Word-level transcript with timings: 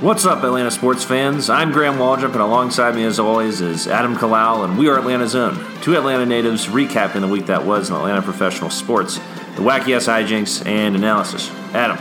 What's 0.00 0.24
up, 0.24 0.42
Atlanta 0.42 0.70
sports 0.70 1.04
fans? 1.04 1.50
I'm 1.50 1.72
Graham 1.72 1.96
Waldrop, 1.96 2.32
and 2.32 2.40
alongside 2.40 2.94
me, 2.94 3.04
as 3.04 3.18
always, 3.18 3.60
is 3.60 3.86
Adam 3.86 4.16
Kalal, 4.16 4.64
and 4.64 4.78
we 4.78 4.88
are 4.88 4.98
Atlanta's 4.98 5.34
own. 5.34 5.62
Two 5.82 5.94
Atlanta 5.94 6.24
natives 6.24 6.68
recapping 6.68 7.20
the 7.20 7.28
week 7.28 7.44
that 7.46 7.66
was 7.66 7.90
in 7.90 7.96
Atlanta 7.96 8.22
professional 8.22 8.70
sports, 8.70 9.16
the 9.56 9.60
wacky 9.60 9.94
ass 9.94 10.06
hijinks, 10.06 10.64
and 10.64 10.96
analysis. 10.96 11.50
Adam, 11.74 11.98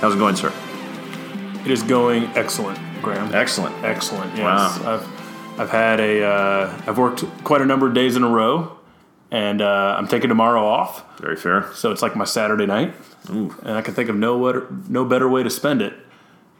how's 0.00 0.14
it 0.14 0.18
going, 0.18 0.34
sir? 0.34 0.50
It 1.66 1.70
is 1.70 1.82
going 1.82 2.24
excellent, 2.36 2.78
Graham. 3.02 3.34
Excellent. 3.34 3.84
Excellent. 3.84 4.34
Yes. 4.34 4.78
Wow. 4.80 4.94
I've 4.94 5.60
I've 5.60 5.70
had 5.70 6.00
a 6.00 6.24
uh, 6.24 6.82
I've 6.86 6.96
worked 6.96 7.22
quite 7.44 7.60
a 7.60 7.66
number 7.66 7.86
of 7.86 7.92
days 7.92 8.16
in 8.16 8.22
a 8.22 8.30
row, 8.30 8.78
and 9.30 9.60
uh, 9.60 9.94
I'm 9.98 10.08
taking 10.08 10.30
tomorrow 10.30 10.64
off. 10.64 11.04
Very 11.20 11.36
fair. 11.36 11.70
So 11.74 11.92
it's 11.92 12.00
like 12.00 12.16
my 12.16 12.24
Saturday 12.24 12.64
night, 12.64 12.94
and 13.28 13.52
I 13.72 13.82
can 13.82 13.92
think 13.92 14.08
of 14.08 14.16
no 14.16 14.66
no 14.88 15.04
better 15.04 15.28
way 15.28 15.42
to 15.42 15.50
spend 15.50 15.82
it 15.82 15.92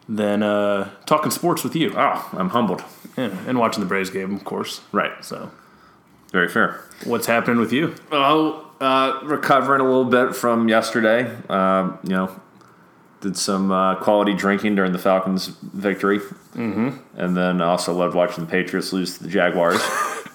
than 0.09 0.42
uh, 0.42 0.91
talking 1.05 1.30
sports 1.30 1.65
with 1.65 1.74
you 1.74 1.92
Oh, 1.96 2.28
I'm 2.33 2.51
humbled. 2.51 2.84
yeah, 3.16 3.37
and 3.46 3.59
watching 3.59 3.80
the 3.80 3.87
Braves 3.88 4.10
game, 4.10 4.34
of 4.34 4.45
course. 4.45 4.80
Right. 4.92 5.24
So, 5.24 5.51
Very 6.32 6.48
fair. 6.48 6.80
what's 7.05 7.27
happening 7.27 7.59
with 7.59 7.73
you? 7.73 7.95
Oh, 8.12 8.70
uh, 8.80 9.20
recovering 9.24 9.80
a 9.80 9.84
little 9.84 10.05
bit 10.05 10.37
from 10.37 10.69
yesterday. 10.69 11.34
Um, 11.48 11.98
you 12.02 12.10
know, 12.10 12.41
did 13.20 13.37
some 13.37 13.73
uh, 13.73 13.96
quality 13.96 14.34
drinking 14.34 14.74
during 14.74 14.92
the 14.92 14.98
Falcons' 14.98 15.48
victory, 15.48 16.18
mm-hmm. 16.18 16.91
and 17.16 17.37
then 17.37 17.60
also 17.60 17.93
loved 17.95 18.15
watching 18.15 18.45
the 18.45 18.51
Patriots 18.51 18.93
lose 18.93 19.16
to 19.18 19.24
the 19.24 19.30
Jaguars. 19.30 19.80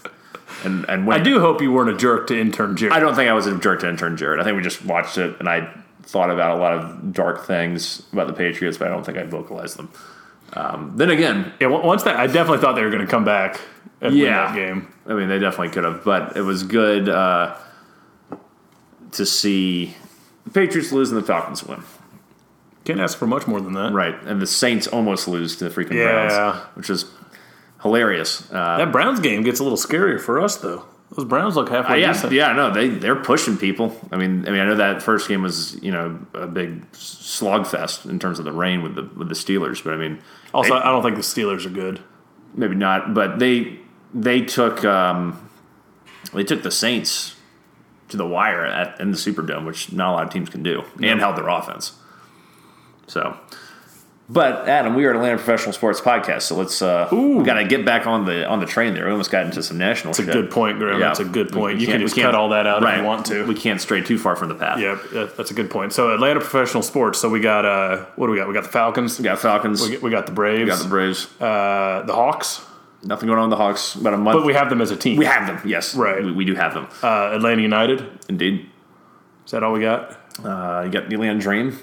and 0.64 0.86
and 0.90 1.12
I 1.14 1.20
do 1.20 1.40
hope 1.40 1.62
you 1.62 1.72
weren't 1.72 1.90
a 1.92 1.98
jerk 1.98 2.28
to 2.28 2.40
intern 2.40 2.76
Jared. 2.76 2.94
I 2.94 3.00
don't 3.00 3.16
think 3.16 3.30
I 3.30 3.34
was 3.34 3.48
a 3.48 3.58
jerk 3.58 3.82
to 3.82 3.90
intern 3.90 4.18
Jared. 4.18 4.40
I 4.40 4.44
think 4.44 4.58
we 4.58 4.64
just 4.64 4.84
watched 4.84 5.18
it, 5.18 5.40
and 5.40 5.48
I 5.48 5.72
thought 6.12 6.30
about 6.30 6.58
a 6.58 6.60
lot 6.60 6.74
of 6.74 7.14
dark 7.14 7.46
things 7.46 8.04
about 8.12 8.28
the 8.28 8.34
Patriots, 8.34 8.78
but 8.78 8.88
I 8.88 8.92
don't 8.92 9.06
think 9.06 9.18
I 9.18 9.24
vocalized 9.24 9.78
them. 9.78 9.90
Um, 10.54 10.94
then 10.98 11.10
again, 11.10 11.54
yeah, 11.62 11.68
once 11.68 12.04
that 12.04 12.18
I 12.18 12.28
definitely 12.28 12.58
thought 12.60 12.74
they 12.76 12.84
were 12.84 12.90
going 12.90 13.06
to 13.06 13.10
come 13.10 13.24
back 13.24 13.62
and 14.02 14.14
Yeah. 14.14 14.48
win 14.54 14.56
that 14.56 14.56
game. 14.56 14.94
I 15.08 15.14
mean, 15.14 15.30
they 15.30 15.40
definitely 15.40 15.70
could 15.70 15.86
have, 15.86 16.04
but 16.04 16.36
it 16.36 16.42
was 16.42 16.64
good 16.64 17.08
uh, 17.08 17.56
to 19.14 19.26
see 19.26 19.96
the 20.44 20.52
Patriots 20.52 20.92
lose 20.92 21.12
and 21.12 21.22
the 21.22 21.26
Falcons 21.26 21.64
win. 21.64 21.82
Can't 22.84 23.00
ask 23.00 23.18
for 23.18 23.28
much 23.28 23.48
more 23.48 23.62
than 23.62 23.74
that. 23.74 23.94
Right, 23.94 24.16
and 24.26 24.42
the 24.42 24.48
Saints 24.48 24.88
almost 24.88 25.28
lose 25.28 25.56
to 25.58 25.70
the 25.70 25.70
freaking 25.70 25.94
Yeah. 25.94 26.12
Browns, 26.28 26.58
which 26.76 26.90
is 26.90 27.06
hilarious. 27.82 28.52
Uh, 28.52 28.78
That 28.78 28.92
Browns 28.92 29.20
game 29.20 29.44
gets 29.44 29.60
a 29.60 29.64
little 29.64 29.78
scarier 29.78 30.20
for 30.20 30.40
us 30.42 30.58
though. 30.58 30.84
Those 31.16 31.26
Browns 31.26 31.56
look 31.58 31.70
uh, 31.70 31.82
halfway 31.84 32.02
yeah, 32.02 32.14
decent. 32.14 32.32
yeah, 32.32 32.54
no, 32.54 32.72
they 32.72 32.88
they're 32.88 33.18
pushing 33.18 33.58
people. 33.58 33.94
I 34.12 34.18
mean, 34.18 34.48
I 34.48 34.52
mean, 34.52 34.62
I 34.62 34.66
know 34.66 34.76
that 34.76 35.02
first 35.02 35.28
game 35.28 35.42
was 35.42 35.82
you 35.84 35.92
know 35.92 36.20
a 36.34 36.48
big 36.48 36.90
slogfest 36.94 38.10
in 38.10 38.18
terms 38.18 38.40
of 38.40 38.46
the 38.46 38.52
rain 38.54 38.82
with 38.82 38.96
the 38.96 39.04
with 39.18 39.28
the 39.28 39.36
Steelers, 39.36 39.84
but 39.84 39.94
I 39.94 39.98
mean, 39.98 40.20
Also, 40.54 40.74
they- 40.74 40.80
I 40.80 40.86
don't 40.86 41.04
think 41.04 41.16
the 41.18 41.22
Steelers 41.22 41.66
are 41.66 41.70
good. 41.70 42.00
maybe 42.56 42.76
not, 42.76 43.14
but 43.14 43.40
they 43.40 43.80
they 44.14 44.42
took 44.42 44.86
um, 44.86 45.50
they 46.34 46.44
took 46.46 46.64
the 46.64 46.72
Saints 46.72 47.36
to 48.10 48.16
the 48.18 48.26
wire 48.28 48.66
at 48.66 49.00
in 49.02 49.12
the 49.12 49.18
Superdome, 49.18 49.66
which 49.66 49.92
not 49.92 50.12
a 50.12 50.14
lot 50.14 50.24
of 50.28 50.30
teams 50.32 50.50
can 50.50 50.64
do, 50.64 50.84
and 51.02 51.20
held 51.20 51.36
their 51.36 51.48
offense. 51.50 51.94
So, 53.08 53.38
but 54.34 54.70
Adam, 54.70 54.96
we 54.96 55.04
are 55.06 55.12
an 55.12 55.18
Atlanta 55.18 55.36
Professional 55.38 55.74
Sports 55.74 56.00
Podcast, 56.00 56.44
so 56.44 56.56
let's 56.56 56.82
uh, 56.82 57.08
we 57.12 57.44
got 57.44 57.56
to 57.56 57.66
get 57.66 57.84
back 57.86 58.08
on 58.08 58.26
the 58.26 58.48
on 58.48 58.60
the 58.60 58.66
train 58.66 58.94
there. 58.94 59.06
We 59.06 59.12
almost 59.12 59.30
got 59.32 59.46
into 59.46 59.62
some 59.62 59.78
national. 59.78 60.14
That's 60.14 60.28
a 60.28 60.32
good 60.32 60.50
point, 60.52 60.78
Graham. 60.80 61.00
That's 61.00 61.20
a 61.20 61.26
good 61.26 61.52
point. 61.52 61.80
You 61.80 61.88
can 61.88 62.00
just 62.00 62.16
cut 62.16 62.34
all 62.36 62.50
that 62.50 62.66
out 62.66 62.82
if 62.84 62.98
you 62.98 63.04
want 63.04 63.26
to. 63.28 63.46
We 63.46 63.56
can't 63.56 63.82
stray 63.82 64.02
too 64.02 64.18
far 64.18 64.36
from 64.36 64.50
the 64.50 64.56
path. 64.56 64.80
Yeah, 64.80 64.98
yeah, 65.14 65.28
that's 65.36 65.52
a 65.52 65.54
good 65.54 65.70
point. 65.70 65.92
So 65.94 66.14
Atlanta 66.14 66.40
professional 66.40 66.84
sports. 66.84 67.20
So 67.20 67.30
we 67.30 67.40
got 67.40 67.66
uh, 67.66 68.06
what 68.16 68.28
do 68.28 68.32
we 68.32 68.38
got? 68.38 68.48
We 68.48 68.54
got 68.54 68.64
the 68.64 68.70
Falcons. 68.70 69.18
We 69.20 69.24
got 69.24 69.40
Falcons. 69.40 69.82
We 69.82 69.94
got, 69.94 70.02
we 70.02 70.10
got 70.12 70.26
the 70.28 70.32
Braves. 70.32 70.60
we 70.62 70.66
got 70.68 70.82
the 70.82 70.90
Braves. 70.90 71.28
uh, 71.42 72.04
the 72.06 72.14
Hawks. 72.14 72.66
Nothing 73.04 73.28
going 73.28 73.40
on 73.40 73.50
with 73.50 73.58
the 73.58 73.64
Hawks. 73.64 73.96
About 73.96 74.14
a 74.14 74.18
month. 74.18 74.38
But 74.38 74.46
we 74.46 74.54
have 74.54 74.70
them 74.70 74.80
as 74.80 74.92
a 74.92 74.96
team. 74.96 75.18
we 75.18 75.26
have 75.26 75.48
them. 75.48 75.60
Yes, 75.68 75.96
Right. 75.96 76.24
We, 76.24 76.32
we 76.32 76.46
do 76.46 76.54
have 76.56 76.74
them. 76.76 76.88
uh, 77.02 77.32
Atlanta 77.36 77.62
United. 77.62 78.08
Indeed. 78.30 78.70
Is 79.44 79.52
that 79.52 79.64
all 79.64 79.74
we 79.74 79.82
got? 79.82 80.12
Uh, 80.46 80.84
you 80.86 80.92
got 80.92 81.10
the 81.10 81.16
Atlanta 81.16 81.40
Dream, 81.40 81.76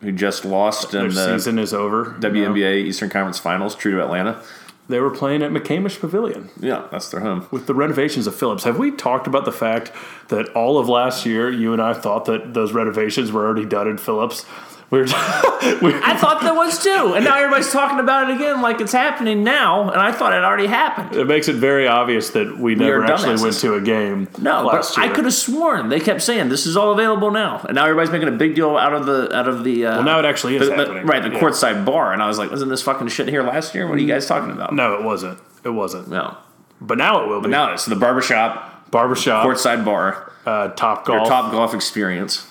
who 0.00 0.12
just 0.12 0.44
lost 0.44 0.92
Their 0.92 1.06
in 1.06 1.14
the 1.14 1.36
season 1.38 1.58
is 1.58 1.74
over. 1.74 2.16
WNBA 2.20 2.84
Eastern 2.84 3.10
Conference 3.10 3.38
Finals, 3.38 3.74
true 3.74 3.92
to 3.92 4.02
Atlanta. 4.02 4.42
They 4.88 4.98
were 4.98 5.10
playing 5.10 5.42
at 5.42 5.52
McCamish 5.52 6.00
Pavilion 6.00 6.50
Yeah, 6.58 6.88
that's 6.90 7.10
their 7.10 7.20
home. 7.20 7.46
with 7.52 7.66
the 7.68 7.74
renovations 7.74 8.26
of 8.26 8.34
Phillips. 8.34 8.64
Have 8.64 8.76
we 8.76 8.90
talked 8.90 9.28
about 9.28 9.44
the 9.44 9.52
fact 9.52 9.92
that 10.28 10.48
all 10.48 10.78
of 10.78 10.88
last 10.88 11.24
year, 11.24 11.48
you 11.48 11.72
and 11.72 11.80
I 11.80 11.92
thought 11.94 12.24
that 12.24 12.54
those 12.54 12.72
renovations 12.72 13.30
were 13.30 13.44
already 13.46 13.66
done 13.66 13.86
in 13.86 13.98
Phillips? 13.98 14.44
We 14.90 14.98
were, 14.98 15.04
we 15.82 15.94
I 15.94 16.16
thought 16.18 16.40
that 16.42 16.54
was 16.56 16.82
too, 16.82 17.12
and 17.14 17.24
now 17.24 17.36
everybody's 17.36 17.70
talking 17.70 18.00
about 18.00 18.28
it 18.28 18.34
again 18.34 18.60
like 18.60 18.80
it's 18.80 18.90
happening 18.90 19.44
now, 19.44 19.88
and 19.88 20.00
I 20.00 20.10
thought 20.10 20.32
it 20.32 20.42
already 20.42 20.66
happened. 20.66 21.14
It 21.14 21.26
makes 21.28 21.46
it 21.46 21.54
very 21.56 21.86
obvious 21.86 22.30
that 22.30 22.58
we 22.58 22.74
never 22.74 23.04
actually 23.04 23.34
dumbasses. 23.34 23.42
went 23.42 23.54
to 23.60 23.74
a 23.74 23.80
game. 23.80 24.28
No, 24.38 24.68
but 24.68 24.98
I 24.98 25.08
could 25.08 25.26
have 25.26 25.34
sworn 25.34 25.90
they 25.90 26.00
kept 26.00 26.22
saying 26.22 26.48
this 26.48 26.66
is 26.66 26.76
all 26.76 26.90
available 26.92 27.30
now, 27.30 27.60
and 27.68 27.76
now 27.76 27.84
everybody's 27.84 28.10
making 28.10 28.26
a 28.28 28.32
big 28.32 28.56
deal 28.56 28.76
out 28.76 28.92
of 28.92 29.06
the 29.06 29.32
out 29.36 29.46
of 29.46 29.62
the. 29.62 29.86
Uh, 29.86 29.94
Well, 29.96 30.02
now 30.04 30.18
it 30.18 30.24
actually 30.24 30.56
is 30.56 30.68
the- 30.68 30.74
happening. 30.74 31.06
right? 31.06 31.22
The 31.22 31.30
Yeah. 31.30 31.38
courtside 31.40 31.84
bar, 31.84 32.12
and 32.12 32.20
I 32.20 32.26
was 32.26 32.38
like, 32.38 32.50
wasn't 32.50 32.70
this 32.70 32.82
fucking 32.82 33.06
shit 33.08 33.28
here 33.28 33.44
last 33.44 33.74
year? 33.76 33.86
What 33.86 33.96
are 33.96 34.00
you 34.00 34.08
guys 34.08 34.26
talking 34.26 34.50
about? 34.50 34.74
No, 34.74 34.94
it 34.94 35.04
wasn't. 35.04 35.38
It 35.62 35.70
wasn't. 35.70 36.08
no. 36.08 36.36
But 36.80 36.98
now 36.98 37.22
it 37.22 37.28
will 37.28 37.42
be. 37.42 37.48
Now 37.48 37.72
it's 37.74 37.84
the 37.84 37.94
barbershop, 37.94 38.90
Barbershop, 38.90 39.46
courtside 39.46 39.84
bar, 39.84 40.32
uh, 40.46 40.68
Top 40.70 41.06
your 41.06 41.24
top 41.26 41.52
golf 41.52 41.74
experience. 41.74 42.46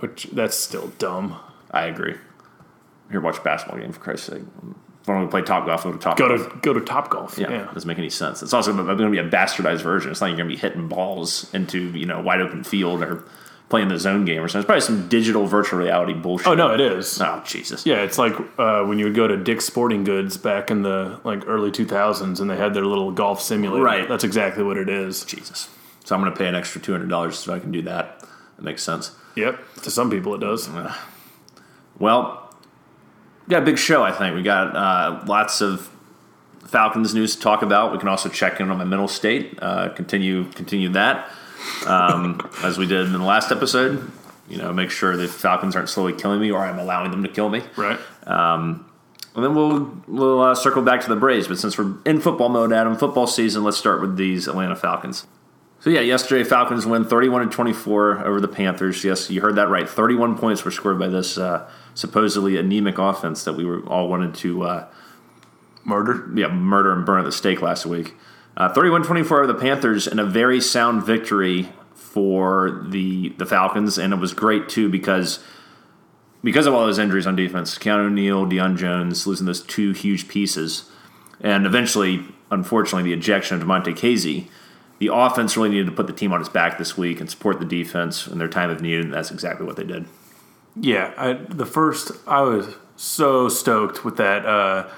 Which 0.00 0.24
that's 0.32 0.56
still 0.56 0.88
dumb. 0.98 1.36
I 1.70 1.86
agree. 1.86 2.14
Here, 3.10 3.20
watch 3.20 3.38
a 3.38 3.42
basketball 3.42 3.80
game 3.80 3.92
for 3.92 4.00
Christ's 4.00 4.26
sake. 4.26 4.42
Why 5.04 5.14
don't 5.14 5.24
we 5.24 5.30
play 5.30 5.42
top 5.42 5.64
golf? 5.66 5.84
Go 5.84 5.92
to 5.92 5.98
top 5.98 6.18
Go 6.18 6.28
to 6.28 6.56
go 6.60 6.72
to 6.74 6.80
Top 6.82 7.08
Golf. 7.08 7.38
Yeah, 7.38 7.50
Yeah. 7.50 7.72
doesn't 7.72 7.88
make 7.88 7.98
any 7.98 8.10
sense. 8.10 8.42
It's 8.42 8.52
also 8.52 8.72
going 8.74 8.98
to 8.98 9.10
be 9.10 9.18
a 9.18 9.28
bastardized 9.28 9.80
version. 9.80 10.10
It's 10.10 10.20
not 10.20 10.26
you're 10.26 10.36
going 10.36 10.50
to 10.50 10.54
be 10.54 10.60
hitting 10.60 10.88
balls 10.88 11.52
into 11.54 11.90
you 11.98 12.04
know 12.04 12.20
wide 12.20 12.42
open 12.42 12.62
field 12.62 13.02
or 13.02 13.24
playing 13.70 13.88
the 13.88 13.98
zone 13.98 14.24
game 14.26 14.42
or 14.42 14.48
something. 14.48 14.60
It's 14.60 14.66
probably 14.66 14.80
some 15.00 15.08
digital 15.08 15.46
virtual 15.46 15.78
reality 15.78 16.12
bullshit. 16.12 16.46
Oh 16.48 16.54
no, 16.54 16.74
it 16.74 16.80
is. 16.80 17.18
Oh 17.22 17.42
Jesus. 17.46 17.86
Yeah, 17.86 18.02
it's 18.02 18.18
like 18.18 18.34
uh, 18.58 18.84
when 18.84 18.98
you 18.98 19.06
would 19.06 19.14
go 19.14 19.26
to 19.26 19.36
Dick's 19.38 19.64
Sporting 19.64 20.04
Goods 20.04 20.36
back 20.36 20.70
in 20.70 20.82
the 20.82 21.18
like 21.24 21.44
early 21.46 21.70
2000s, 21.70 22.40
and 22.40 22.50
they 22.50 22.56
had 22.56 22.74
their 22.74 22.84
little 22.84 23.10
golf 23.10 23.40
simulator. 23.40 23.82
Right. 23.82 24.06
That's 24.08 24.24
exactly 24.24 24.62
what 24.62 24.76
it 24.76 24.90
is. 24.90 25.24
Jesus. 25.24 25.70
So 26.04 26.14
I'm 26.14 26.20
going 26.20 26.32
to 26.32 26.38
pay 26.38 26.48
an 26.48 26.54
extra 26.54 26.82
two 26.82 26.92
hundred 26.92 27.08
dollars 27.08 27.38
so 27.38 27.54
I 27.54 27.60
can 27.60 27.72
do 27.72 27.80
that. 27.82 28.22
It 28.58 28.64
makes 28.64 28.82
sense. 28.82 29.12
Yep. 29.38 29.82
To 29.82 29.90
some 29.90 30.10
people, 30.10 30.34
it 30.34 30.40
does. 30.40 30.68
Well, 31.98 32.54
we 33.46 33.50
got 33.50 33.62
a 33.62 33.64
big 33.64 33.78
show. 33.78 34.02
I 34.02 34.12
think 34.12 34.34
we 34.34 34.42
got 34.42 34.74
uh, 34.76 35.24
lots 35.26 35.60
of 35.60 35.90
Falcons 36.66 37.14
news 37.14 37.36
to 37.36 37.40
talk 37.40 37.62
about. 37.62 37.92
We 37.92 37.98
can 37.98 38.08
also 38.08 38.28
check 38.28 38.60
in 38.60 38.70
on 38.70 38.78
my 38.78 38.84
mental 38.84 39.08
state. 39.08 39.58
Uh, 39.62 39.90
continue 39.90 40.50
continue 40.52 40.88
that 40.90 41.30
um, 41.86 42.50
as 42.62 42.78
we 42.78 42.86
did 42.86 43.06
in 43.06 43.12
the 43.12 43.18
last 43.18 43.52
episode. 43.52 44.10
You 44.48 44.56
know, 44.56 44.72
make 44.72 44.90
sure 44.90 45.16
the 45.16 45.28
Falcons 45.28 45.76
aren't 45.76 45.88
slowly 45.88 46.14
killing 46.14 46.40
me, 46.40 46.50
or 46.50 46.60
I'm 46.60 46.78
allowing 46.78 47.10
them 47.10 47.22
to 47.22 47.28
kill 47.28 47.48
me. 47.48 47.62
Right. 47.76 48.00
And 49.38 49.44
then 49.44 49.54
we'll 49.54 50.02
we'll 50.08 50.40
uh, 50.40 50.54
circle 50.56 50.82
back 50.82 51.00
to 51.02 51.08
the 51.08 51.14
Braves. 51.14 51.46
But 51.46 51.60
since 51.60 51.78
we're 51.78 51.94
in 52.04 52.20
football 52.20 52.48
mode, 52.48 52.72
Adam, 52.72 52.96
football 52.96 53.28
season, 53.28 53.62
let's 53.62 53.76
start 53.76 54.00
with 54.00 54.16
these 54.16 54.48
Atlanta 54.48 54.74
Falcons. 54.74 55.28
So 55.80 55.90
yeah, 55.90 56.00
yesterday 56.00 56.42
Falcons 56.42 56.86
win 56.86 57.04
31 57.04 57.48
to 57.48 57.54
24 57.54 58.26
over 58.26 58.40
the 58.40 58.48
Panthers. 58.48 59.04
Yes, 59.04 59.30
you 59.30 59.40
heard 59.40 59.54
that 59.56 59.68
right. 59.68 59.88
31 59.88 60.36
points 60.36 60.64
were 60.64 60.72
scored 60.72 60.98
by 60.98 61.08
this 61.08 61.38
uh, 61.38 61.70
supposedly 61.94 62.56
anemic 62.56 62.98
offense 62.98 63.44
that 63.44 63.52
we 63.52 63.64
were 63.64 63.86
all 63.86 64.08
wanted 64.08 64.34
to 64.36 64.62
uh, 64.62 64.88
Murder. 65.88 66.28
yeah, 66.34 66.48
murder 66.48 66.92
and 66.92 67.06
burn 67.06 67.20
at 67.20 67.24
the 67.24 67.32
stake 67.32 67.62
last 67.62 67.86
week. 67.86 68.14
Uh, 68.56 68.72
31-24 68.74 69.30
over 69.32 69.46
the 69.46 69.54
Panthers 69.54 70.06
and 70.06 70.20
a 70.20 70.24
very 70.24 70.60
sound 70.60 71.02
victory 71.04 71.70
for 71.94 72.84
the 72.88 73.30
the 73.38 73.46
Falcons, 73.46 73.96
and 73.96 74.12
it 74.12 74.16
was 74.16 74.34
great 74.34 74.68
too 74.68 74.88
because 74.90 75.42
because 76.42 76.66
of 76.66 76.74
all 76.74 76.84
those 76.84 76.98
injuries 76.98 77.26
on 77.26 77.36
defense, 77.36 77.78
Keanu 77.78 78.06
O'Neal, 78.06 78.46
Deion 78.46 78.76
Jones 78.76 79.26
losing 79.26 79.46
those 79.46 79.62
two 79.62 79.92
huge 79.92 80.28
pieces, 80.28 80.90
and 81.40 81.64
eventually, 81.64 82.24
unfortunately, 82.50 83.04
the 83.04 83.16
ejection 83.16 83.56
of 83.56 83.66
Damontae 83.66 83.96
Kazee. 83.96 84.48
The 84.98 85.10
offense 85.12 85.56
really 85.56 85.70
needed 85.70 85.86
to 85.86 85.92
put 85.92 86.06
the 86.06 86.12
team 86.12 86.32
on 86.32 86.40
its 86.40 86.48
back 86.48 86.78
this 86.78 86.98
week 86.98 87.20
and 87.20 87.30
support 87.30 87.60
the 87.60 87.64
defense 87.64 88.26
in 88.26 88.38
their 88.38 88.48
time 88.48 88.70
of 88.70 88.80
need, 88.80 89.00
and 89.00 89.14
that's 89.14 89.30
exactly 89.30 89.64
what 89.64 89.76
they 89.76 89.84
did. 89.84 90.06
Yeah. 90.74 91.12
I, 91.16 91.32
the 91.34 91.66
first, 91.66 92.12
I 92.26 92.42
was 92.42 92.74
so 92.96 93.48
stoked 93.48 94.04
with 94.04 94.16
that 94.16 94.44
uh, 94.44 94.88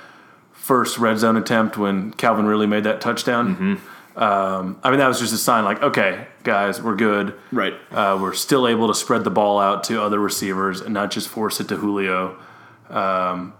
first 0.53 0.99
red 0.99 1.19
zone 1.19 1.37
attempt 1.37 1.77
when 1.77 2.13
Calvin 2.13 2.47
really 2.47 2.67
made 2.67 2.85
that 2.85 3.01
touchdown. 3.01 3.57
Mm-hmm. 3.57 4.23
Um, 4.23 4.81
I 4.83 4.91
mean, 4.91 4.99
that 4.99 5.09
was 5.09 5.21
just 5.21 5.33
a 5.33 5.39
sign 5.39 5.65
like, 5.65 5.83
okay, 5.83 6.27
guys, 6.43 6.83
we're 6.83 6.97
good. 6.97 7.35
Right. 7.53 7.75
Uh, 7.91 8.19
we're 8.21 8.35
still 8.35 8.67
able 8.67 8.89
to 8.89 8.95
spread 8.95 9.25
the 9.25 9.31
ball 9.31 9.59
out 9.61 9.85
to 9.85 10.03
other 10.03 10.19
receivers 10.19 10.81
and 10.81 10.93
not 10.93 11.11
just 11.11 11.29
force 11.29 11.61
it 11.61 11.69
to 11.69 11.77
Julio. 11.77 12.37
Um, 12.89 13.55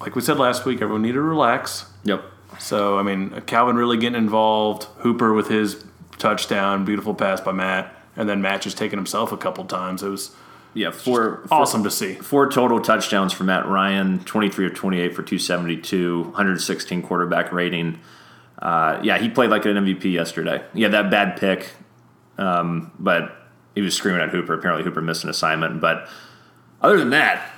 like 0.00 0.14
we 0.14 0.22
said 0.22 0.38
last 0.38 0.64
week, 0.64 0.80
everyone 0.80 1.02
needed 1.02 1.14
to 1.14 1.22
relax. 1.22 1.86
Yep. 2.04 2.24
So, 2.58 2.98
I 2.98 3.02
mean, 3.02 3.40
Calvin 3.46 3.76
really 3.76 3.96
getting 3.96 4.18
involved, 4.18 4.84
Hooper 4.98 5.32
with 5.32 5.48
his 5.48 5.84
touchdown, 6.18 6.84
beautiful 6.84 7.14
pass 7.14 7.40
by 7.40 7.52
Matt, 7.52 7.94
and 8.16 8.28
then 8.28 8.42
Matt 8.42 8.62
just 8.62 8.78
taking 8.78 8.98
himself 8.98 9.32
a 9.32 9.36
couple 9.36 9.64
times. 9.64 10.02
It 10.02 10.08
was 10.08 10.34
Yeah, 10.74 10.90
four, 10.90 11.42
four 11.46 11.58
Awesome 11.58 11.84
to 11.84 11.90
see. 11.90 12.14
Four 12.14 12.50
total 12.50 12.80
touchdowns 12.80 13.32
for 13.32 13.44
Matt 13.44 13.66
Ryan, 13.66 14.20
23 14.24 14.66
of 14.66 14.74
28 14.74 15.08
for 15.14 15.22
272, 15.22 16.22
116 16.22 17.02
quarterback 17.02 17.52
rating. 17.52 17.98
Uh, 18.60 19.00
yeah, 19.02 19.18
he 19.18 19.28
played 19.28 19.50
like 19.50 19.64
an 19.64 19.76
MVP 19.76 20.12
yesterday. 20.12 20.62
Yeah, 20.72 20.88
that 20.88 21.10
bad 21.10 21.36
pick, 21.36 21.70
um, 22.38 22.92
but 22.98 23.36
he 23.74 23.80
was 23.80 23.94
screaming 23.94 24.20
at 24.20 24.28
Hooper. 24.28 24.54
Apparently, 24.54 24.84
Hooper 24.84 25.00
missed 25.00 25.24
an 25.24 25.30
assignment. 25.30 25.80
But 25.80 26.08
other 26.80 26.98
than 26.98 27.10
that, 27.10 27.51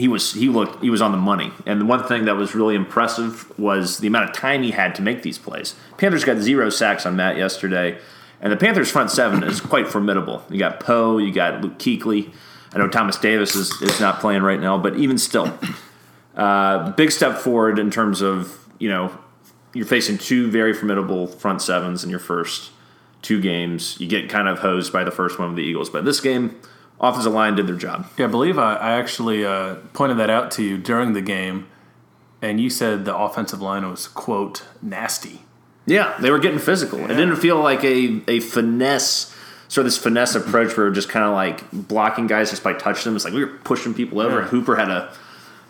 he 0.00 0.08
was 0.08 0.32
he 0.32 0.48
looked 0.48 0.82
he 0.82 0.90
was 0.90 1.02
on 1.02 1.12
the 1.12 1.18
money. 1.18 1.52
And 1.66 1.80
the 1.80 1.84
one 1.84 2.02
thing 2.04 2.24
that 2.24 2.36
was 2.36 2.54
really 2.54 2.74
impressive 2.74 3.56
was 3.58 3.98
the 3.98 4.08
amount 4.08 4.30
of 4.30 4.34
time 4.34 4.62
he 4.62 4.72
had 4.72 4.94
to 4.96 5.02
make 5.02 5.22
these 5.22 5.38
plays. 5.38 5.74
Panthers 5.98 6.24
got 6.24 6.38
zero 6.38 6.70
sacks 6.70 7.04
on 7.06 7.16
Matt 7.16 7.36
yesterday, 7.36 7.98
and 8.40 8.52
the 8.52 8.56
Panthers 8.56 8.90
front 8.90 9.10
seven 9.10 9.42
is 9.44 9.60
quite 9.60 9.86
formidable. 9.86 10.42
You 10.50 10.58
got 10.58 10.80
Poe, 10.80 11.18
you 11.18 11.32
got 11.32 11.60
Luke 11.60 11.78
Kuechly. 11.78 12.32
I 12.72 12.78
know 12.78 12.88
Thomas 12.88 13.16
Davis 13.16 13.54
is, 13.54 13.70
is 13.82 14.00
not 14.00 14.20
playing 14.20 14.42
right 14.42 14.60
now, 14.60 14.78
but 14.78 14.96
even 14.96 15.18
still, 15.18 15.52
uh, 16.36 16.92
big 16.92 17.10
step 17.10 17.36
forward 17.36 17.78
in 17.78 17.90
terms 17.90 18.22
of 18.22 18.68
you 18.78 18.88
know 18.88 19.16
you're 19.74 19.86
facing 19.86 20.18
two 20.18 20.50
very 20.50 20.72
formidable 20.72 21.26
front 21.26 21.62
sevens 21.62 22.02
in 22.02 22.10
your 22.10 22.18
first 22.18 22.70
two 23.22 23.40
games. 23.40 24.00
You 24.00 24.08
get 24.08 24.30
kind 24.30 24.48
of 24.48 24.60
hosed 24.60 24.92
by 24.92 25.04
the 25.04 25.10
first 25.10 25.38
one 25.38 25.50
of 25.50 25.56
the 25.56 25.62
Eagles, 25.62 25.90
but 25.90 26.04
this 26.06 26.20
game, 26.20 26.58
offensive 27.00 27.32
line 27.32 27.56
did 27.56 27.66
their 27.66 27.76
job. 27.76 28.06
Yeah, 28.16 28.26
I 28.26 28.28
believe 28.28 28.58
I, 28.58 28.74
I 28.74 28.92
actually 28.92 29.44
uh, 29.44 29.76
pointed 29.92 30.18
that 30.18 30.30
out 30.30 30.50
to 30.52 30.62
you 30.62 30.78
during 30.78 31.14
the 31.14 31.22
game, 31.22 31.66
and 32.42 32.60
you 32.60 32.70
said 32.70 33.04
the 33.04 33.16
offensive 33.16 33.60
line 33.60 33.88
was 33.88 34.06
quote 34.06 34.64
nasty. 34.82 35.42
Yeah, 35.86 36.16
they 36.20 36.30
were 36.30 36.38
getting 36.38 36.58
physical. 36.58 37.00
It 37.00 37.08
didn't 37.08 37.36
feel 37.36 37.60
like 37.60 37.82
a, 37.82 38.22
a 38.28 38.40
finesse, 38.40 39.34
sort 39.68 39.86
of 39.86 39.92
this 39.92 39.98
finesse 39.98 40.34
approach 40.34 40.76
where 40.76 40.86
we're 40.86 40.92
just 40.92 41.08
kind 41.08 41.24
of 41.24 41.32
like 41.32 41.68
blocking 41.72 42.26
guys 42.26 42.50
just 42.50 42.62
by 42.62 42.74
touching 42.74 43.04
them. 43.04 43.16
It's 43.16 43.24
like 43.24 43.34
we 43.34 43.44
were 43.44 43.58
pushing 43.64 43.94
people 43.94 44.20
over. 44.20 44.40
Yeah. 44.40 44.48
Hooper 44.48 44.76
had 44.76 44.90
a 44.90 45.12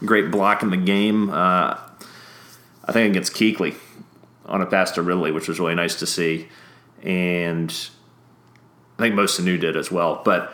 great 0.04 0.30
block 0.30 0.62
in 0.62 0.70
the 0.70 0.76
game. 0.76 1.30
Uh, 1.30 1.78
I 2.84 2.92
think 2.92 3.12
against 3.12 3.34
Kuechly 3.34 3.76
on 4.46 4.60
a 4.60 4.66
pass 4.66 4.90
to 4.92 5.02
Ridley, 5.02 5.30
which 5.30 5.48
was 5.48 5.60
really 5.60 5.76
nice 5.76 5.94
to 6.00 6.06
see. 6.06 6.48
And 7.02 7.70
I 8.98 9.02
think 9.02 9.14
Mo 9.14 9.24
Sanu 9.24 9.58
did 9.58 9.76
as 9.76 9.90
well. 9.90 10.20
But 10.24 10.52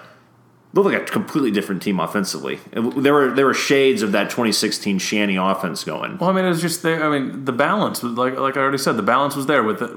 looked 0.76 0.92
like 0.92 1.02
a 1.08 1.12
completely 1.12 1.50
different 1.50 1.82
team 1.82 1.98
offensively. 1.98 2.60
There 2.72 3.12
were 3.12 3.32
there 3.32 3.46
were 3.46 3.54
shades 3.54 4.02
of 4.02 4.12
that 4.12 4.30
2016 4.30 4.98
Shanny 4.98 5.36
offense 5.36 5.82
going. 5.82 6.18
Well, 6.18 6.30
I 6.30 6.32
mean, 6.32 6.44
it 6.44 6.48
was 6.50 6.60
just 6.62 6.82
there. 6.82 7.02
I 7.02 7.18
mean, 7.18 7.44
the 7.44 7.52
balance 7.52 8.02
was 8.02 8.12
like 8.12 8.38
like 8.38 8.56
I 8.56 8.60
already 8.60 8.78
said, 8.78 8.96
the 8.96 9.02
balance 9.02 9.34
was 9.34 9.46
there 9.46 9.62
with 9.64 9.80
the, 9.80 9.88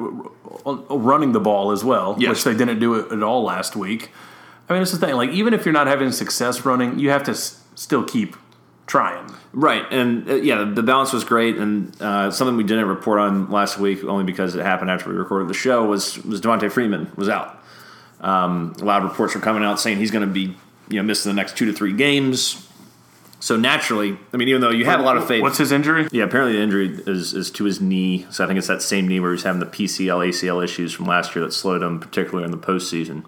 running 0.90 1.34
the 1.34 1.40
ball 1.40 1.72
as 1.72 1.84
well, 1.84 2.16
Yes. 2.18 2.30
which 2.30 2.44
they 2.46 2.54
didn't 2.56 2.80
do 2.80 2.96
it 2.96 3.12
at 3.12 3.22
all 3.22 3.44
last 3.44 3.76
week. 3.76 4.10
I 4.70 4.74
mean, 4.74 4.82
it's 4.82 4.92
the 4.92 4.98
thing. 4.98 5.16
Like, 5.16 5.32
even 5.32 5.54
if 5.54 5.66
you're 5.66 5.74
not 5.74 5.88
having 5.88 6.12
success 6.12 6.64
running, 6.66 7.00
you 7.00 7.10
have 7.10 7.24
to 7.24 7.32
s- 7.32 7.64
still 7.76 8.04
keep 8.04 8.36
trying. 8.86 9.30
Right, 9.52 9.84
and 9.92 10.30
uh, 10.30 10.36
yeah, 10.36 10.64
the 10.64 10.84
balance 10.84 11.12
was 11.12 11.24
great, 11.24 11.56
and 11.58 12.00
uh, 12.00 12.30
something 12.30 12.56
we 12.56 12.64
didn't 12.64 12.86
report 12.88 13.20
on 13.20 13.50
last 13.50 13.80
week, 13.80 14.04
only 14.04 14.24
because 14.24 14.54
it 14.56 14.62
happened 14.64 14.92
after 14.92 15.10
we 15.10 15.16
recorded 15.16 15.48
the 15.50 15.56
show, 15.56 15.86
was 15.86 16.24
was 16.24 16.40
Devonta 16.40 16.72
Freeman 16.72 17.12
was 17.16 17.30
out. 17.30 17.60
Um, 18.22 18.76
a 18.80 18.84
lot 18.84 19.02
of 19.04 19.10
reports 19.10 19.34
were 19.34 19.42
coming 19.42 19.64
out 19.64 19.80
saying 19.80 19.98
he's 19.98 20.12
going 20.12 20.28
to 20.28 20.32
be 20.32 20.56
you 20.90 20.98
know 20.98 21.04
missing 21.04 21.30
the 21.30 21.36
next 21.36 21.58
two 21.58 21.66
to 21.66 21.74
three 21.74 21.94
games. 21.94 22.66
So 23.42 23.56
naturally, 23.56 24.18
I 24.34 24.38
mean, 24.38 24.50
even 24.50 24.60
though 24.60 24.70
you 24.70 24.84
have 24.84 25.00
a 25.00 25.04
lot 25.04 25.16
of 25.16 25.26
faith, 25.26 25.42
What's 25.42 25.58
his 25.58 25.72
injury? 25.72 26.10
yeah, 26.12 26.26
apparently 26.26 26.58
the 26.58 26.62
injury 26.62 27.00
is, 27.08 27.34
is 27.34 27.50
to 27.52 27.64
his 27.64 27.80
knee. 27.80 28.26
So 28.32 28.44
I 28.44 28.48
think 28.48 28.58
it's 28.58 28.68
that 28.68 28.82
same 28.82 29.08
knee 29.08 29.22
where 29.22 29.32
he's 29.32 29.44
having 29.44 29.62
the 29.62 29.66
PCL, 29.66 30.28
ACL 30.28 30.62
issues 30.62 30.92
from 30.92 31.06
last 31.06 31.34
year 31.36 31.46
that 31.46 31.54
slowed 31.54 31.82
him, 31.82 32.02
particularly 32.02 32.44
in 32.44 32.52
the 32.52 32.58
postseason. 32.58 33.24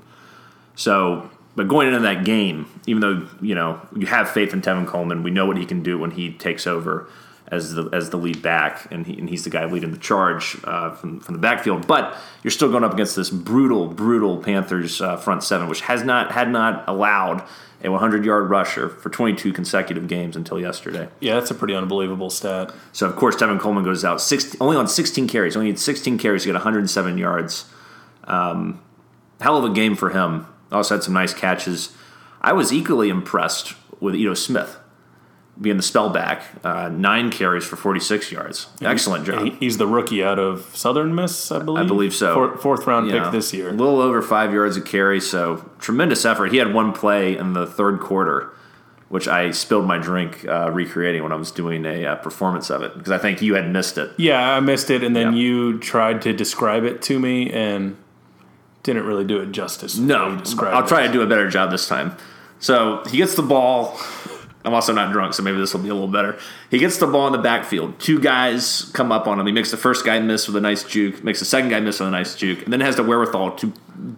So, 0.75 1.29
but 1.55 1.69
going 1.69 1.87
into 1.87 1.99
that 2.01 2.25
game, 2.25 2.65
even 2.87 2.99
though 2.99 3.27
you 3.41 3.55
know 3.55 3.79
you 3.95 4.05
have 4.07 4.29
faith 4.29 4.51
in 4.53 4.61
Tevin 4.61 4.85
Coleman, 4.85 5.23
we 5.23 5.31
know 5.31 5.45
what 5.45 5.55
he 5.57 5.65
can 5.65 5.81
do 5.81 5.97
when 5.97 6.11
he 6.11 6.33
takes 6.33 6.67
over 6.67 7.07
as 7.51 7.73
the 7.73 7.89
as 7.91 8.09
the 8.09 8.17
lead 8.17 8.41
back, 8.41 8.89
and, 8.91 9.05
he, 9.05 9.19
and 9.19 9.29
he's 9.29 9.43
the 9.43 9.49
guy 9.49 9.65
leading 9.65 9.91
the 9.91 9.97
charge 9.97 10.57
uh, 10.63 10.91
from 10.91 11.19
from 11.19 11.35
the 11.35 11.41
backfield. 11.41 11.85
But 11.85 12.17
you're 12.43 12.51
still 12.51 12.71
going 12.71 12.85
up 12.85 12.93
against 12.93 13.15
this 13.15 13.29
brutal, 13.29 13.87
brutal 13.87 14.37
Panthers 14.37 15.01
uh, 15.01 15.17
front 15.17 15.43
seven, 15.43 15.67
which 15.67 15.81
has 15.81 16.03
not 16.03 16.31
had 16.31 16.49
not 16.49 16.85
allowed 16.87 17.43
a 17.83 17.91
100 17.91 18.23
yard 18.23 18.49
rusher 18.49 18.89
for 18.89 19.09
22 19.09 19.51
consecutive 19.51 20.07
games 20.07 20.35
until 20.35 20.59
yesterday. 20.59 21.09
Yeah, 21.19 21.35
that's 21.35 21.51
a 21.51 21.55
pretty 21.55 21.75
unbelievable 21.75 22.29
stat. 22.29 22.73
So 22.93 23.07
of 23.07 23.15
course, 23.15 23.35
Tevin 23.35 23.59
Coleman 23.59 23.83
goes 23.83 24.05
out 24.05 24.21
six, 24.21 24.55
only 24.61 24.77
on 24.77 24.87
16 24.87 25.27
carries. 25.27 25.55
Only 25.55 25.69
had 25.69 25.79
16 25.79 26.17
carries 26.17 26.43
to 26.43 26.49
get 26.49 26.53
107 26.53 27.17
yards. 27.17 27.65
Um, 28.25 28.81
hell 29.41 29.57
of 29.57 29.65
a 29.65 29.73
game 29.73 29.95
for 29.95 30.11
him. 30.11 30.45
Also 30.71 30.95
had 30.95 31.03
some 31.03 31.15
nice 31.15 31.33
catches. 31.33 31.93
I 32.39 32.53
was 32.53 32.71
equally 32.71 33.09
impressed 33.09 33.73
with 33.99 34.15
Ito 34.15 34.35
Smith 34.35 34.77
being 35.59 35.77
the 35.77 35.83
spellback. 35.83 36.41
Uh, 36.63 36.89
nine 36.89 37.29
carries 37.29 37.63
for 37.65 37.75
46 37.75 38.31
yards. 38.31 38.67
Excellent 38.81 39.25
job. 39.25 39.43
He- 39.43 39.49
He's 39.51 39.77
the 39.77 39.85
rookie 39.87 40.23
out 40.23 40.39
of 40.39 40.75
Southern 40.75 41.13
Miss, 41.13 41.51
I 41.51 41.59
believe. 41.59 41.85
I 41.85 41.87
believe 41.87 42.13
so. 42.13 42.33
Four- 42.33 42.57
fourth 42.57 42.87
round 42.87 43.11
pick 43.11 43.31
this 43.31 43.53
year. 43.53 43.69
A 43.69 43.73
little 43.73 43.99
over 44.01 44.21
five 44.21 44.53
yards 44.53 44.77
a 44.77 44.81
carry, 44.81 45.19
so 45.19 45.69
tremendous 45.79 46.25
effort. 46.25 46.51
He 46.51 46.57
had 46.57 46.73
one 46.73 46.93
play 46.93 47.37
in 47.37 47.53
the 47.53 47.67
third 47.67 47.99
quarter, 47.99 48.49
which 49.09 49.27
I 49.27 49.51
spilled 49.51 49.85
my 49.85 49.97
drink 49.99 50.47
uh, 50.47 50.71
recreating 50.71 51.21
when 51.21 51.31
I 51.31 51.35
was 51.35 51.51
doing 51.51 51.85
a 51.85 52.05
uh, 52.05 52.15
performance 52.15 52.69
of 52.71 52.81
it 52.81 52.93
because 52.97 53.11
I 53.11 53.17
think 53.19 53.41
you 53.41 53.53
had 53.55 53.69
missed 53.69 53.97
it. 53.97 54.11
Yeah, 54.17 54.55
I 54.55 54.61
missed 54.61 54.89
it, 54.89 55.03
and 55.03 55.15
then 55.15 55.33
Yeah. 55.33 55.39
you 55.39 55.79
tried 55.79 56.21
to 56.23 56.33
describe 56.33 56.85
it 56.85 57.01
to 57.03 57.19
me 57.19 57.51
and 57.51 57.97
didn't 58.83 59.05
really 59.05 59.25
do 59.25 59.39
it 59.41 59.51
justice. 59.51 59.95
No, 59.97 60.41
I'll 60.61 60.83
it. 60.83 60.87
try 60.87 61.05
to 61.05 61.13
do 61.13 61.21
a 61.21 61.27
better 61.27 61.47
job 61.49 61.69
this 61.69 61.87
time. 61.87 62.15
So 62.59 63.03
he 63.09 63.17
gets 63.17 63.35
the 63.35 63.43
ball. 63.43 63.99
I'm 64.63 64.73
also 64.73 64.93
not 64.93 65.11
drunk, 65.11 65.33
so 65.33 65.41
maybe 65.41 65.57
this 65.57 65.73
will 65.73 65.81
be 65.81 65.89
a 65.89 65.93
little 65.93 66.07
better. 66.07 66.37
He 66.69 66.77
gets 66.77 66.97
the 66.97 67.07
ball 67.07 67.27
in 67.27 67.33
the 67.33 67.39
backfield. 67.39 67.99
Two 67.99 68.19
guys 68.19 68.91
come 68.93 69.11
up 69.11 69.27
on 69.27 69.39
him. 69.39 69.45
He 69.47 69.51
makes 69.51 69.71
the 69.71 69.77
first 69.77 70.05
guy 70.05 70.19
miss 70.19 70.47
with 70.47 70.55
a 70.55 70.61
nice 70.61 70.83
juke, 70.83 71.23
makes 71.23 71.39
the 71.39 71.45
second 71.45 71.69
guy 71.69 71.79
miss 71.79 71.99
with 71.99 72.09
a 72.09 72.11
nice 72.11 72.35
juke, 72.35 72.63
and 72.63 72.71
then 72.71 72.81
has 72.81 72.95
the 72.95 73.03
wherewithal 73.03 73.55
to 73.57 73.73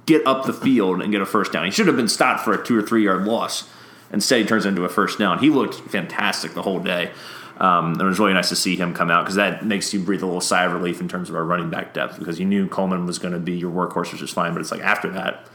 get 0.06 0.25
up 0.28 0.45
the 0.45 0.54
field 0.54 1.01
and 1.01 1.12
get 1.12 1.22
a 1.22 1.25
first 1.25 1.54
down. 1.54 1.66
He 1.66 1.72
should 1.72 1.88
have 1.88 1.95
been 1.95 2.10
stopped 2.10 2.44
for 2.44 2.54
a 2.54 2.63
two 2.63 2.78
or 2.78 2.81
three 2.81 3.06
yard 3.06 3.24
loss. 3.24 3.69
Instead, 4.12 4.42
he 4.42 4.45
turns 4.45 4.66
into 4.66 4.84
a 4.84 4.90
first 4.90 5.18
down. 5.18 5.40
He 5.40 5.50
looked 5.50 5.75
fantastic 5.90 6.54
the 6.54 6.62
whole 6.62 6.80
day. 6.80 7.12
Um, 7.57 8.00
it 8.00 8.04
was 8.04 8.19
really 8.19 8.34
nice 8.34 8.50
to 8.50 8.56
see 8.56 8.76
him 8.76 8.94
come 8.94 9.09
out 9.09 9.23
because 9.23 9.35
that 9.35 9.66
makes 9.66 9.94
you 9.94 10.00
breathe 10.00 10.23
a 10.23 10.26
little 10.26 10.42
sigh 10.42 10.66
of 10.66 10.73
relief 10.73 11.00
in 11.00 11.07
terms 11.07 11.30
of 11.30 11.35
our 11.35 11.44
running 11.44 11.69
back 11.69 11.94
depth 11.94 12.19
because 12.19 12.40
you 12.40 12.45
knew 12.45 12.68
Coleman 12.68 13.06
was 13.06 13.19
going 13.19 13.33
to 13.33 13.40
be 13.40 13.54
your 13.54 13.71
workhorse, 13.71 14.12
which 14.12 14.21
is 14.21 14.31
fine. 14.31 14.54
But 14.54 14.62
it's 14.62 14.71
like 14.71 14.81
after 14.81 15.09
that, 15.12 15.47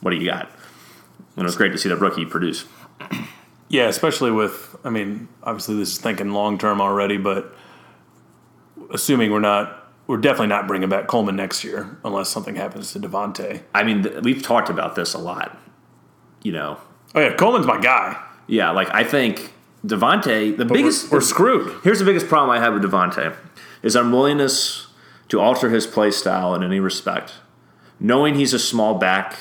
what 0.00 0.10
do 0.10 0.16
you 0.16 0.26
got? 0.26 0.50
And 1.36 1.44
it 1.44 1.44
was 1.44 1.56
great 1.56 1.72
to 1.72 1.78
see 1.78 1.88
that 1.88 1.96
rookie 1.96 2.26
produce. 2.26 2.64
Yeah, 3.68 3.88
especially 3.88 4.30
with, 4.30 4.76
I 4.84 4.90
mean, 4.90 5.28
obviously 5.42 5.76
this 5.76 5.92
is 5.92 5.98
thinking 5.98 6.32
long 6.32 6.56
term 6.58 6.80
already, 6.80 7.16
but 7.18 7.54
assuming 8.92 9.30
we're 9.30 9.40
not, 9.40 9.92
we're 10.06 10.16
definitely 10.16 10.46
not 10.46 10.66
bringing 10.66 10.88
back 10.88 11.06
Coleman 11.06 11.36
next 11.36 11.64
year 11.64 11.98
unless 12.04 12.30
something 12.30 12.56
happens 12.56 12.92
to 12.92 13.00
Devonta. 13.00 13.62
I 13.74 13.82
mean, 13.84 14.02
th- 14.04 14.22
we've 14.22 14.42
talked 14.42 14.70
about 14.70 14.94
this 14.94 15.12
a 15.14 15.18
lot. 15.18 15.58
You 16.42 16.52
know, 16.52 16.78
Oh 17.14 17.20
yeah, 17.20 17.34
Coleman's 17.34 17.66
my 17.66 17.78
guy. 17.80 18.22
yeah, 18.46 18.70
like 18.70 18.88
I 18.94 19.02
think 19.04 19.52
Devonta, 19.86 20.56
the 20.56 20.64
biggest, 20.64 21.10
we're, 21.10 21.18
we're 21.18 21.22
screwed. 21.22 21.74
Here's 21.82 21.98
the 21.98 22.04
biggest 22.04 22.26
problem 22.28 22.50
I 22.50 22.60
have 22.60 22.74
with 22.74 22.82
Devonta: 22.82 23.36
is 23.82 23.96
unwillingness 23.96 24.86
to 25.28 25.40
alter 25.40 25.68
his 25.70 25.86
play 25.86 26.10
style 26.10 26.54
in 26.54 26.62
any 26.62 26.80
respect. 26.80 27.34
Knowing 28.00 28.34
he's 28.36 28.54
a 28.54 28.58
small 28.58 28.94
back, 28.94 29.36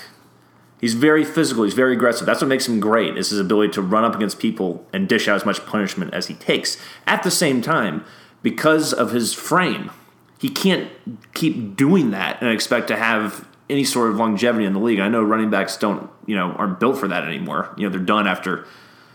he's 0.79 0.93
very 0.93 1.23
physical. 1.23 1.63
He's 1.63 1.73
very 1.73 1.93
aggressive. 1.93 2.25
That's 2.25 2.41
what 2.41 2.47
makes 2.47 2.67
him 2.67 2.79
great. 2.79 3.17
Is 3.17 3.29
his 3.29 3.39
ability 3.39 3.73
to 3.73 3.81
run 3.81 4.03
up 4.03 4.15
against 4.15 4.39
people 4.39 4.85
and 4.93 5.07
dish 5.07 5.27
out 5.27 5.35
as 5.35 5.45
much 5.45 5.65
punishment 5.65 6.13
as 6.13 6.27
he 6.27 6.33
takes. 6.35 6.77
At 7.05 7.23
the 7.23 7.31
same 7.31 7.61
time, 7.61 8.05
because 8.41 8.93
of 8.93 9.11
his 9.11 9.33
frame, 9.33 9.91
he 10.39 10.49
can't 10.49 10.89
keep 11.33 11.75
doing 11.75 12.11
that 12.11 12.41
and 12.41 12.51
expect 12.51 12.87
to 12.89 12.95
have 12.95 13.47
any 13.69 13.83
sort 13.83 14.09
of 14.09 14.17
longevity 14.17 14.65
in 14.65 14.73
the 14.73 14.79
league. 14.79 14.99
I 14.99 15.07
know 15.09 15.23
running 15.23 15.49
backs 15.49 15.77
don't, 15.77 16.09
you 16.25 16.35
know, 16.35 16.51
aren't 16.53 16.79
built 16.79 16.97
for 16.97 17.07
that 17.07 17.23
anymore. 17.25 17.73
You 17.77 17.85
know, 17.85 17.89
they're 17.89 17.99
done 17.99 18.27
after, 18.27 18.65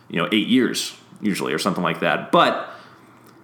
you 0.09 0.17
know, 0.21 0.29
eight 0.33 0.49
years 0.49 0.95
usually 1.21 1.53
or 1.53 1.59
something 1.59 1.83
like 1.83 2.01
that. 2.01 2.33
But 2.33 2.69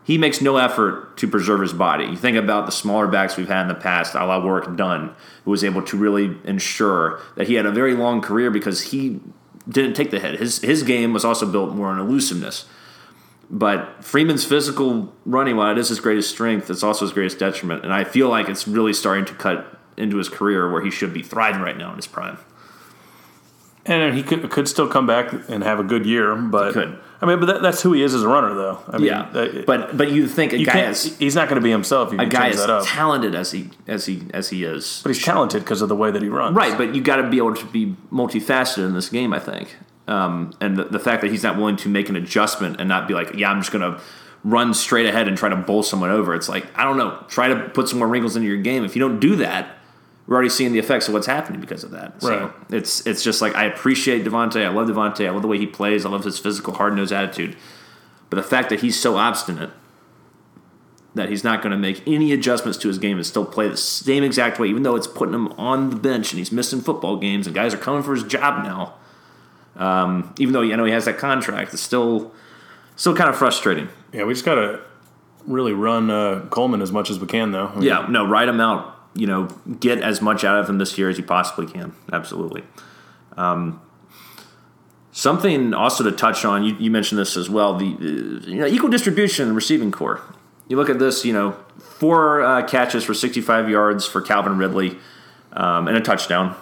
he 0.09 0.17
makes 0.17 0.41
no 0.41 0.57
effort 0.57 1.19
to 1.19 1.29
preserve 1.29 1.61
his 1.61 1.75
body. 1.75 2.07
You 2.07 2.17
think 2.17 2.39
about 2.39 2.65
the 2.65 2.73
smaller 2.73 3.07
backs 3.07 3.37
we've 3.37 3.47
had 3.47 3.61
in 3.61 3.69
the 3.69 3.75
past, 3.75 4.15
a 4.15 4.25
la 4.25 4.43
Warrick 4.43 4.75
Dunn, 4.75 5.15
who 5.45 5.51
was 5.51 5.63
able 5.63 5.83
to 5.83 5.99
really 5.99 6.35
ensure 6.45 7.21
that 7.37 7.47
he 7.47 7.55
had 7.55 7.67
a 7.67 7.71
very 7.71 7.95
long 7.95 8.23
career 8.23 8.51
because 8.51 8.85
he 8.85 9.21
didn't 9.69 9.93
take 9.93 10.11
the 10.11 10.19
hit. 10.19 10.41
His 10.41 10.63
his 10.63 10.83
game 10.83 11.13
was 11.13 11.27
also 11.27 11.45
built 11.45 11.75
more 11.75 11.89
on 11.89 12.01
elusiveness. 12.01 12.65
But 13.51 14.03
Freeman's 14.03 14.47
physical 14.47 15.13
running, 15.27 15.57
while 15.57 15.73
it 15.73 15.77
is 15.77 15.91
his 15.91 16.01
greatest 16.01 16.31
strength, 16.31 16.71
it's 16.71 16.83
also 16.83 17.05
his 17.05 17.13
greatest 17.13 17.39
detriment. 17.39 17.85
And 17.85 17.93
I 17.93 18.05
feel 18.05 18.31
like 18.31 18.49
it's 18.49 18.67
really 18.67 18.95
starting 18.95 19.27
to 19.27 19.35
cut 19.35 19.79
into 19.99 20.17
his 20.17 20.31
career 20.31 20.73
where 20.73 20.81
he 20.81 20.91
should 20.91 21.13
be 21.13 21.23
thriving 21.23 21.61
right 21.61 21.77
now 21.77 21.91
in 21.91 21.97
his 21.97 22.07
prime. 22.07 22.39
And 23.85 24.15
he 24.15 24.23
could 24.23 24.49
could 24.49 24.69
still 24.69 24.89
come 24.89 25.07
back 25.07 25.35
and 25.51 25.63
have 25.63 25.79
a 25.79 25.85
good 25.85 26.07
year, 26.07 26.35
but. 26.35 27.03
I 27.21 27.27
mean, 27.27 27.41
but 27.41 27.47
that, 27.47 27.63
that's 27.63 27.83
who 27.83 27.93
he 27.95 28.03
is 28.03 28.15
as 28.15 28.23
a 28.23 28.29
runner, 28.29 28.55
though. 28.55 28.79
I 28.89 28.99
mean, 28.99 29.07
Yeah, 29.07 29.29
that- 29.33 29.67
but 29.67 29.97
but 29.97 30.13
you 30.13 30.29
think 30.29 30.53
a 30.53 30.59
you 30.59 30.67
guy 30.67 30.83
is 30.83 31.19
He's 31.19 31.35
not 31.35 31.49
going 31.49 31.61
to 31.61 31.65
be 31.65 31.71
himself. 31.71 32.13
A 32.13 32.27
guy 32.27 32.49
as 32.51 32.65
talented 32.87 33.35
as 33.35 33.51
he 33.51 33.71
as 33.89 34.07
he 34.07 34.23
as 34.33 34.51
he 34.51 34.65
is, 34.65 35.01
But 35.03 35.11
he's 35.15 35.25
talented 35.25 35.63
because 35.65 35.83
of 35.83 35.89
the 35.89 35.97
way 35.97 36.11
that 36.11 36.23
he 36.23 36.29
runs. 36.29 36.55
Right, 36.57 36.79
but 36.79 36.95
you 36.95 37.03
got 37.03 37.17
to 37.17 37.29
be 37.29 37.39
able 37.39 37.55
to 37.57 37.67
be 37.67 37.97
multifaceted 38.13 38.87
in 38.87 38.95
this 38.95 39.09
game. 39.09 39.33
I 39.33 39.41
think 39.41 39.77
Um, 40.07 40.53
and 40.61 40.77
the, 40.77 40.85
the 40.85 41.01
fact 41.01 41.23
that 41.23 41.31
he's 41.31 41.43
not 41.43 41.57
willing 41.57 41.77
to 41.79 41.89
make 41.89 42.09
an 42.09 42.15
adjustment 42.17 42.79
and 42.81 42.89
not 42.89 43.09
be 43.09 43.15
like, 43.15 43.35
yeah, 43.35 43.51
I'm 43.51 43.61
just 43.61 43.73
going 43.73 43.83
to 43.93 44.01
run 44.45 44.73
straight 44.73 45.07
ahead 45.07 45.27
and 45.27 45.37
try 45.37 45.49
to 45.49 45.57
bowl 45.57 45.83
someone 45.83 46.11
over. 46.11 46.35
It's 46.35 46.49
like, 46.49 46.67
I 46.79 46.85
don't 46.85 46.97
know, 46.97 47.23
try 47.29 47.49
to 47.49 47.69
put 47.71 47.89
some 47.89 47.99
more 47.99 48.07
wrinkles 48.09 48.37
into 48.37 48.47
your 48.47 48.57
game. 48.59 48.85
If 48.85 48.95
you 48.95 49.01
don't 49.01 49.19
do 49.19 49.35
that, 49.37 49.78
we're 50.29 50.35
already 50.37 50.51
seeing 50.51 50.73
the 50.73 50.79
effects 50.79 51.09
of 51.09 51.15
what's 51.15 51.27
happening 51.27 51.59
because 51.61 51.83
of 51.83 51.91
that. 51.93 52.23
So 52.23 52.29
Right. 52.39 52.53
it's 52.71 53.05
it's 53.07 53.25
just 53.25 53.41
like 53.43 53.57
I 53.57 53.65
appreciate 53.65 54.25
Devonta. 54.25 54.65
I 54.65 54.69
love 54.69 54.87
Devonta. 54.87 55.27
I 55.27 55.31
love 55.31 55.43
the 55.43 55.49
way 55.49 55.59
he 55.59 55.67
plays. 55.67 56.05
I 56.07 56.11
love 56.11 56.23
his 56.25 56.39
physical, 56.39 56.75
hard 56.75 56.95
nosed 56.95 57.13
attitude. 57.13 57.57
But 58.31 58.37
the 58.37 58.43
fact 58.43 58.69
that 58.69 58.81
he's 58.81 59.01
so 59.01 59.17
obstinate 59.17 59.71
that 61.15 61.31
he's 61.31 61.43
not 61.43 61.63
going 61.63 61.71
to 61.73 61.79
make 61.79 62.07
any 62.07 62.33
adjustments 62.33 62.79
to 62.79 62.87
his 62.89 62.99
game 62.99 63.17
and 63.17 63.27
still 63.27 63.45
play 63.45 63.67
the 63.69 63.77
same 63.77 64.23
exact 64.23 64.61
way, 64.61 64.69
even 64.69 64.83
though 64.83 64.95
it's 64.95 65.07
putting 65.07 65.35
him 65.35 65.49
on 65.53 65.91
the 65.91 65.97
bench 65.97 66.31
and 66.33 66.39
he's 66.39 66.53
missing 66.53 66.81
football 66.81 67.17
games 67.17 67.47
and 67.47 67.57
guys 67.57 67.73
are 67.75 67.79
coming 67.79 68.03
for 68.03 68.15
his 68.15 68.23
job 68.23 68.63
now. 68.65 68.95
Um, 69.77 70.35
even 70.39 70.53
though 70.53 70.63
I 70.63 70.77
know 70.77 70.85
he 70.85 70.93
has 70.93 71.07
that 71.07 71.19
contract, 71.19 71.73
it's 71.73 71.83
still 71.83 72.33
still 72.97 73.17
kind 73.17 73.31
of 73.31 73.37
frustrating. 73.37 73.89
Yeah, 74.13 74.25
we 74.25 74.35
just 74.35 74.45
got 74.45 74.57
to 74.57 74.81
really 75.47 75.73
run 75.73 76.11
uh, 76.11 76.47
Coleman 76.51 76.83
as 76.83 76.93
much 76.93 77.09
as 77.11 77.19
we 77.19 77.27
can, 77.27 77.53
though. 77.53 77.69
I 77.69 77.75
mean, 77.77 77.83
Yeah, 77.83 78.07
no, 78.11 78.27
write 78.27 78.49
him 78.49 78.61
out. 78.61 78.97
You 79.19 79.27
know, 79.27 79.45
get 79.81 79.99
as 79.99 80.23
much 80.23 80.45
out 80.45 80.59
of 80.59 80.69
him 80.69 80.79
this 80.79 80.97
year 80.97 81.09
as 81.11 81.19
you 81.19 81.25
possibly 81.25 81.67
can. 81.67 81.95
Absolutely. 82.13 82.63
Um, 83.37 83.81
something 85.13 85.75
also 85.75 86.05
to 86.05 86.13
touch 86.13 86.45
on. 86.45 86.65
You, 86.65 86.77
you 86.79 86.91
mentioned 86.91 87.19
this 87.19 87.37
as 87.37 87.51
well. 87.51 87.77
The 87.77 87.87
uh, 87.87 88.49
you 88.49 88.61
know 88.61 88.67
equal 88.67 88.91
distribution 88.91 89.45
in 89.45 89.49
the 89.49 89.55
receiving 89.55 89.91
core. 89.91 90.21
You 90.69 90.77
look 90.77 90.89
at 90.89 90.99
this. 90.99 91.25
You 91.25 91.33
know, 91.33 91.53
four 91.79 92.43
uh, 92.43 92.67
catches 92.67 93.05
for 93.05 93.15
65 93.15 93.69
yards 93.69 94.07
for 94.07 94.21
Calvin 94.21 94.59
Ridley 94.59 94.99
um, 95.53 95.89
and 95.89 95.97
a 95.97 96.01
touchdown. 96.01 96.57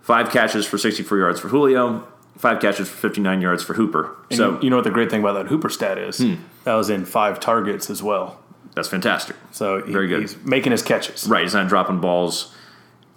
Five 0.00 0.30
catches 0.30 0.66
for 0.66 0.76
64 0.76 1.18
yards 1.18 1.40
for 1.40 1.48
Julio. 1.48 2.06
Five 2.36 2.60
catches 2.60 2.88
for 2.88 2.96
59 2.96 3.40
yards 3.40 3.62
for 3.62 3.74
Hooper. 3.74 4.16
And 4.28 4.36
so 4.36 4.52
you, 4.54 4.64
you 4.64 4.70
know 4.70 4.76
what 4.76 4.84
the 4.84 4.90
great 4.90 5.08
thing 5.08 5.20
about 5.20 5.34
that 5.34 5.46
Hooper 5.46 5.68
stat 5.68 5.98
is? 5.98 6.18
That 6.64 6.74
was 6.74 6.90
in 6.90 7.04
five 7.04 7.38
targets 7.40 7.88
as 7.88 8.02
well. 8.02 8.40
That's 8.74 8.88
fantastic. 8.88 9.36
So 9.52 9.82
he- 9.82 9.92
Very 9.92 10.08
good. 10.08 10.20
he's 10.22 10.36
making 10.44 10.72
his 10.72 10.82
catches. 10.82 11.26
Right, 11.28 11.42
he's 11.42 11.54
not 11.54 11.68
dropping 11.68 12.00
balls. 12.00 12.52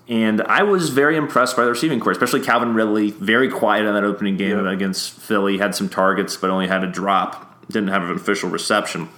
And 0.10 0.42
I 0.44 0.64
was 0.64 0.90
very 0.90 1.18
impressed 1.18 1.58
by 1.58 1.66
the 1.66 1.72
receiving 1.72 2.00
core, 2.00 2.14
especially 2.14 2.40
Calvin 2.42 2.74
Ridley. 2.74 3.12
Very 3.12 3.50
quiet 3.50 3.86
in 3.86 3.94
that 3.94 4.06
opening 4.06 4.38
game 4.38 4.64
Yeah. 4.64 4.72
against 4.72 5.12
Philly. 5.12 5.58
Had 5.58 5.76
some 5.76 5.90
targets, 5.90 6.38
but 6.38 6.50
only 6.50 6.68
had 6.68 6.84
a 6.84 6.88
drop. 6.88 7.66
Didn't 7.70 7.90
have 7.90 8.04
an 8.04 8.12
official 8.12 8.50
reception. 8.50 9.10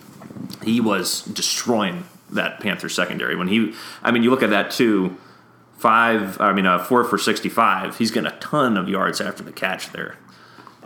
He 0.63 0.79
was 0.81 1.22
destroying 1.22 2.05
that 2.31 2.60
Panther 2.60 2.89
secondary. 2.89 3.36
When 3.36 3.48
he, 3.50 3.74
I 4.01 4.10
mean, 4.12 4.24
you 4.24 4.31
look 4.31 4.41
at 4.41 4.50
that 4.50 4.72
too. 4.72 5.15
Five, 5.77 6.41
I 6.41 6.51
mean, 6.53 6.65
uh, 6.65 6.79
four 6.79 7.03
for 7.05 7.17
sixty-five. 7.17 7.98
He's 8.00 8.12
getting 8.12 8.29
a 8.31 8.38
ton 8.39 8.75
of 8.75 8.89
yards 8.89 9.22
after 9.22 9.43
the 9.43 9.51
catch 9.53 9.91
there. 9.93 10.17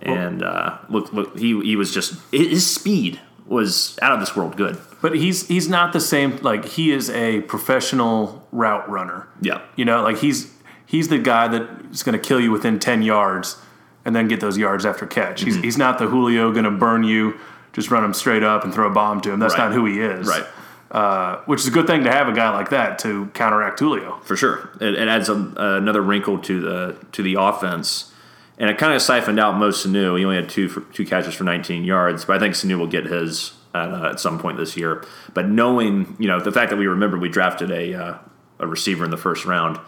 And 0.03 0.43
uh, 0.43 0.77
look, 0.89 1.11
look, 1.13 1.39
he 1.39 1.59
he 1.61 1.75
was 1.75 1.91
just 1.93 2.15
his 2.31 2.69
speed 2.69 3.19
was 3.47 3.97
out 4.01 4.11
of 4.11 4.19
this 4.19 4.35
world 4.35 4.55
good. 4.57 4.77
But 5.03 5.15
he's 5.15 5.47
he's 5.47 5.67
not 5.69 5.91
the 5.93 5.99
same. 5.99 6.37
Like 6.37 6.63
he 6.65 6.91
is 6.91 7.09
a 7.11 7.41
professional 7.41 8.47
route 8.51 8.89
runner. 8.89 9.27
Yeah, 9.41 9.61
You 9.75 9.83
know, 9.85 10.01
like 10.01 10.17
he's 10.17 10.51
he's 10.85 11.09
the 11.09 11.17
guy 11.19 11.47
that's 11.49 12.03
going 12.03 12.19
to 12.19 12.27
kill 12.27 12.39
you 12.39 12.51
within 12.51 12.79
ten 12.79 13.01
yards 13.01 13.57
and 14.05 14.15
then 14.15 14.27
get 14.29 14.39
those 14.39 14.57
yards 14.57 14.85
after 14.85 15.05
catch. 15.05 15.41
He's 15.43 15.55
Mm-hmm. 15.55 15.63
he's 15.63 15.77
not 15.77 15.99
the 15.99 16.07
Julio 16.07 16.51
going 16.53 16.63
to 16.65 16.71
burn 16.71 17.03
you. 17.03 17.37
Just 17.73 17.91
run 17.91 18.03
him 18.03 18.13
straight 18.13 18.43
up 18.43 18.63
and 18.63 18.73
throw 18.73 18.87
a 18.87 18.93
bomb 18.93 19.19
to 19.21 19.31
him. 19.31 19.39
That's 19.39 19.55
Right. 19.55 19.65
not 19.69 19.73
who 19.73 19.85
he 19.85 19.99
is. 19.99 20.25
right. 20.27 20.45
Uh, 20.91 21.41
which 21.47 21.59
is 21.59 21.67
a 21.67 21.71
good 21.71 21.87
thing 21.87 22.03
to 22.03 22.11
have 22.11 22.27
a 22.27 22.33
guy 22.33 22.49
like 22.51 22.69
that 22.69 22.99
to 22.99 23.25
counteract 23.33 23.79
Julio. 23.79 24.19
for 24.23 24.37
sure. 24.37 24.69
It, 24.79 24.93
it 24.93 25.07
adds 25.07 25.27
a, 25.27 25.33
another 25.57 26.01
wrinkle 26.01 26.37
to 26.39 26.59
the 26.61 26.95
to 27.13 27.23
the 27.23 27.35
offense, 27.39 28.13
and 28.59 28.69
it 28.69 28.77
kind 28.77 28.93
of 28.93 29.01
siphoned 29.01 29.39
out 29.39 29.57
Mo 29.57 29.69
Sanu. 29.71 30.17
He 30.17 30.23
only 30.23 30.35
had 30.37 30.47
two 30.49 30.69
for, 30.69 30.81
two 30.93 31.05
catches 31.05 31.33
for 31.33 31.43
19 31.43 31.83
yards, 31.83 32.23
but 32.25 32.35
I 32.35 32.39
think 32.39 32.53
Sanu 32.53 32.77
will 32.77 32.87
get 32.87 33.05
his 33.05 33.53
at, 33.73 33.89
uh, 33.89 34.09
at 34.09 34.19
some 34.19 34.39
point 34.39 34.57
this 34.57 34.77
year. 34.77 35.03
But 35.33 35.49
knowing 35.49 36.15
you 36.19 36.27
know 36.27 36.39
the 36.39 36.51
fact 36.51 36.69
that 36.69 36.77
we 36.77 36.87
remember 36.87 37.17
we 37.17 37.29
drafted 37.29 37.71
a 37.71 37.93
uh, 37.93 38.17
a 38.59 38.67
receiver 38.67 39.03
in 39.05 39.11
the 39.11 39.17
first 39.17 39.45
round, 39.45 39.79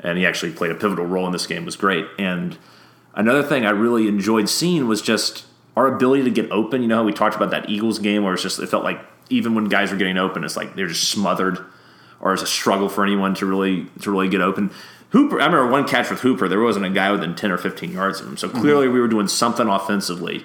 and 0.00 0.18
he 0.18 0.26
actually 0.26 0.52
played 0.52 0.70
a 0.70 0.74
pivotal 0.74 1.06
role 1.06 1.26
in 1.26 1.32
this 1.32 1.46
game 1.46 1.64
was 1.64 1.76
great. 1.76 2.06
And 2.18 2.58
another 3.14 3.42
thing 3.42 3.66
I 3.66 3.70
really 3.70 4.08
enjoyed 4.08 4.48
seeing 4.48 4.86
was 4.86 5.02
just 5.02 5.44
our 5.76 5.86
ability 5.86 6.24
to 6.24 6.30
get 6.30 6.50
open. 6.50 6.82
You 6.82 6.88
know 6.88 6.96
how 6.96 7.04
we 7.04 7.12
talked 7.12 7.36
about 7.36 7.50
that 7.50 7.68
Eagles 7.68 7.98
game 7.98 8.24
where 8.24 8.34
it's 8.34 8.42
just 8.42 8.58
it 8.58 8.68
felt 8.68 8.84
like 8.84 9.00
even 9.30 9.54
when 9.54 9.66
guys 9.66 9.90
were 9.90 9.96
getting 9.96 10.18
open, 10.18 10.44
it's 10.44 10.56
like 10.56 10.74
they're 10.76 10.88
just 10.88 11.08
smothered, 11.08 11.58
or 12.20 12.34
it's 12.34 12.42
a 12.42 12.46
struggle 12.46 12.88
for 12.88 13.04
anyone 13.04 13.34
to 13.36 13.46
really 13.46 13.86
to 14.00 14.10
really 14.10 14.28
get 14.28 14.40
open. 14.40 14.70
Hooper, 15.10 15.40
I 15.40 15.44
remember 15.44 15.70
one 15.70 15.86
catch 15.86 16.08
with 16.08 16.20
Hooper. 16.20 16.48
There 16.48 16.60
wasn't 16.60 16.86
a 16.86 16.90
guy 16.90 17.12
within 17.12 17.34
ten 17.34 17.50
or 17.50 17.58
fifteen 17.58 17.92
yards 17.92 18.20
of 18.20 18.26
him, 18.26 18.36
so 18.36 18.48
clearly 18.48 18.88
we 18.88 19.00
were 19.00 19.08
doing 19.08 19.28
something 19.28 19.68
offensively 19.68 20.44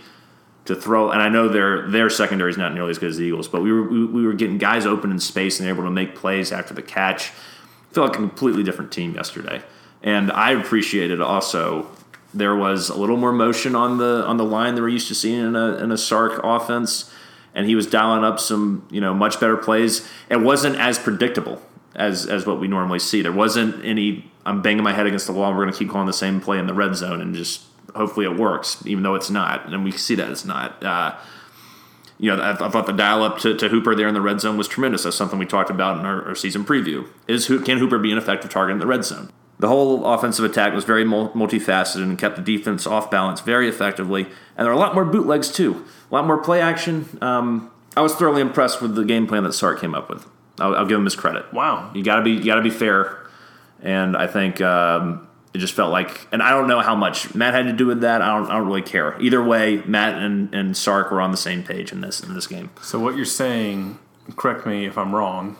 to 0.68 0.76
throw. 0.76 1.12
And 1.12 1.22
I 1.22 1.30
know 1.30 1.48
their 1.48 1.90
their 1.90 2.10
secondary 2.10 2.52
is 2.52 2.58
not 2.58 2.74
nearly 2.74 2.92
as 2.92 3.00
good 3.00 3.10
as 3.10 3.18
the 3.18 3.26
Eagles, 3.26 3.48
but 3.48 3.62
we 3.62 3.72
were 3.72 3.84
we, 3.84 4.06
we 4.06 4.26
were 4.26 4.34
getting 4.34 4.58
guys 4.58 4.86
open 4.86 5.12
in 5.12 5.20
space 5.20 5.60
and 5.60 5.68
able 5.68 5.84
to 5.84 5.92
make 5.92 6.16
plays 6.16 6.52
after 6.52 6.74
the 6.74 6.82
catch. 6.82 7.32
I 7.32 7.94
feel 7.94 8.04
like 8.04 8.14
a 8.14 8.18
completely 8.18 8.64
different 8.64 8.92
team 8.92 9.16
yesterday, 9.16 9.64
and 10.04 10.32
I 10.32 10.52
appreciated 10.52 11.22
also 11.22 11.88
there 12.34 12.56
was 12.56 12.90
a 12.90 12.96
little 12.96 13.18
more 13.18 13.32
motion 13.32 13.76
on 13.76 13.98
the 13.98 14.24
on 14.26 14.38
the 14.38 14.46
line 14.46 14.76
than 14.76 14.84
we're 14.84 14.90
used 14.90 15.08
to 15.08 15.16
seeing 15.16 15.40
in 15.40 15.56
a 15.56 15.78
in 15.78 15.92
a 15.92 15.98
Sark 15.98 16.40
offense, 16.44 17.12
and 17.56 17.66
he 17.66 17.76
was 17.76 17.88
dialing 17.88 18.24
up 18.24 18.40
some 18.40 18.88
you 18.92 19.02
know 19.02 19.14
much 19.14 19.40
better 19.40 19.58
plays. 19.58 20.08
It 20.30 20.42
wasn't 20.42 20.78
as 20.78 21.00
predictable 21.00 21.62
as 21.96 22.26
as 22.26 22.46
what 22.46 22.60
we 22.60 22.68
normally 22.68 23.00
see. 23.00 23.22
There 23.22 23.32
wasn't 23.32 23.84
any. 23.84 24.32
I'm 24.46 24.62
banging 24.62 24.84
my 24.84 24.94
head 24.94 25.08
against 25.08 25.28
the 25.28 25.34
wall. 25.34 25.52
We're 25.52 25.64
going 25.64 25.74
to 25.74 25.80
keep 25.80 25.90
calling 25.90 26.08
the 26.08 26.14
same 26.14 26.40
play 26.40 26.58
in 26.58 26.68
the 26.68 26.74
red 26.74 26.96
zone 26.96 27.20
and 27.20 27.36
just 27.36 27.64
hopefully 27.98 28.26
it 28.26 28.38
works, 28.38 28.82
even 28.86 29.04
though 29.04 29.16
it's 29.16 29.30
not, 29.30 29.72
and 29.72 29.84
we 29.84 29.92
see 29.92 30.16
that 30.16 30.30
it's 30.30 30.46
not. 30.46 30.84
Uh, 30.84 31.16
you 32.20 32.36
know, 32.36 32.42
I, 32.42 32.52
I 32.52 32.70
thought 32.70 32.86
the 32.86 32.94
dial 32.94 33.24
up 33.24 33.38
to, 33.40 33.56
to 33.56 33.70
Hooper 33.70 33.96
there 33.96 34.08
in 34.08 34.14
the 34.14 34.22
red 34.22 34.42
zone 34.42 34.58
was 34.58 34.68
tremendous. 34.68 35.04
That's 35.04 35.16
something 35.16 35.38
we 35.38 35.46
talked 35.46 35.70
about 35.70 36.00
in 36.00 36.06
our, 36.06 36.30
our 36.30 36.36
season 36.36 36.66
preview. 36.66 37.08
Is 37.28 37.48
who 37.48 37.60
can 37.60 37.78
Hooper 37.78 38.00
be 38.00 38.12
an 38.12 38.18
effective 38.18 38.50
target 38.50 38.74
in 38.74 38.80
the 38.80 38.88
red 38.88 39.06
zone? 39.06 39.30
The 39.60 39.68
whole 39.68 40.06
offensive 40.06 40.46
attack 40.46 40.74
was 40.74 40.84
very 40.84 41.04
multifaceted 41.04 42.04
and 42.04 42.18
kept 42.18 42.36
the 42.36 42.42
defense 42.44 42.86
off 42.86 43.10
balance 43.10 43.42
very 43.42 43.68
effectively. 43.68 44.24
And 44.56 44.66
there 44.66 44.70
are 44.70 44.76
a 44.76 44.80
lot 44.80 44.94
more 44.94 45.06
bootlegs 45.06 45.52
too, 45.52 45.84
a 46.12 46.14
lot 46.14 46.28
more 46.28 46.38
play 46.38 46.62
action. 46.62 47.18
Um, 47.22 47.72
I 47.96 48.02
was 48.02 48.14
thoroughly 48.14 48.42
impressed 48.42 48.82
with 48.82 48.94
the 48.94 49.04
game 49.04 49.26
plan 49.26 49.44
that 49.44 49.54
Sark 49.54 49.82
came 49.82 49.96
up 49.96 50.10
with. 50.10 50.28
I'll, 50.60 50.76
I'll 50.76 50.86
give 50.86 51.00
him 51.00 51.06
his 51.06 51.16
credit. 51.16 51.52
Wow. 51.54 51.92
You 51.96 52.04
gotta 52.04 52.22
be 52.22 52.32
you 52.32 52.46
gotta 52.46 52.62
be 52.62 52.70
fair, 52.70 53.28
and 53.82 54.16
I 54.16 54.28
think 54.28 54.62
um, 54.62 55.28
it 55.58 55.60
just 55.60 55.74
felt 55.74 55.92
like, 55.92 56.28
and 56.32 56.42
I 56.44 56.52
don't 56.52 56.68
know 56.68 56.80
how 56.82 56.96
much 56.96 57.34
Matt 57.34 57.54
had 57.54 57.66
to 57.66 57.74
do 57.74 57.88
with 57.88 58.02
that. 58.02 58.22
I 58.22 58.28
don't, 58.36 58.48
I 58.50 58.54
don't 58.58 58.68
really 58.68 58.82
care. 58.84 59.20
Either 59.20 59.44
way, 59.44 59.78
Matt 59.86 60.22
and, 60.22 60.54
and 60.54 60.78
Sark 60.78 61.12
were 61.12 61.20
on 61.22 61.32
the 61.32 61.38
same 61.38 61.64
page 61.64 61.92
in 61.92 62.02
this 62.02 62.22
in 62.22 62.34
this 62.34 62.48
game. 62.48 62.70
So 62.82 63.00
what 63.00 63.16
you're 63.16 63.26
saying, 63.26 63.98
correct 64.36 64.66
me 64.66 64.86
if 64.86 64.98
I'm 64.98 65.16
wrong, 65.16 65.58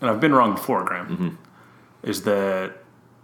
and 0.00 0.10
I've 0.10 0.20
been 0.20 0.34
wrong 0.34 0.54
before, 0.54 0.84
Graham, 0.84 1.06
Mm-hmm. 1.08 1.28
is 2.10 2.22
that 2.22 2.74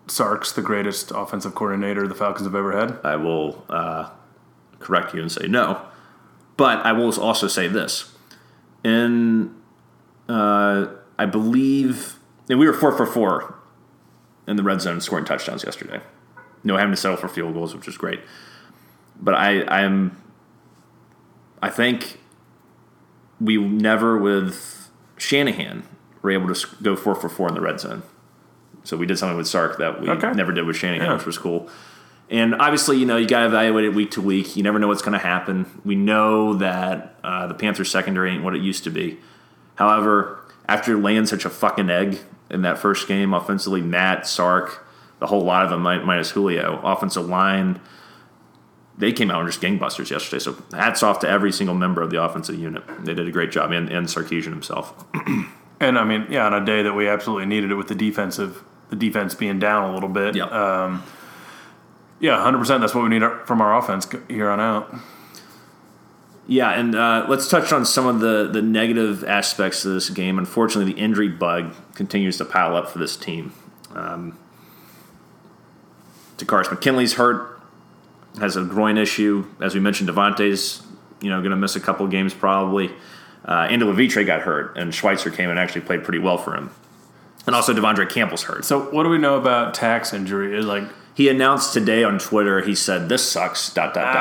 Sark's 0.07 0.53
the 0.53 0.63
greatest 0.63 1.11
offensive 1.15 1.55
coordinator 1.55 2.07
the 2.09 2.15
Falcons 2.15 2.47
have 2.47 2.55
ever 2.55 2.73
had? 2.73 2.99
I 3.05 3.17
will 3.17 3.65
uh, 3.69 4.11
correct 4.79 5.15
you 5.15 5.21
and 5.23 5.31
say 5.31 5.47
no, 5.49 5.83
but 6.57 6.79
I 6.87 6.93
will 6.93 7.19
also 7.21 7.49
say 7.49 7.67
this: 7.69 8.13
in 8.85 9.55
uh, 10.29 10.87
I 11.19 11.27
believe 11.27 12.17
and 12.49 12.59
we 12.59 12.67
were 12.67 12.73
four 12.73 12.93
for 12.97 13.07
four 13.07 13.57
in 14.51 14.57
the 14.57 14.63
red 14.63 14.81
zone 14.81 15.01
scoring 15.01 15.25
touchdowns 15.25 15.65
yesterday. 15.65 16.01
No 16.65 16.77
having 16.77 16.91
to 16.93 16.97
settle 16.97 17.17
for 17.17 17.29
field 17.29 17.55
goals, 17.55 17.75
which 17.75 17.87
was 17.87 17.97
great. 17.97 18.21
But 19.21 19.35
I, 19.35 19.63
I 19.63 19.83
am, 19.83 20.21
I 21.63 21.71
think 21.71 22.19
we 23.41 23.57
never 23.57 24.19
with 24.19 24.91
Shanahan 25.17 25.85
were 26.23 26.33
able 26.33 26.53
to 26.53 26.67
go 26.83 26.97
four 26.97 27.15
for 27.15 27.29
four 27.29 27.49
in 27.49 27.55
the 27.55 27.61
red 27.61 27.81
zone. 27.81 28.03
So 28.83 28.97
we 28.97 29.07
did 29.07 29.19
something 29.19 29.37
with 29.39 29.47
Sark 29.47 29.79
that 29.79 30.01
we 30.01 30.09
Okay. 30.11 30.33
never 30.33 30.53
did 30.53 30.67
with 30.67 30.77
Shanahan, 30.77 31.07
Yeah. 31.07 31.15
which 31.17 31.27
was 31.27 31.39
cool. 31.39 31.69
And 32.29 32.55
obviously, 32.55 32.97
you 32.99 33.07
know, 33.07 33.17
you 33.17 33.27
got 33.27 33.41
to 33.41 33.47
evaluate 33.47 33.85
it 33.85 33.95
week 33.95 34.11
to 34.13 34.21
week. 34.23 34.57
You 34.57 34.63
never 34.63 34.79
know 34.79 34.89
what's 34.89 35.03
going 35.03 35.19
to 35.19 35.25
happen. 35.25 35.67
We 35.85 35.97
know 35.97 36.55
that 36.55 37.17
uh, 37.25 37.47
the 37.47 37.55
Panthers 37.55 37.91
secondary 37.91 38.31
ain't 38.33 38.45
what 38.45 38.55
it 38.55 38.63
used 38.63 38.85
to 38.85 38.91
be. 38.91 39.19
However, 39.77 40.39
after 40.69 40.97
laying 40.97 41.27
such 41.27 41.45
a 41.45 41.51
fucking 41.51 41.91
egg 41.91 42.19
in 42.51 42.63
that 42.63 42.79
first 42.79 43.09
game, 43.09 43.33
offensively, 43.33 43.81
Matt, 43.81 44.27
Sark, 44.27 44.87
the 45.19 45.27
whole 45.27 45.43
lot 45.43 45.65
of 45.65 45.71
them, 45.71 45.83
minus 45.83 46.31
Julio, 46.31 46.81
offensive 46.83 47.27
line, 47.29 47.81
they 48.99 49.13
came 49.13 49.31
out 49.31 49.41
and 49.41 49.49
just 49.49 49.63
gangbusters 49.63 50.11
yesterday. 50.11 50.41
So 50.41 50.57
hats 50.73 51.03
off 51.03 51.21
to 51.21 51.29
every 51.29 51.53
single 51.53 51.75
member 51.75 52.03
of 52.03 52.11
the 52.11 52.23
offensive 52.23 52.59
unit. 52.59 52.83
They 53.05 53.15
did 53.15 53.27
a 53.27 53.31
great 53.31 53.51
job, 53.51 53.73
and, 53.73 53.89
and 53.89 54.07
Sarkeesian 54.07 54.51
himself. 54.51 55.05
And 55.81 55.99
I 55.99 56.05
mean, 56.05 56.27
yeah, 56.29 56.45
on 56.45 56.53
a 56.53 56.65
day 56.65 56.83
that 56.83 56.93
we 56.93 57.09
absolutely 57.09 57.47
needed 57.47 57.71
it 57.71 57.75
with 57.75 57.89
the 57.89 57.95
defensive, 57.95 58.63
the 58.91 58.97
defense 58.97 59.35
being 59.35 59.59
down 59.59 59.91
a 59.91 59.95
little 59.95 60.11
bit. 60.11 60.37
Yeah. 60.37 60.45
Um, 60.45 61.03
yeah, 62.21 62.37
100%. 62.37 62.81
That's 62.81 62.95
what 62.95 63.03
we 63.03 63.09
need 63.09 63.23
from 63.47 63.63
our 63.63 63.75
offense 63.77 64.07
here 64.29 64.51
on 64.51 64.61
out. 64.61 64.95
Yeah, 66.51 66.73
and 66.73 66.97
uh, 66.97 67.27
let's 67.29 67.49
touch 67.49 67.73
on 67.73 67.87
some 67.87 68.09
of 68.09 68.19
the, 68.19 68.51
the 68.53 68.61
negative 68.61 69.23
aspects 69.23 69.85
of 69.85 69.93
this 69.93 70.11
game. 70.11 70.37
Unfortunately, 70.37 70.93
the 70.93 70.99
injury 70.99 71.29
bug 71.29 71.73
continues 71.95 72.39
to 72.39 72.45
pile 72.45 72.75
up 72.75 72.89
for 72.91 72.99
this 72.99 73.17
team. 73.17 73.53
Um, 73.95 74.37
Takkarist 76.39 76.73
McKinley's 76.73 77.15
hurt. 77.15 77.61
has 78.41 78.57
a 78.57 78.65
groin 78.65 78.99
issue. 78.99 79.47
As 79.61 79.77
we 79.77 79.81
mentioned, 79.81 80.09
Devonta's 80.09 80.83
you 81.21 81.31
know 81.31 81.39
going 81.39 81.53
to 81.53 81.57
miss 81.57 81.77
a 81.77 81.81
couple 81.81 82.05
games 82.09 82.35
probably. 82.35 82.91
Uh, 83.45 83.69
Andy 83.71 83.85
Levitre 83.85 84.25
got 84.25 84.41
hurt, 84.41 84.77
and 84.77 84.93
Schweitzer 84.93 85.31
came 85.31 85.51
and 85.51 85.59
actually 85.59 85.83
played 85.83 86.03
pretty 86.03 86.19
well 86.19 86.37
for 86.37 86.57
him. 86.57 86.71
And 87.47 87.55
also 87.55 87.73
De'Vondre 87.73 88.11
Campbell's 88.11 88.43
hurt. 88.43 88.65
So 88.65 88.91
what 88.91 89.05
do 89.05 89.09
we 89.09 89.19
know 89.19 89.37
about 89.37 89.75
Tak's 89.75 90.13
injury? 90.13 90.61
Like 90.61 90.89
He 91.21 91.29
announced 91.29 91.75
today 91.75 92.03
on 92.03 92.19
Twitter. 92.19 92.63
He 92.63 92.75
said, 92.75 93.11
"This 93.11 93.23
sucks." 93.23 93.69
Dot 93.75 93.93
dot 93.93 94.07
Ah. 94.07 94.13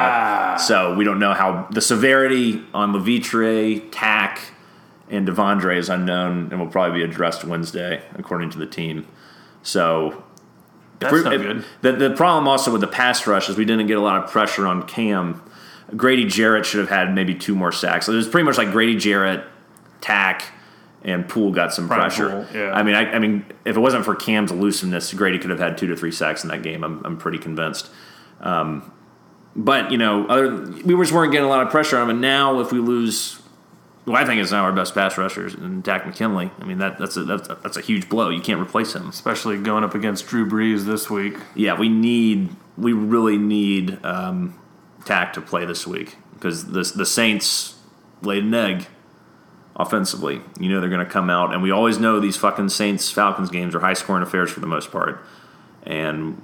dot. 0.49 0.61
So 0.61 0.93
we 0.95 1.05
don't 1.05 1.17
know 1.17 1.31
how 1.31 1.65
the 1.71 1.79
severity 1.79 2.61
on 2.73 2.91
Levitre, 2.91 3.79
Tak, 3.89 4.41
and 5.09 5.25
Devondre 5.25 5.77
is 5.77 5.87
unknown, 5.87 6.49
and 6.51 6.59
will 6.59 6.67
probably 6.67 6.99
be 6.99 7.05
addressed 7.05 7.45
Wednesday, 7.45 8.01
according 8.17 8.49
to 8.49 8.57
the 8.57 8.65
team. 8.65 9.05
So 9.63 10.23
that's 10.99 11.23
not 11.23 11.37
good. 11.37 11.63
The, 11.83 11.93
the 11.93 12.09
problem 12.09 12.49
also 12.49 12.69
with 12.69 12.81
the 12.81 12.87
pass 12.87 13.25
rush 13.25 13.47
is 13.47 13.55
we 13.55 13.63
didn't 13.63 13.87
get 13.87 13.97
a 13.97 14.01
lot 14.01 14.21
of 14.21 14.29
pressure 14.29 14.67
on 14.67 14.83
Cam. 14.83 15.41
Grady 15.95 16.25
Jarrett 16.25 16.65
should 16.65 16.81
have 16.81 16.89
had 16.89 17.15
maybe 17.15 17.33
two 17.33 17.55
more 17.55 17.71
sacks. 17.71 18.07
So 18.07 18.11
it 18.11 18.17
was 18.17 18.27
pretty 18.27 18.43
much 18.43 18.57
like 18.57 18.73
Grady 18.73 18.97
Jarrett, 18.97 19.45
Tak, 20.01 20.43
and 21.03 21.27
Poole 21.27 21.51
got 21.51 21.73
some 21.73 21.87
Brian 21.87 22.01
pressure. 22.01 22.29
Poole, 22.29 22.61
yeah. 22.61 22.73
I 22.73 22.83
mean, 22.83 22.95
I, 22.95 23.11
I 23.11 23.19
mean, 23.19 23.45
if 23.65 23.77
it 23.77 23.79
wasn't 23.79 24.05
for 24.05 24.15
Cam's 24.15 24.51
elusiveness, 24.51 25.13
Grady 25.13 25.39
could 25.39 25.49
have 25.49 25.59
had 25.59 25.77
two 25.77 25.87
to 25.87 25.95
three 25.95 26.11
sacks 26.11 26.43
in 26.43 26.49
that 26.49 26.63
game. 26.63 26.83
I'm, 26.83 27.03
I'm 27.05 27.17
pretty 27.17 27.37
convinced. 27.37 27.89
Um, 28.41 28.91
but 29.55 29.91
you 29.91 29.97
know, 29.97 30.27
other 30.27 30.61
we 30.61 30.95
just 30.95 31.11
weren't 31.11 31.31
getting 31.31 31.45
a 31.45 31.49
lot 31.49 31.65
of 31.65 31.71
pressure 31.71 31.97
on 31.97 32.03
him. 32.03 32.09
And 32.11 32.21
now, 32.21 32.59
if 32.59 32.71
we 32.71 32.79
lose, 32.79 33.41
well, 34.05 34.15
I 34.15 34.25
think 34.25 34.41
it's 34.41 34.51
now 34.51 34.63
our 34.63 34.71
best 34.71 34.93
pass 34.93 35.17
rushers 35.17 35.53
and 35.53 35.83
Tak 35.83 36.05
McKinley. 36.05 36.51
I 36.59 36.65
mean, 36.65 36.77
that 36.77 36.97
that's 36.97 37.17
a 37.17 37.23
that's 37.23 37.49
a, 37.49 37.55
that's 37.55 37.77
a 37.77 37.81
huge 37.81 38.09
blow. 38.09 38.29
You 38.29 38.41
can't 38.41 38.61
replace 38.61 38.93
him. 38.93 39.09
Especially 39.09 39.57
going 39.57 39.83
up 39.83 39.95
against 39.95 40.27
Drew 40.27 40.47
Brees 40.47 40.85
this 40.85 41.09
week. 41.09 41.37
Yeah, 41.55 41.77
we 41.77 41.89
need 41.89 42.49
we 42.77 42.93
really 42.93 43.37
need 43.37 44.03
um, 44.05 44.59
Tak 45.05 45.33
to 45.33 45.41
play 45.41 45.65
this 45.65 45.87
week 45.87 46.17
because 46.33 46.67
the 46.67 46.83
the 46.95 47.05
Saints 47.05 47.75
laid 48.21 48.43
an 48.43 48.53
egg 48.53 48.87
offensively. 49.79 50.41
You 50.59 50.69
know 50.69 50.79
they're 50.81 50.89
going 50.89 51.05
to 51.05 51.11
come 51.11 51.29
out, 51.31 51.53
and 51.53 51.63
we 51.63 51.71
always 51.71 51.97
know 51.97 52.19
these 52.19 52.37
fucking 52.37 52.69
Saints 52.69 53.09
Falcons 53.09 53.49
games 53.49 53.73
are 53.73 53.79
high 53.79 53.93
scoring 53.93 54.21
affairs 54.21 54.51
for 54.51 54.59
the 54.59 54.67
most 54.67 54.91
part, 54.91 55.23
and 55.83 56.39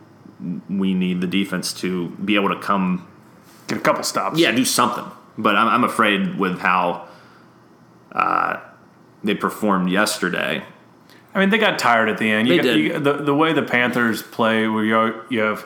we 0.69 0.93
need 0.95 1.21
the 1.21 1.27
defense 1.27 1.73
to 1.73 2.09
be 2.11 2.35
able 2.35 2.49
to 2.49 2.59
come 2.59 3.07
Get 3.67 3.77
a 3.77 3.81
couple 3.81 4.03
stops. 4.03 4.39
yeah, 4.39 4.51
do 4.51 4.65
something. 4.65 5.05
But 5.37 5.55
I'm, 5.55 5.67
I'm 5.67 5.83
afraid 5.83 6.37
with 6.39 6.59
how 6.59 7.07
uh, 8.11 8.59
they 9.23 9.35
performed 9.35 9.89
yesterday. 9.89 10.63
I 11.33 11.39
mean, 11.39 11.49
they 11.49 11.57
got 11.57 11.77
tired 11.77 12.07
at 12.07 12.17
the 12.17 12.31
end. 12.31 12.47
You 12.47 12.53
They 12.53 12.57
got, 12.57 12.63
did. 12.63 12.79
You, 12.79 12.99
the 12.99 13.13
the 13.23 13.35
way 13.35 13.51
the 13.51 13.63
Panthers 13.63 14.23
play, 14.23 14.67
where 14.69 14.85
you 14.85 15.21
you 15.29 15.39
have 15.41 15.65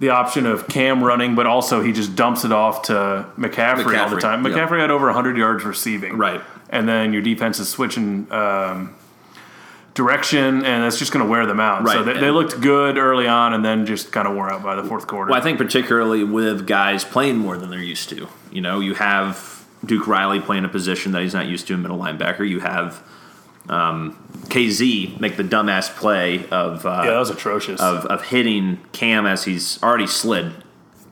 the 0.00 0.08
option 0.08 0.46
of 0.46 0.66
Cam 0.66 1.04
running, 1.04 1.34
but 1.36 1.46
also 1.46 1.82
he 1.82 1.92
just 1.92 2.16
dumps 2.16 2.44
it 2.44 2.50
off 2.52 2.82
to 2.82 3.26
McCaffrey, 3.38 3.96
all 4.00 4.08
the 4.08 4.16
McCaffrey, 4.16 4.20
time. 4.20 4.44
yep. 4.44 4.54
McCaffrey 4.54 4.80
had 4.80 4.90
over 4.90 5.06
100 5.06 5.36
yards 5.36 5.62
receiving. 5.64 6.16
Right. 6.16 6.40
And 6.70 6.88
then 6.88 7.12
your 7.12 7.20
defense 7.20 7.58
is 7.58 7.68
switching 7.68 8.30
um, 8.32 8.94
direction, 9.94 10.64
and 10.64 10.84
it's 10.84 10.98
just 10.98 11.12
going 11.12 11.24
to 11.24 11.30
wear 11.30 11.44
them 11.46 11.60
out. 11.60 11.86
So 11.86 12.02
they, 12.02 12.14
they 12.14 12.30
looked 12.30 12.60
good 12.60 12.96
early 12.96 13.26
on, 13.26 13.52
and 13.54 13.64
then 13.64 13.86
just 13.86 14.12
kind 14.12 14.26
of 14.26 14.34
wore 14.34 14.50
out 14.50 14.62
by 14.62 14.76
the 14.76 14.84
fourth 14.84 15.06
quarter. 15.06 15.30
Well, 15.32 15.40
I 15.40 15.42
think 15.42 15.58
particularly 15.58 16.24
with 16.24 16.66
guys 16.66 17.04
playing 17.04 17.38
more 17.38 17.56
than 17.56 17.70
they're 17.70 17.80
used 17.80 18.08
to. 18.10 18.28
You 18.52 18.60
know, 18.60 18.80
you 18.80 18.94
have 18.94 19.66
Duke 19.84 20.06
Riley 20.06 20.40
playing 20.40 20.64
a 20.64 20.68
position 20.68 21.12
that 21.12 21.22
he's 21.22 21.34
not 21.34 21.46
used 21.46 21.66
to 21.68 21.74
in 21.74 21.82
middle 21.82 21.98
linebacker. 21.98 22.48
You 22.48 22.60
have 22.60 23.02
um, 23.68 24.16
Kazee 24.46 25.18
make 25.20 25.36
the 25.36 25.42
dumbass 25.44 25.94
play 25.94 26.48
of 26.50 26.86
uh, 26.86 27.02
yeah, 27.04 27.10
that 27.10 27.18
was 27.18 27.30
atrocious. 27.30 27.80
of, 27.80 28.06
of 28.06 28.24
hitting 28.24 28.78
Cam 28.92 29.26
as 29.26 29.44
he's 29.44 29.82
already 29.82 30.06
slid, 30.06 30.52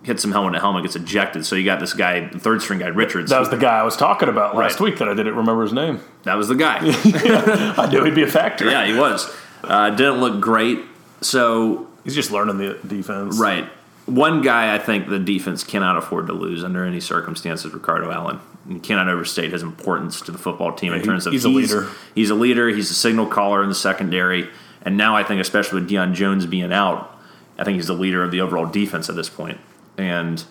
hits 0.08 0.24
him 0.24 0.32
helmet 0.32 0.54
to 0.54 0.60
helmet, 0.60 0.82
gets 0.82 0.96
ejected. 0.96 1.46
So 1.46 1.54
you 1.54 1.64
got 1.64 1.78
this 1.78 1.92
guy, 1.92 2.26
the 2.26 2.40
third 2.40 2.60
string 2.62 2.80
guy, 2.80 2.88
Richards. 2.88 3.30
that 3.30 3.38
was 3.38 3.50
the 3.50 3.56
guy 3.56 3.78
I 3.78 3.84
was 3.84 3.96
talking 3.96 4.28
about 4.28 4.56
last 4.56 4.80
Right. 4.80 4.90
week 4.90 4.98
that 4.98 5.08
I 5.08 5.14
didn't 5.14 5.36
remember 5.36 5.62
his 5.62 5.72
name. 5.72 6.00
that 6.24 6.34
was 6.34 6.48
the 6.48 6.56
guy. 6.56 6.78
I 6.82 7.88
knew 7.92 8.02
he'd 8.04 8.14
be 8.16 8.24
a 8.24 8.26
factor. 8.26 8.68
yeah, 8.68 8.84
he 8.84 8.94
was. 8.98 9.32
Uh, 9.62 9.90
didn't 9.90 10.20
look 10.20 10.40
great. 10.40 10.80
So 11.20 11.86
He's 12.04 12.14
just 12.14 12.30
learning 12.30 12.58
the 12.58 12.78
defense. 12.86 13.38
Right. 13.38 13.66
One 14.06 14.40
guy 14.40 14.74
I 14.74 14.78
think 14.78 15.08
the 15.08 15.18
defense 15.18 15.62
cannot 15.62 15.96
afford 15.98 16.28
to 16.28 16.32
lose 16.32 16.64
under 16.64 16.84
any 16.84 17.00
circumstances, 17.00 17.72
Ricardo 17.74 18.10
Allen. 18.10 18.40
You 18.66 18.80
cannot 18.80 19.08
overstate 19.08 19.52
his 19.52 19.62
importance 19.62 20.20
to 20.22 20.32
the 20.32 20.38
football 20.38 20.72
team 20.72 20.92
in 20.94 21.00
he- 21.00 21.04
terms 21.06 21.26
of 21.26 21.32
he's 21.32 21.44
a 21.44 21.48
leader. 21.50 21.86
He's 22.14 22.30
a 22.30 22.34
leader. 22.34 22.68
He's 22.68 22.90
a 22.90 22.94
signal 22.94 23.26
caller 23.26 23.62
in 23.62 23.68
the 23.68 23.74
secondary, 23.74 24.48
and 24.82 24.96
now 24.96 25.14
I 25.16 25.22
think, 25.24 25.40
especially 25.40 25.80
with 25.82 25.90
Deion 25.90 26.14
Jones 26.14 26.46
being 26.46 26.72
out, 26.72 27.14
I 27.58 27.64
think 27.64 27.76
he's 27.76 27.86
the 27.88 27.92
leader 27.94 28.22
of 28.22 28.30
the 28.30 28.40
overall 28.40 28.66
defense 28.66 29.08
at 29.10 29.16
this 29.16 29.28
point. 29.28 29.58
And 29.98 30.42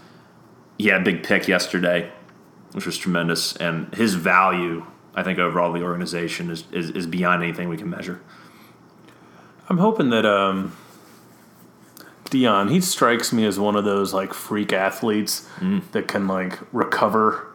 he 0.77 0.87
had 0.89 1.01
a 1.01 1.03
big 1.03 1.23
pick 1.23 1.47
yesterday, 1.47 2.11
which 2.73 2.85
was 2.85 2.97
tremendous. 2.97 3.55
And 3.55 3.93
his 3.95 4.13
value, 4.13 4.85
I 5.15 5.23
think, 5.23 5.39
overall 5.39 5.71
the 5.73 5.81
organization 5.81 6.51
is, 6.51 6.65
is, 6.71 6.91
is 6.91 7.07
beyond 7.07 7.41
anything 7.43 7.69
we 7.69 7.77
can 7.77 7.89
measure. 7.89 8.21
I'm 9.69 9.77
hoping 9.79 10.09
that 10.11 10.25
um, 10.25 10.75
Deion 12.25 12.69
he 12.69 12.79
strikes 12.81 13.33
me 13.33 13.45
as 13.45 13.59
one 13.59 13.75
of 13.75 13.83
those 13.85 14.13
like 14.13 14.33
freak 14.33 14.71
athletes 14.73 15.47
Mm. 15.59 15.81
that 15.91 16.07
can 16.07 16.27
like 16.27 16.59
recover 16.71 17.47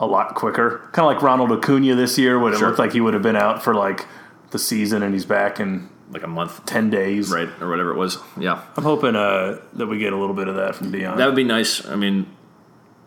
a 0.00 0.06
lot 0.06 0.34
quicker. 0.34 0.88
Kind 0.92 1.06
of 1.08 1.14
like 1.14 1.22
Ronald 1.22 1.52
Acuna 1.52 1.94
this 1.94 2.18
year, 2.18 2.38
when 2.38 2.52
it 2.52 2.60
looked 2.60 2.78
like 2.78 2.92
he 2.92 3.00
would 3.00 3.14
have 3.14 3.22
been 3.22 3.36
out 3.36 3.62
for 3.62 3.74
like 3.74 4.06
the 4.50 4.58
season, 4.58 5.02
and 5.02 5.14
he's 5.14 5.24
back 5.24 5.58
in 5.60 5.88
Like 6.10 6.22
a 6.22 6.28
month, 6.28 6.64
ten 6.66 6.88
days. 6.88 7.30
right, 7.30 7.48
or 7.60 7.68
whatever 7.68 7.90
it 7.90 7.96
was. 7.96 8.18
Yeah. 8.38 8.62
I'm 8.76 8.84
hoping 8.84 9.16
uh, 9.16 9.60
that 9.72 9.86
we 9.86 9.98
get 9.98 10.12
a 10.12 10.16
little 10.16 10.36
bit 10.36 10.46
of 10.46 10.54
that 10.56 10.76
from 10.76 10.92
Deion. 10.92 11.16
That 11.16 11.26
would 11.26 11.34
be 11.34 11.44
nice. 11.44 11.84
I 11.84 11.96
mean, 11.96 12.26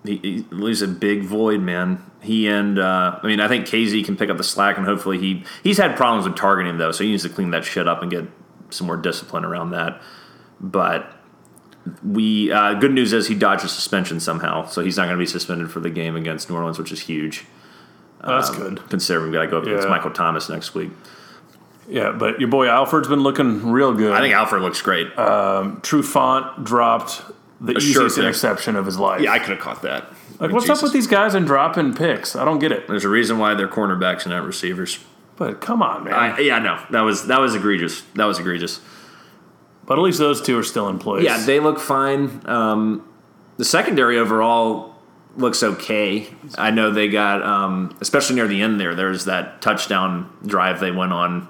he, 0.03 0.17
he 0.17 0.45
leaves 0.51 0.81
a 0.81 0.87
big 0.87 1.23
void, 1.23 1.61
man. 1.61 2.03
He 2.21 2.47
and 2.47 2.77
uh, 2.77 3.19
I 3.21 3.25
mean, 3.25 3.39
I 3.39 3.47
think 3.47 3.65
Kazee 3.65 4.03
can 4.03 4.17
pick 4.17 4.29
up 4.29 4.37
the 4.37 4.43
slack, 4.43 4.77
and 4.77 4.85
hopefully 4.85 5.17
he 5.17 5.45
he's 5.63 5.77
had 5.77 5.95
problems 5.95 6.27
with 6.27 6.35
targeting 6.35 6.77
though, 6.77 6.91
so 6.91 7.03
he 7.03 7.11
needs 7.11 7.23
to 7.23 7.29
clean 7.29 7.51
that 7.51 7.63
shit 7.63 7.87
up 7.87 8.01
and 8.01 8.11
get 8.11 8.25
some 8.69 8.87
more 8.87 8.97
discipline 8.97 9.45
around 9.45 9.71
that. 9.71 10.01
But 10.59 11.09
we 12.03 12.51
uh, 12.51 12.73
good 12.75 12.91
news 12.91 13.13
is 13.13 13.27
he 13.27 13.35
dodged 13.35 13.63
a 13.63 13.69
suspension 13.69 14.19
somehow, 14.19 14.65
so 14.65 14.83
he's 14.83 14.97
not 14.97 15.05
going 15.05 15.17
to 15.17 15.21
be 15.21 15.25
suspended 15.25 15.71
for 15.71 15.79
the 15.79 15.89
game 15.89 16.17
against 16.17 16.49
New 16.49 16.57
Orleans, 16.57 16.77
which 16.77 16.91
is 16.91 16.99
huge. 17.01 17.45
Oh, 18.21 18.35
that's 18.35 18.49
good. 18.49 18.81
Considering 18.89 19.27
we've 19.31 19.33
got 19.33 19.43
to 19.43 19.47
go 19.47 19.57
up 19.59 19.63
against 19.63 19.87
Michael 19.87 20.11
Thomas 20.11 20.49
next 20.49 20.75
week. 20.75 20.91
Yeah, 21.89 22.11
but 22.11 22.39
your 22.39 22.49
boy 22.49 22.67
Alford's 22.67 23.07
been 23.07 23.21
looking 23.21 23.71
real 23.71 23.93
good. 23.93 24.13
I 24.13 24.19
think 24.21 24.33
Alfred 24.33 24.61
looks 24.61 24.81
great. 24.81 25.13
Trufant 25.15 26.63
dropped 26.63 27.21
the 27.61 27.75
A 27.75 27.79
sure 27.81 28.03
easiest 28.03 28.15
pick. 28.15 28.23
interception 28.23 28.75
of 28.75 28.85
his 28.85 28.97
life. 28.97 29.21
yeah, 29.21 29.31
I 29.31 29.39
could 29.39 29.49
have 29.49 29.59
caught 29.59 29.81
that. 29.81 30.05
like, 30.39 30.51
what's 30.51 30.69
up 30.69 30.81
with 30.81 30.93
these 30.93 31.07
guys 31.07 31.33
and 31.33 31.45
dropping 31.45 31.93
picks? 31.93 32.35
I 32.35 32.45
don't 32.45 32.59
get 32.59 32.71
it. 32.71 32.87
There's 32.87 33.05
a 33.05 33.09
reason 33.09 33.37
why 33.39 33.53
they're 33.55 33.67
cornerbacks 33.67 34.23
and 34.23 34.31
not 34.31 34.45
receivers. 34.45 34.99
But 35.35 35.61
come 35.61 35.81
on, 35.81 36.03
man. 36.05 36.13
I, 36.13 36.39
yeah, 36.39 36.59
no, 36.59 36.81
that 36.91 37.01
was 37.01 37.27
that 37.27 37.39
was 37.39 37.55
egregious. 37.55 38.01
That 38.15 38.25
was 38.25 38.39
egregious. 38.39 38.81
but 39.85 39.97
at 39.97 40.01
least 40.01 40.19
those 40.19 40.41
two 40.41 40.57
are 40.59 40.63
still 40.63 40.87
in 40.89 40.99
place. 40.99 41.23
Yeah, 41.23 41.43
they 41.45 41.59
look 41.59 41.79
fine. 41.79 42.41
Um, 42.45 43.07
the 43.57 43.65
secondary 43.65 44.17
overall 44.19 44.95
looks 45.37 45.63
okay. 45.63 46.27
I 46.57 46.71
know 46.71 46.91
they 46.91 47.07
got, 47.07 47.41
um, 47.43 47.95
especially 48.01 48.35
near 48.35 48.47
the 48.47 48.61
end 48.61 48.79
there. 48.79 48.95
There's 48.95 49.25
that 49.25 49.61
touchdown 49.61 50.29
drive 50.45 50.79
they 50.81 50.91
went 50.91 51.13
on 51.13 51.47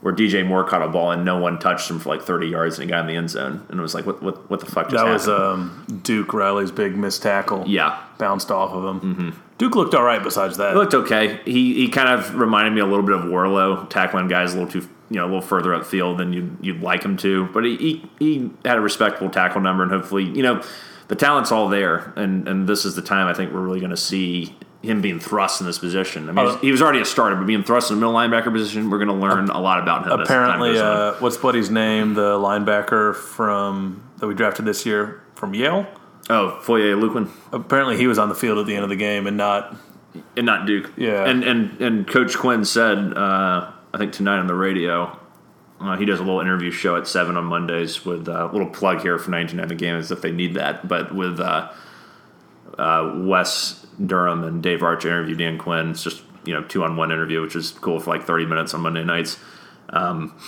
where 0.00 0.14
DJ 0.14 0.46
Moore 0.46 0.64
caught 0.64 0.82
a 0.82 0.88
ball 0.88 1.10
and 1.10 1.24
no 1.24 1.38
one 1.38 1.58
touched 1.58 1.90
him 1.90 1.98
for 1.98 2.08
like 2.10 2.22
30 2.22 2.46
yards 2.46 2.78
and 2.78 2.84
he 2.84 2.88
got 2.88 3.00
in 3.00 3.06
the 3.06 3.16
end 3.16 3.30
zone 3.30 3.66
and 3.68 3.78
it 3.78 3.82
was 3.82 3.94
like, 3.94 4.06
what 4.06 4.22
what, 4.22 4.48
what 4.50 4.60
the 4.60 4.66
fuck 4.66 4.90
just 4.90 5.04
That 5.04 5.10
was 5.10 5.28
um, 5.28 6.00
Duke 6.02 6.32
Riley's 6.32 6.70
big 6.70 6.96
missed 6.96 7.22
tackle. 7.22 7.64
yeah, 7.66 8.02
Bounced 8.18 8.50
off 8.50 8.72
of 8.72 8.84
him. 8.84 9.14
Mm-hmm. 9.14 9.40
Duke 9.58 9.74
looked 9.74 9.94
all 9.94 10.04
right 10.04 10.22
besides 10.22 10.56
that. 10.58 10.74
it 10.74 10.76
looked 10.76 10.94
okay. 10.94 11.40
He 11.44 11.74
he 11.74 11.88
kind 11.88 12.08
of 12.08 12.34
reminded 12.36 12.72
me 12.74 12.80
a 12.80 12.86
little 12.86 13.04
bit 13.04 13.16
of 13.16 13.22
Worrilow, 13.22 13.88
tackling 13.90 14.28
guys 14.28 14.54
a 14.54 14.58
little 14.58 14.80
too 14.80 14.88
you 15.10 15.16
know 15.16 15.24
a 15.24 15.26
little 15.26 15.40
further 15.40 15.70
upfield 15.70 16.18
than 16.18 16.32
you'd, 16.32 16.56
you'd 16.60 16.82
like 16.82 17.02
him 17.02 17.16
to. 17.18 17.46
But 17.46 17.64
he, 17.64 17.76
he 17.76 18.10
he 18.18 18.50
had 18.64 18.78
a 18.78 18.80
respectable 18.80 19.30
tackle 19.30 19.60
number, 19.60 19.82
and 19.82 19.90
hopefully 19.90 20.24
you 20.24 20.42
know 20.42 20.62
the 21.08 21.16
talent's 21.16 21.50
all 21.50 21.68
there. 21.68 22.12
And 22.14 22.46
and 22.46 22.68
this 22.68 22.84
is 22.84 22.94
the 22.94 23.02
time 23.02 23.26
I 23.26 23.34
think 23.34 23.52
we're 23.52 23.60
really 23.62 23.80
going 23.80 23.90
to 23.90 23.96
see 23.96 24.54
him 24.82 25.00
being 25.00 25.18
thrust 25.18 25.60
in 25.60 25.66
this 25.66 25.78
position. 25.78 26.28
I 26.28 26.32
mean, 26.32 26.44
he 26.46 26.52
was- 26.52 26.60
he 26.62 26.70
was 26.72 26.82
already 26.82 27.00
a 27.00 27.04
starter, 27.04 27.34
but 27.36 27.46
being 27.46 27.64
thrust 27.64 27.90
in 27.90 27.96
the 27.96 28.00
middle 28.00 28.14
linebacker 28.14 28.52
position, 28.52 28.90
we're 28.90 28.98
going 28.98 29.08
to 29.08 29.14
learn 29.14 29.48
a 29.50 29.60
lot 29.60 29.80
about 29.80 30.06
him. 30.06 30.12
Apparently, 30.20 30.78
uh, 30.78 31.14
what's 31.18 31.36
Buddy's 31.36 31.70
name? 31.70 32.14
The 32.14 32.38
linebacker 32.38 33.14
from 33.16 34.02
that 34.18 34.26
we 34.28 34.34
drafted 34.34 34.64
this 34.66 34.86
year 34.86 35.20
from 35.34 35.54
Yale. 35.54 35.86
oh, 36.30 36.58
Foye 36.60 36.80
Oluokun. 36.94 37.28
Apparently, 37.52 37.96
he 37.96 38.06
was 38.06 38.18
on 38.18 38.28
the 38.28 38.34
field 38.34 38.58
at 38.58 38.66
the 38.66 38.74
end 38.74 38.84
of 38.84 38.90
the 38.90 38.96
game 38.96 39.26
and 39.26 39.36
not. 39.36 39.74
and 40.36 40.46
not 40.46 40.66
Duke. 40.66 40.92
Yeah. 40.96 41.24
And 41.24 41.42
and 41.44 41.80
and 41.80 42.06
Coach 42.06 42.36
Quinn 42.36 42.64
said, 42.64 43.14
uh, 43.16 43.70
I 43.94 43.98
think 43.98 44.12
tonight 44.12 44.38
on 44.38 44.46
the 44.46 44.54
radio, 44.54 45.16
uh, 45.80 45.96
he 45.96 46.04
does 46.04 46.18
a 46.20 46.22
little 46.22 46.40
interview 46.40 46.70
show 46.70 46.96
at 46.96 47.06
seven 47.08 47.36
on 47.36 47.44
Mondays 47.44 48.04
with 48.04 48.28
uh, 48.28 48.48
a 48.48 48.52
little 48.52 48.68
plug 48.68 49.00
here 49.00 49.18
for 49.18 49.30
1990 49.30 49.74
Games 49.76 50.10
if 50.12 50.20
they 50.20 50.30
need 50.32 50.54
that, 50.54 50.86
but 50.88 51.14
with 51.14 51.40
uh, 51.40 51.68
uh, 52.78 53.12
Wes 53.16 53.86
Durham 54.04 54.44
and 54.44 54.62
Dave 54.62 54.82
Archer 54.82 55.08
interviewed 55.08 55.38
Dan 55.38 55.58
Quinn. 55.58 55.90
It's 55.90 56.02
just 56.02 56.22
you 56.44 56.54
know 56.54 56.62
two 56.64 56.84
on 56.84 56.96
one 56.96 57.10
interview, 57.10 57.42
which 57.42 57.56
is 57.56 57.72
cool 57.72 58.00
for 58.00 58.10
like 58.10 58.24
30 58.24 58.46
minutes 58.46 58.74
on 58.74 58.80
Monday 58.80 59.04
nights. 59.04 59.38
Um, 59.90 60.38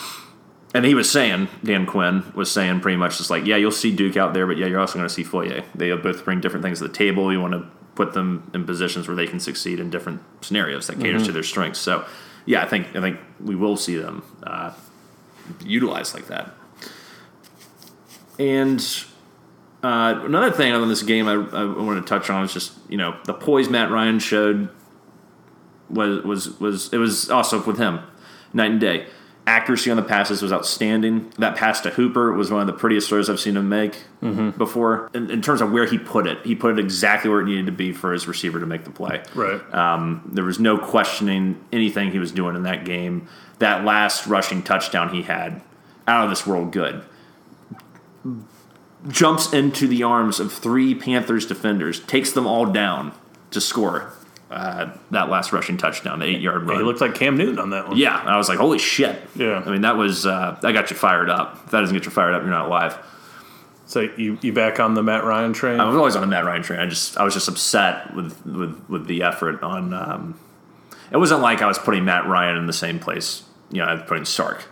and 0.73 0.85
he 0.85 0.95
was 0.95 1.11
saying, 1.11 1.49
Dan 1.65 1.85
Quinn 1.85 2.33
was 2.35 2.51
saying 2.51 2.81
pretty 2.81 2.97
much 2.97 3.19
just 3.19 3.29
like, 3.29 3.45
yeah, 3.45 3.57
you'll 3.57 3.73
see 3.73 3.95
Duke 3.95 4.17
out 4.17 4.35
there, 4.35 4.47
but 4.47 4.57
yeah, 4.57 4.67
you're 4.67 4.79
also 4.79 4.95
going 4.95 5.09
to 5.09 5.13
see 5.13 5.25
Foye. 5.25 5.65
They 5.75 5.95
both 5.97 6.25
bring 6.25 6.41
different 6.41 6.63
things 6.63 6.79
to 6.79 6.87
the 6.87 6.95
table. 6.95 7.33
You 7.33 7.41
want 7.41 7.55
to 7.55 7.67
put 7.97 8.13
them 8.13 8.49
in 8.55 8.65
positions 8.65 9.09
where 9.09 9.17
they 9.17 9.27
can 9.27 9.41
succeed 9.41 9.81
in 9.81 9.91
different 9.91 10.23
scenarios 10.43 10.87
that 10.87 11.01
caters 11.01 11.27
to 11.27 11.33
their 11.33 11.43
strengths. 11.43 11.81
So, 11.81 12.05
yeah, 12.47 12.63
I 12.63 12.67
think 12.67 12.95
I 12.95 13.01
think 13.01 13.19
we 13.41 13.57
will 13.57 13.77
see 13.77 13.97
them 13.97 14.23
uh, 14.45 14.73
utilized 15.65 16.15
like 16.15 16.29
that. 16.29 16.55
And 18.39 18.81
uh, 19.83 20.21
another 20.25 20.51
thing 20.51 20.73
on 20.73 20.88
this 20.88 21.03
game 21.03 21.27
I, 21.27 21.35
I 21.35 21.64
wanted 21.64 22.03
to 22.03 22.07
touch 22.07 22.29
on 22.31 22.45
is 22.45 22.53
just 22.53 22.73
you 22.88 22.97
know 22.97 23.16
the 23.25 23.35
poise 23.35 23.69
Matt 23.69 23.90
Ryan 23.90 24.19
showed 24.19 24.69
was 25.88 26.23
was 26.25 26.61
was 26.61 26.93
it 26.93 26.99
was 26.99 27.31
also 27.31 27.62
with 27.62 27.79
him 27.79 28.01
night 28.53 28.71
and 28.71 28.81
day. 28.81 29.07
Accuracy 29.47 29.90
on 29.90 29.97
the 29.97 30.03
passes 30.03 30.43
was 30.43 30.53
outstanding. 30.53 31.33
That 31.38 31.57
pass 31.57 31.81
to 31.81 31.90
Hooper 31.90 32.33
was 32.33 32.53
one 32.53 32.61
of 32.61 32.66
the 32.69 32.73
prettiest 32.75 33.09
throws 33.09 33.29
I've 33.29 33.40
seen 33.40 33.57
him 33.57 33.69
make 33.69 33.99
before. 34.59 35.11
In, 35.14 35.31
in 35.31 35.43
terms 35.43 35.61
of 35.61 35.73
where 35.73 35.87
he 35.87 35.99
put 35.99 36.27
it, 36.27 36.45
he 36.45 36.55
put 36.55 36.73
it 36.73 36.79
exactly 36.79 37.31
where 37.31 37.40
it 37.40 37.47
needed 37.47 37.66
to 37.66 37.73
be 37.73 37.93
for 37.93 38.12
his 38.12 38.29
receiver 38.29 38.61
to 38.61 38.66
make 38.66 38.85
the 38.85 38.90
play. 38.90 39.23
Right. 39.35 39.61
Um, 39.75 40.31
there 40.33 40.45
was 40.45 40.61
no 40.61 40.79
questioning 40.79 41.59
anything 41.73 42.12
he 42.12 42.19
was 42.21 42.31
doing 42.31 42.55
in 42.55 42.62
that 42.64 42.85
game. 42.85 43.29
That 43.59 43.85
last 43.85 44.27
rushing 44.27 44.62
touchdown 44.62 45.09
he 45.09 45.23
had, 45.23 45.62
out 46.07 46.25
of 46.25 46.31
this 46.31 46.47
world 46.47 46.71
good. 46.71 47.03
Jumps 49.09 49.53
into 49.53 49.87
the 49.89 50.03
arms 50.03 50.41
of 50.41 50.53
three 50.53 50.95
Panthers 50.95 51.47
defenders, 51.47 52.01
takes 52.01 52.33
them 52.33 52.47
all 52.47 52.67
down 52.67 53.13
to 53.51 53.61
score 53.61 54.13
uh, 54.51 54.91
that 55.13 55.31
last 55.31 55.53
rushing 55.53 55.77
touchdown, 55.77 56.19
the 56.19 56.27
eight 56.27 56.41
yard 56.41 56.65
run. 56.69 56.79
he 56.79 56.83
looked 56.85 57.01
like 57.01 57.15
Cam 57.15 57.37
Newton 57.37 57.59
on 57.59 57.71
that 57.71 57.89
one. 57.89 57.97
yeah, 57.97 58.17
I 58.17 58.37
was 58.37 58.49
like, 58.49 58.59
holy 58.59 58.79
shit. 58.79 59.21
Yeah. 59.37 59.63
I 59.65 59.71
mean, 59.71 59.83
that 59.83 59.97
was, 59.97 60.27
uh, 60.27 60.59
that 60.61 60.73
got 60.73 60.91
you 60.91 60.97
fired 60.97 61.31
up. 61.31 61.61
If 61.65 61.71
that 61.71 61.81
doesn't 61.81 61.97
get 61.97 62.05
you 62.05 62.11
fired 62.11 62.35
up, 62.35 62.43
you're 62.43 62.51
not 62.51 62.67
alive. 62.67 62.99
So 63.87 64.01
you 64.17 64.39
you 64.41 64.53
back 64.53 64.79
on 64.79 64.95
the 64.95 65.03
Matt 65.03 65.25
Ryan 65.25 65.53
train? 65.53 65.81
I 65.81 65.85
was 65.85 65.97
always 65.97 66.15
on 66.15 66.21
the 66.21 66.29
Matt 66.29 66.45
Ryan 66.45 66.63
train. 66.63 66.79
I 66.79 66.87
just 66.87 67.17
I 67.17 67.25
was 67.25 67.35
just 67.35 67.49
upset 67.49 68.15
with 68.15 68.47
with, 68.47 68.81
with 68.89 69.07
the 69.07 69.25
effort 69.25 69.61
on. 69.65 69.93
Um, 69.93 70.39
it 71.11 71.17
wasn't 71.17 71.41
like 71.41 71.61
I 71.61 71.67
was 71.67 71.77
putting 71.77 72.05
Matt 72.05 72.29
Ryan 72.29 72.57
in 72.57 72.67
the 72.67 72.73
same 72.73 73.01
place. 73.01 73.43
You 73.73 73.79
know, 73.79 73.87
I 73.87 73.95
was 73.95 74.03
putting 74.07 74.25
Sark, 74.25 74.65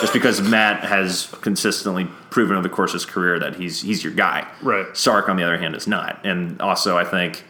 just 0.00 0.12
because 0.12 0.40
Matt 0.40 0.84
has 0.84 1.26
consistently 1.40 2.06
proven 2.30 2.56
over 2.56 2.62
the 2.62 2.74
course 2.74 2.90
of 2.90 2.94
his 2.94 3.04
career 3.04 3.38
that 3.38 3.56
he's 3.56 3.82
he's 3.82 4.02
your 4.02 4.12
guy. 4.12 4.46
Right. 4.62 4.86
Sark, 4.96 5.28
on 5.28 5.36
the 5.36 5.42
other 5.42 5.58
hand, 5.58 5.74
is 5.74 5.86
not. 5.86 6.24
And 6.24 6.60
also, 6.60 6.96
I 6.96 7.04
think 7.04 7.44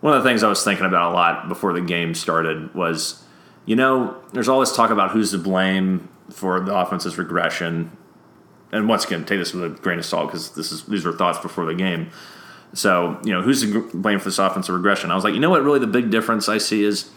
one 0.00 0.16
of 0.16 0.22
the 0.22 0.28
things 0.28 0.42
I 0.42 0.48
was 0.48 0.62
thinking 0.62 0.86
about 0.86 1.12
a 1.12 1.14
lot 1.14 1.48
before 1.48 1.72
the 1.72 1.80
game 1.80 2.14
started 2.14 2.74
was, 2.74 3.22
you 3.64 3.76
know, 3.76 4.16
there's 4.32 4.48
all 4.48 4.60
this 4.60 4.74
talk 4.74 4.90
about 4.90 5.10
who's 5.10 5.30
to 5.32 5.38
blame 5.38 6.08
for 6.30 6.60
the 6.60 6.74
offense's 6.74 7.18
regression 7.18 7.96
and 8.72 8.88
once 8.88 9.04
again, 9.04 9.24
take 9.24 9.38
this 9.38 9.52
with 9.54 9.64
a 9.64 9.68
grain 9.80 9.98
of 9.98 10.04
salt 10.04 10.28
because 10.28 10.50
this 10.50 10.72
is 10.72 10.84
these 10.84 11.04
were 11.04 11.12
thoughts 11.12 11.38
before 11.38 11.64
the 11.64 11.74
game. 11.74 12.10
So 12.72 13.18
you 13.24 13.32
know, 13.32 13.42
who's 13.42 13.62
to 13.62 13.88
blame 13.94 14.18
for 14.18 14.26
this 14.26 14.38
offensive 14.38 14.74
regression? 14.74 15.10
I 15.10 15.14
was 15.14 15.24
like, 15.24 15.34
you 15.34 15.40
know 15.40 15.50
what? 15.50 15.62
Really, 15.62 15.78
the 15.78 15.86
big 15.86 16.10
difference 16.10 16.48
I 16.48 16.58
see 16.58 16.82
is 16.82 17.10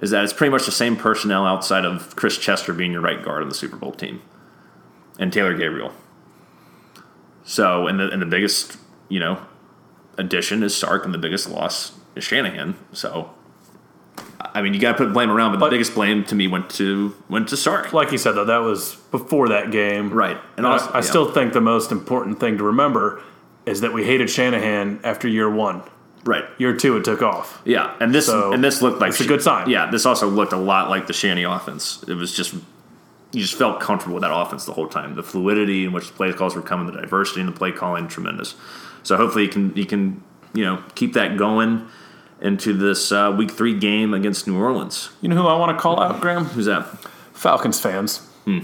is 0.00 0.10
that 0.10 0.24
it's 0.24 0.32
pretty 0.32 0.50
much 0.50 0.66
the 0.66 0.72
same 0.72 0.96
personnel 0.96 1.46
outside 1.46 1.84
of 1.84 2.14
Chris 2.16 2.36
Chester 2.38 2.72
being 2.72 2.92
your 2.92 3.00
right 3.00 3.22
guard 3.22 3.42
on 3.42 3.48
the 3.48 3.54
Super 3.54 3.76
Bowl 3.76 3.92
team, 3.92 4.22
and 5.18 5.32
Taylor 5.32 5.54
Gabriel. 5.56 5.92
So, 7.44 7.86
and 7.86 7.98
the 8.00 8.08
and 8.10 8.20
the 8.22 8.26
biggest 8.26 8.76
you 9.08 9.20
know 9.20 9.44
addition 10.18 10.62
is 10.62 10.76
Sark, 10.76 11.04
and 11.04 11.12
the 11.12 11.18
biggest 11.18 11.48
loss 11.50 11.92
is 12.16 12.24
Shanahan. 12.24 12.76
So. 12.92 13.30
I 14.56 14.62
mean, 14.62 14.72
you 14.72 14.78
got 14.78 14.92
to 14.92 14.98
put 14.98 15.12
blame 15.12 15.30
around, 15.30 15.50
but, 15.52 15.58
But- 15.58 15.66
the 15.66 15.70
biggest 15.72 15.94
blame 15.94 16.22
to 16.24 16.34
me 16.36 16.46
went 16.46 16.70
to 16.70 17.16
went 17.28 17.48
to 17.48 17.56
Sark. 17.56 17.92
like 17.92 18.12
you 18.12 18.18
said 18.18 18.32
though, 18.32 18.44
that 18.44 18.58
was 18.58 18.94
before 19.10 19.48
that 19.48 19.72
game. 19.72 20.10
Right. 20.12 20.36
And 20.56 20.58
And 20.58 20.66
also- 20.66 20.90
I, 20.90 20.92
I 20.92 20.96
yeah. 20.98 21.00
still 21.00 21.32
think 21.32 21.54
the 21.54 21.60
most 21.60 21.90
important 21.90 22.38
thing 22.38 22.58
to 22.58 22.62
remember 22.64 23.20
is 23.66 23.80
that 23.80 23.92
we 23.92 24.04
hated 24.04 24.30
Shanahan 24.30 25.00
after 25.02 25.26
year 25.26 25.50
one. 25.50 25.82
Right. 26.24 26.44
Year 26.58 26.74
two, 26.76 26.96
it 26.96 27.04
took 27.04 27.22
off. 27.22 27.60
Yeah, 27.64 27.94
and 28.00 28.14
this 28.14 28.26
So, 28.26 28.52
and 28.52 28.64
this 28.64 28.80
looked 28.80 29.00
like 29.00 29.10
it's 29.10 29.20
a 29.20 29.26
good 29.26 29.42
sign. 29.42 29.68
Yeah, 29.68 29.90
this 29.90 30.06
also 30.06 30.26
looked 30.28 30.52
a 30.52 30.58
lot 30.58 30.88
like 30.88 31.06
the 31.06 31.12
Shanny 31.12 31.42
offense. 31.42 32.02
It 32.08 32.14
was 32.14 32.34
just 32.34 32.54
you 32.54 33.40
just 33.40 33.54
felt 33.56 33.80
comfortable 33.80 34.14
with 34.14 34.22
that 34.22 34.34
offense 34.34 34.64
the 34.64 34.72
whole 34.72 34.88
time. 34.88 35.16
The 35.16 35.22
fluidity 35.22 35.84
in 35.84 35.92
which 35.92 36.08
the 36.08 36.14
play 36.14 36.32
calls 36.32 36.54
were 36.54 36.62
coming, 36.62 36.86
the 36.86 37.00
diversity 37.00 37.40
in 37.40 37.46
the 37.46 37.52
play 37.52 37.72
calling, 37.72 38.08
tremendous. 38.08 38.54
So 39.02 39.16
hopefully 39.16 39.44
you 39.44 39.50
can 39.50 39.74
he 39.74 39.84
can 39.84 40.22
you 40.54 40.64
know 40.64 40.82
keep 40.94 41.12
that 41.14 41.36
going 41.36 41.86
into 42.40 42.72
this 42.72 43.12
uh, 43.12 43.34
week 43.36 43.50
three 43.50 43.78
game 43.78 44.14
against 44.14 44.46
New 44.46 44.56
Orleans. 44.56 45.10
You 45.20 45.28
know 45.28 45.36
who 45.36 45.46
I 45.46 45.56
want 45.56 45.76
to 45.76 45.80
call 45.80 46.00
out, 46.00 46.20
Graham? 46.20 46.44
Who's 46.46 46.66
that? 46.66 46.86
Falcons 47.32 47.80
fans. 47.80 48.18
Hmm. 48.44 48.60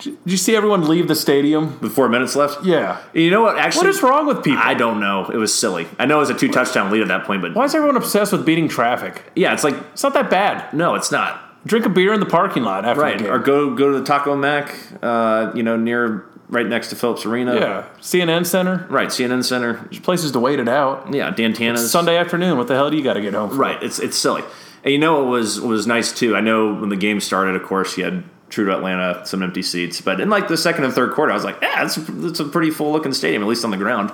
Did 0.00 0.16
you- 0.24 0.36
see 0.36 0.56
everyone 0.56 0.86
leave 0.88 1.08
the 1.08 1.14
stadium? 1.14 1.78
With 1.80 1.92
four 1.92 2.08
minutes 2.08 2.34
left. 2.36 2.64
Yeah. 2.64 2.96
You 3.12 3.30
know 3.30 3.42
what? 3.42 3.58
Actually, 3.58 3.86
What 3.86 3.90
is 3.96 4.02
wrong 4.02 4.26
with 4.26 4.42
people? 4.42 4.62
I 4.64 4.74
don't 4.74 4.98
know. 5.00 5.26
It 5.32 5.36
was 5.36 5.52
silly. 5.54 5.86
I 5.98 6.06
know 6.06 6.16
it 6.16 6.20
was 6.20 6.30
a 6.30 6.34
two 6.34 6.48
touchdown 6.48 6.90
lead 6.90 7.02
at 7.02 7.08
that 7.08 7.24
point, 7.24 7.42
but 7.42 7.54
Why 7.54 7.64
is 7.64 7.74
everyone 7.74 7.96
obsessed 7.96 8.32
with 8.32 8.44
beating 8.46 8.68
traffic? 8.68 9.22
yeah, 9.36 9.52
it's 9.52 9.64
like 9.64 9.74
It's 9.92 10.02
not 10.02 10.14
that 10.14 10.30
bad. 10.30 10.72
no, 10.74 10.94
it's 10.94 11.12
not. 11.12 11.40
Drink 11.66 11.84
a 11.84 11.90
beer 11.90 12.14
in 12.14 12.20
the 12.20 12.26
parking 12.26 12.62
lot 12.62 12.84
after 12.86 13.02
Right, 13.02 13.18
the 13.18 13.24
game. 13.24 13.32
or 13.32 13.38
go 13.38 13.70
go 13.74 13.92
to 13.92 13.98
the 13.98 14.04
Taco 14.04 14.34
Mac, 14.34 14.74
uh, 15.02 15.50
you 15.54 15.62
know, 15.62 15.76
near 15.76 16.24
right 16.48 16.66
next 16.66 16.88
to 16.88 16.96
Phillips 16.96 17.26
Arena. 17.26 17.54
yeah. 17.54 17.82
CNN 18.00 18.46
Center. 18.46 18.86
Right, 18.88 19.08
CNN 19.08 19.44
Center. 19.44 19.74
Places 20.02 20.32
to 20.32 20.40
wait 20.40 20.58
it 20.58 20.68
out. 20.68 21.12
Yeah, 21.12 21.30
Dantanna's. 21.30 21.90
Sunday 21.90 22.16
afternoon. 22.16 22.56
What 22.56 22.66
the 22.66 22.74
hell 22.74 22.88
do 22.90 22.96
you 22.96 23.04
got 23.04 23.14
to 23.14 23.20
get 23.20 23.34
home 23.34 23.50
for? 23.50 23.56
Right, 23.56 23.80
it's 23.82 23.98
it's 23.98 24.16
silly. 24.16 24.42
And 24.82 24.92
you 24.92 24.98
know 24.98 25.18
what 25.18 25.26
was 25.26 25.60
was 25.60 25.86
nice 25.86 26.10
too? 26.12 26.34
I 26.34 26.40
know 26.40 26.72
when 26.72 26.88
the 26.88 26.96
game 26.96 27.20
started, 27.20 27.54
of 27.54 27.62
course, 27.62 27.98
you 27.98 28.04
had 28.04 28.24
true 28.50 28.66
to 28.66 28.72
Atlanta, 28.76 29.22
some 29.24 29.42
empty 29.42 29.62
seats. 29.62 30.00
But 30.00 30.20
in 30.20 30.28
like 30.28 30.48
the 30.48 30.56
second 30.56 30.84
and 30.84 30.92
third 30.92 31.12
quarter, 31.12 31.32
I 31.32 31.34
was 31.34 31.44
like, 31.44 31.58
yeah, 31.62 31.84
it's 31.84 31.96
it's 31.96 32.40
a 32.40 32.44
pretty 32.44 32.70
full 32.70 32.92
looking 32.92 33.12
stadium, 33.14 33.42
at 33.42 33.48
least 33.48 33.64
on 33.64 33.70
the 33.70 33.76
ground. 33.78 34.12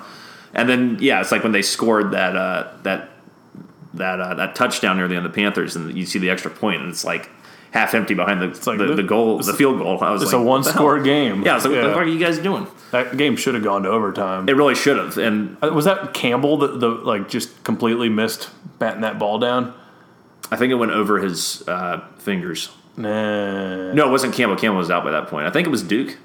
And 0.53 0.69
then 0.69 0.97
yeah, 1.01 1.19
it's 1.21 1.31
like 1.31 1.43
when 1.43 1.51
they 1.51 1.61
scored 1.61 2.11
that 2.11 2.35
uh, 2.35 2.71
that 2.83 3.09
that 3.95 4.19
uh, 4.21 4.33
that 4.35 4.55
touchdown 4.55 4.97
near 4.97 5.07
the 5.07 5.15
end 5.15 5.25
of 5.25 5.31
the 5.33 5.35
Panthers, 5.35 5.75
and 5.75 5.95
you 5.97 6.05
see 6.05 6.19
the 6.19 6.29
extra 6.29 6.49
point, 6.51 6.81
and 6.81 6.89
it's 6.89 7.03
like 7.03 7.29
half 7.71 7.93
empty 7.93 8.13
behind 8.13 8.41
the 8.41 8.47
like 8.69 8.77
the, 8.79 8.95
the- 8.95 9.03
goal, 9.03 9.39
the 9.39 9.53
field 9.53 9.77
goal. 9.79 9.99
I 10.01 10.11
was 10.11 10.21
It's 10.23 10.31
like, 10.31 10.41
a 10.41 10.43
one 10.43 10.63
score 10.63 10.99
game. 11.01 11.43
Yeah, 11.43 11.51
I 11.51 11.55
was 11.55 11.65
like, 11.65 11.73
what 11.75 11.81
the 11.81 11.89
fuck 11.89 11.97
are 11.97 12.05
you 12.05 12.19
guys 12.19 12.37
doing? 12.39 12.65
That 12.91 13.17
game 13.17 13.35
should 13.35 13.55
have 13.55 13.63
gone 13.63 13.83
to 13.83 13.89
overtime. 13.89 14.47
It 14.47 14.55
really 14.55 14.75
should 14.75 14.97
have. 14.97 15.17
And 15.17 15.57
Uh, 15.61 15.71
was 15.73 15.85
that 15.85 16.13
Campbell 16.13 16.57
that 16.59 16.79
the 16.79 16.87
like 16.89 17.27
just 17.27 17.63
completely 17.65 18.07
missed 18.07 18.49
batting 18.79 19.01
that 19.01 19.19
ball 19.19 19.39
down? 19.39 19.73
I 20.49 20.55
think 20.55 20.71
it 20.71 20.75
went 20.75 20.93
over 20.93 21.19
his 21.19 21.67
uh, 21.67 21.99
fingers. 22.19 22.69
Nah. 22.97 23.93
No, 23.93 24.07
it 24.07 24.11
wasn't 24.11 24.33
Campbell. 24.33 24.55
Campbell 24.57 24.79
was 24.79 24.89
out 24.91 25.03
by 25.03 25.11
that 25.11 25.27
point. 25.27 25.45
I 25.47 25.51
think 25.51 25.67
it 25.67 25.69
was 25.69 25.83
Duke. 25.83 26.17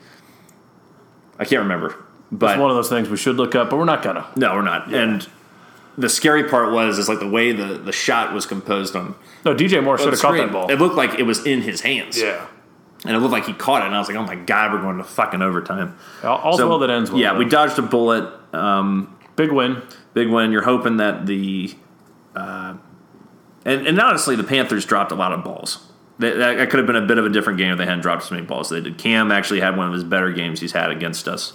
I 1.39 1.45
can't 1.45 1.61
remember. 1.63 1.95
But 2.31 2.53
It's 2.53 2.61
one 2.61 2.71
of 2.71 2.77
those 2.77 2.89
things 2.89 3.09
we 3.11 3.17
should 3.19 3.37
look 3.37 3.55
up, 3.55 3.69
but 3.71 3.77
we're 3.77 3.85
not 3.85 4.03
gonna. 4.03 4.27
no, 4.37 4.55
we're 4.55 4.63
not. 4.63 4.93
And 4.93 5.27
the 5.99 6.09
scary 6.09 6.49
part 6.49 6.73
was 6.73 6.99
is 6.99 7.09
like 7.09 7.19
the 7.21 7.29
way 7.29 7.53
the, 7.53 7.75
the 7.75 7.93
shot 7.93 8.33
was 8.33 8.47
composed 8.47 8.97
on 8.97 9.15
No, 9.45 9.55
DJ 9.55 9.85
Moore 9.85 9.99
should 9.99 10.13
have 10.13 10.21
caught 10.21 10.37
that 10.39 10.51
ball. 10.51 10.71
It 10.71 10.79
looked 10.79 10.95
like 10.97 11.19
it 11.19 11.25
was 11.25 11.45
in 11.47 11.61
his 11.61 11.83
hands. 11.83 12.19
yeah. 12.21 12.47
And 13.05 13.17
it 13.17 13.19
looked 13.19 13.33
like 13.33 13.47
he 13.47 13.53
caught 13.53 13.83
it. 13.83 13.87
And 13.87 13.95
I 13.97 13.99
was 13.99 14.07
like, 14.07 14.17
oh 14.17 14.23
my 14.23 14.37
God, 14.37 14.73
we're 14.73 14.81
going 14.81 14.97
to 14.99 15.05
fucking 15.05 15.43
overtime. 15.43 15.99
All- 16.23 16.39
All's 16.39 16.57
So, 16.59 16.69
well 16.69 16.79
that 16.79 16.89
ends 16.89 17.11
well. 17.11 17.21
Yeah, 17.21 17.37
we 17.37 17.45
dodged 17.45 17.77
a 17.79 17.83
bullet. 17.83 18.33
Um, 18.55 19.19
big 19.35 19.51
win. 19.51 19.83
big 20.15 20.29
win. 20.31 20.53
You're 20.53 20.63
hoping 20.63 20.97
that 20.99 21.27
the. 21.27 21.75
Uh, 22.37 22.75
and, 23.65 23.87
and 23.87 24.01
honestly, 24.01 24.37
the 24.37 24.45
Panthers 24.45 24.87
dropped 24.87 25.11
a 25.13 25.17
lot 25.17 25.33
of 25.33 25.43
balls. 25.45 25.85
That, 26.23 26.37
that 26.39 26.57
that 26.57 26.71
could 26.71 26.79
have 26.79 26.87
been 26.87 26.97
a 26.97 27.07
bit 27.07 27.19
of 27.19 27.27
a 27.27 27.29
different 27.29 27.59
game 27.59 27.73
if 27.73 27.79
they 27.79 27.85
hadn't 27.85 28.01
dropped 28.01 28.25
so 28.25 28.35
many 28.35 28.47
balls. 28.47 28.71
They 28.71 28.81
did. 28.81 28.97
Cam 28.99 29.31
actually 29.31 29.61
had 29.61 29.77
one 29.77 29.87
of 29.89 29.93
his 29.93 30.05
better 30.05 30.33
games 30.33 30.61
he's 30.61 30.73
had 30.73 30.91
against 30.91 31.29
us. 31.29 31.53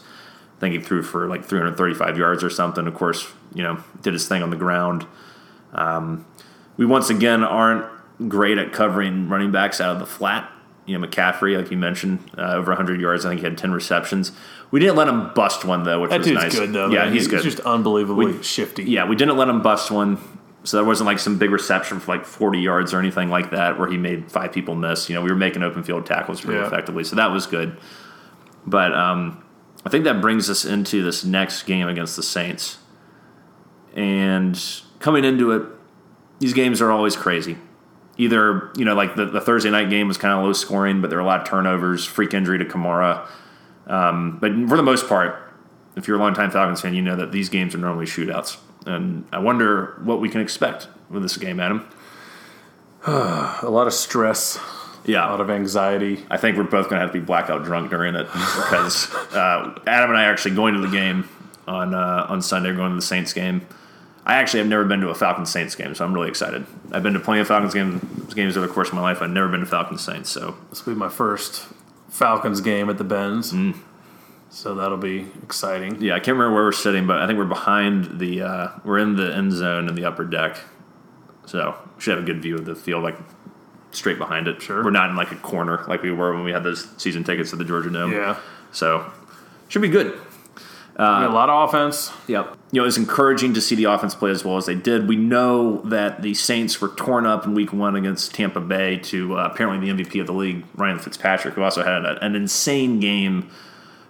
I 0.58 0.60
think 0.60 0.74
he 0.76 0.80
threw 0.82 1.04
for 1.04 1.28
like 1.28 1.44
335 1.46 2.18
yards 2.18 2.44
or 2.44 2.50
something. 2.50 2.88
Of 2.88 2.94
course, 2.94 3.32
you 3.54 3.64
know, 3.64 3.84
did 4.02 4.14
his 4.14 4.28
thing 4.28 4.42
on 4.44 4.50
the 4.50 4.56
ground. 4.56 5.06
Um, 5.74 6.26
we 6.78 6.86
once 6.86 7.10
again 7.10 7.44
aren't 7.44 7.86
great 8.28 8.58
at 8.58 8.72
covering 8.74 9.30
running 9.30 9.52
backs 9.52 9.80
out 9.82 9.92
of 9.94 10.00
the 10.00 10.06
flat. 10.06 10.52
You 10.86 10.98
know, 10.98 11.06
McCaffrey, 11.06 11.58
like 11.58 11.70
you 11.70 11.78
mentioned, 11.78 12.20
uh, 12.38 12.54
over 12.54 12.72
100 12.72 13.02
yards. 13.02 13.26
I 13.26 13.30
think 13.30 13.42
he 13.42 13.46
had 13.46 13.58
10 13.58 13.72
receptions. 13.72 14.32
We 14.72 14.80
didn't 14.80 14.96
let 14.96 15.08
him 15.08 15.32
bust 15.34 15.66
one 15.66 15.84
though, 15.84 16.02
which 16.02 16.12
That 16.12 16.20
was 16.20 16.28
dude's 16.28 16.42
nice. 16.44 16.56
good 16.58 16.74
though. 16.74 16.90
Yeah, 16.90 17.06
man. 17.06 17.14
he's 17.14 17.28
good. 17.28 17.44
just 17.44 17.60
unbelievably 17.60 18.42
shifty. 18.44 18.84
Yeah, 18.86 19.06
we 19.08 19.16
didn't 19.16 19.38
let 19.38 19.50
him 19.50 19.62
bust 19.62 19.92
one. 19.92 20.18
So 20.68 20.76
there 20.76 20.84
wasn't 20.86 21.06
like 21.06 21.18
some 21.20 21.38
big 21.38 21.52
reception 21.52 22.02
for 22.02 22.14
like 22.18 22.26
40 22.26 22.60
yards 22.60 22.94
or 22.94 23.00
anything 23.00 23.30
like 23.30 23.52
that 23.52 23.80
where 23.80 23.88
he 23.90 23.96
made 23.96 24.30
five 24.30 24.52
people 24.52 24.76
miss. 24.76 25.08
You 25.08 25.16
know, 25.16 25.22
we 25.22 25.30
were 25.30 25.38
making 25.38 25.64
open 25.64 25.82
field 25.82 26.06
tackles 26.06 26.42
pretty 26.42 26.60
Yeah. 26.60 26.68
effectively. 26.68 27.06
So 27.06 27.16
that 27.16 27.32
was 27.32 27.48
good. 27.48 27.78
But 28.66 28.94
um, 28.94 29.42
I 29.86 29.90
think 29.90 30.04
that 30.04 30.20
brings 30.20 30.50
us 30.50 30.66
into 30.66 31.02
this 31.02 31.24
next 31.24 31.64
game 31.64 31.88
against 31.88 32.18
the 32.18 32.22
Saints. 32.24 32.80
And 33.96 34.62
coming 35.00 35.24
into 35.24 35.52
it, 35.54 35.64
these 36.40 36.52
games 36.52 36.82
are 36.82 36.92
always 36.92 37.16
crazy. 37.16 37.58
Either, 38.18 38.70
you 38.76 38.84
know, 38.84 38.94
like 38.94 39.16
the, 39.16 39.26
the 39.26 39.40
Thursday 39.40 39.70
night 39.70 39.90
game 39.90 40.10
was 40.10 40.18
kind 40.18 40.38
of 40.38 40.44
low 40.44 40.52
scoring, 40.52 41.00
but 41.00 41.10
there 41.10 41.18
were 41.18 41.24
a 41.24 41.28
lot 41.28 41.40
of 41.40 41.48
turnovers, 41.48 42.04
freak 42.04 42.34
injury 42.34 42.58
to 42.58 42.66
Kamara. 42.66 43.26
Um, 43.86 44.38
but 44.42 44.52
for 44.68 44.76
the 44.76 44.84
most 44.84 45.08
part, 45.08 45.40
if 45.96 46.10
you're 46.10 46.18
a 46.18 46.20
longtime 46.20 46.52
Falcons 46.52 46.82
fan, 46.82 46.94
you 46.94 47.02
know 47.02 47.16
that 47.16 47.32
these 47.32 47.48
games 47.48 47.74
are 47.74 47.78
normally 47.78 48.06
shootouts. 48.06 48.58
And 48.88 49.26
I 49.32 49.40
wonder 49.40 50.00
what 50.04 50.20
we 50.22 50.30
can 50.30 50.42
expect 50.42 50.88
with 51.10 51.22
this 51.22 51.38
game, 51.38 51.60
Adam. 51.60 51.88
A 53.06 53.70
lot 53.70 53.88
of 53.88 53.94
stress. 53.94 54.60
Yeah. 55.06 55.26
a 55.26 55.32
lot 55.32 55.40
of 55.42 55.50
anxiety. 55.50 56.26
I 56.30 56.36
think 56.38 56.58
we're 56.58 56.64
both 56.64 56.90
going 56.90 57.00
to 57.00 57.06
have 57.06 57.12
to 57.14 57.20
be 57.20 57.24
blackout 57.26 57.64
drunk 57.64 57.92
during 57.92 58.16
it 58.16 58.26
because 58.26 59.14
uh, 59.34 59.80
Adam 59.88 60.10
and 60.10 60.18
I 60.20 60.26
are 60.26 60.32
actually 60.32 60.56
going 60.56 60.74
to 60.74 60.82
the 60.82 60.90
game 60.90 61.30
on 61.66 61.94
uh, 61.94 62.26
on 62.28 62.42
Sunday. 62.42 62.70
We're 62.72 62.76
going 62.78 62.90
to 62.92 62.96
the 62.98 63.02
Saints 63.02 63.32
game. 63.32 63.66
I 64.26 64.34
actually 64.36 64.60
have 64.60 64.68
never 64.68 64.84
been 64.84 65.00
to 65.00 65.10
a 65.10 65.16
Falcons 65.16 65.50
Saints 65.50 65.76
game, 65.76 65.96
so 65.96 66.04
I'm 66.04 66.14
really 66.14 66.28
excited. 66.28 66.66
I've 66.92 67.04
been 67.04 67.14
to 67.14 67.20
plenty 67.22 67.40
of 67.40 67.48
Falcons 67.48 67.74
games 67.74 68.34
games 68.34 68.58
over 68.58 68.68
the 68.68 68.74
course 68.74 68.90
of 68.90 68.96
my 68.96 69.02
life. 69.02 69.22
I've 69.22 69.30
never 69.30 69.48
been 69.48 69.62
to 69.62 69.66
Falcons 69.66 70.02
Saints, 70.02 70.30
so 70.30 70.58
This 70.70 70.86
will 70.86 70.94
be 70.94 71.00
my 71.00 71.08
first 71.10 71.66
Falcons 72.10 72.60
game 72.60 72.90
at 72.90 72.98
the 72.98 73.06
Benz, 73.06 73.54
Mm. 73.54 73.78
So 74.50 74.76
that'll 74.76 74.98
be 74.98 75.28
exciting. 75.44 76.02
yeah, 76.02 76.14
I 76.14 76.20
can't 76.20 76.38
remember 76.38 76.56
where 76.56 76.64
we're 76.64 76.72
sitting, 76.72 77.06
but 77.06 77.22
I 77.22 77.28
think 77.28 77.38
we're 77.38 77.46
behind 77.46 78.20
the 78.20 78.42
uh, 78.42 78.70
we're 78.84 79.00
in 79.00 79.16
the 79.16 79.36
end 79.36 79.52
zone 79.52 79.88
in 79.90 79.96
the 79.96 80.06
upper 80.06 80.24
deck, 80.24 80.58
so 81.46 81.78
we 81.96 82.02
should 82.02 82.16
have 82.16 82.24
a 82.24 82.26
good 82.26 82.42
view 82.42 82.56
of 82.56 82.66
the 82.66 82.76
field, 82.76 83.04
like 83.04 83.18
straight 83.92 84.18
behind 84.18 84.48
it. 84.48 84.62
Sure. 84.62 84.84
we're 84.84 84.92
not 84.92 85.10
in 85.10 85.16
like 85.16 85.32
a 85.32 85.36
corner 85.38 85.84
like 85.88 86.02
we 86.02 86.12
were 86.12 86.34
when 86.34 86.44
we 86.44 86.52
had 86.52 86.64
those 86.64 86.90
season 86.98 87.24
tickets 87.24 87.50
to 87.50 87.56
the 87.56 87.66
Georgia 87.66 87.90
Dome. 87.90 88.12
Yeah, 88.12 88.40
so 88.72 89.12
should 89.68 89.82
be 89.82 89.90
good. 89.90 90.18
a 90.96 91.30
lot 91.30 91.50
of 91.50 91.70
offense. 91.70 92.12
Yep. 92.28 92.58
You 92.72 92.82
know, 92.82 92.88
it's 92.88 92.98
encouraging 92.98 93.54
to 93.54 93.62
see 93.62 93.76
the 93.76 93.84
offense 93.84 94.16
play 94.16 94.32
as 94.32 94.44
well 94.44 94.58
as 94.58 94.66
they 94.66 94.76
did. 94.76 95.08
We 95.08 95.16
know 95.16 95.82
that 95.84 96.22
the 96.22 96.34
Saints 96.34 96.82
were 96.82 96.90
torn 96.90 97.26
up 97.26 97.46
in 97.46 97.54
week 97.54 97.72
one 97.72 97.96
against 97.96 98.34
Tampa 98.34 98.60
Bay 98.60 98.98
to 98.98 99.38
uh, 99.38 99.50
apparently 99.52 99.92
the 99.92 100.04
MVP 100.04 100.20
of 100.20 100.28
the 100.28 100.34
league, 100.34 100.66
Ryan 100.76 101.00
Fitzpatrick, 101.00 101.54
who 101.54 101.62
also 101.62 101.84
had 101.84 102.04
a, 102.04 102.24
an 102.24 102.36
insane 102.36 103.00
game 103.00 103.50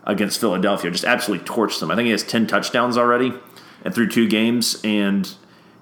against 0.08 0.40
Philadelphia, 0.40 0.90
just 0.90 1.04
absolutely 1.06 1.46
torched 1.46 1.80
them. 1.80 1.92
I 1.92 1.96
think 1.96 2.06
he 2.06 2.12
has 2.12 2.24
10 2.24 2.48
touchdowns 2.48 2.98
already 2.98 3.34
and 3.86 3.94
through 3.94 4.08
two 4.10 4.28
games, 4.28 4.82
and 4.84 5.32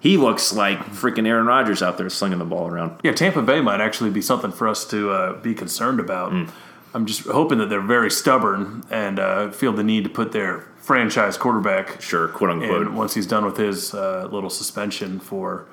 he 0.02 0.18
looks 0.18 0.52
like 0.52 0.80
freaking 0.88 1.26
Aaron 1.28 1.46
Rodgers 1.46 1.82
out 1.82 1.98
there 1.98 2.10
slinging 2.10 2.40
the 2.40 2.46
ball 2.46 2.68
around. 2.68 3.00
Yeah, 3.04 3.14
Tampa 3.14 3.42
Bay 3.42 3.62
might 3.62 3.80
actually 3.80 4.10
be 4.10 4.22
something 4.22 4.52
for 4.52 4.68
us 4.68 4.84
to 4.90 5.12
uh, 5.12 5.34
be 5.42 5.54
concerned 5.54 6.00
about. 6.02 6.34
Mm. 6.34 6.50
I'm 6.94 7.06
just 7.06 7.22
hoping 7.28 7.58
that 7.60 7.70
they're 7.70 7.82
very 7.82 8.10
stubborn 8.12 8.84
and 8.90 9.20
uh, 9.20 9.52
feel 9.52 9.74
the 9.74 9.84
need 9.84 10.04
to 10.06 10.10
put 10.10 10.32
their 10.32 10.68
franchise 10.78 11.38
quarterback 11.38 12.02
Sure, 12.02 12.28
quote 12.28 12.50
unquote. 12.52 12.92
once 12.92 13.14
he's 13.14 13.28
done 13.28 13.46
with 13.46 13.58
his 13.58 13.94
uh, 13.94 14.28
little 14.32 14.50
suspension 14.50 15.20
for. 15.20 15.68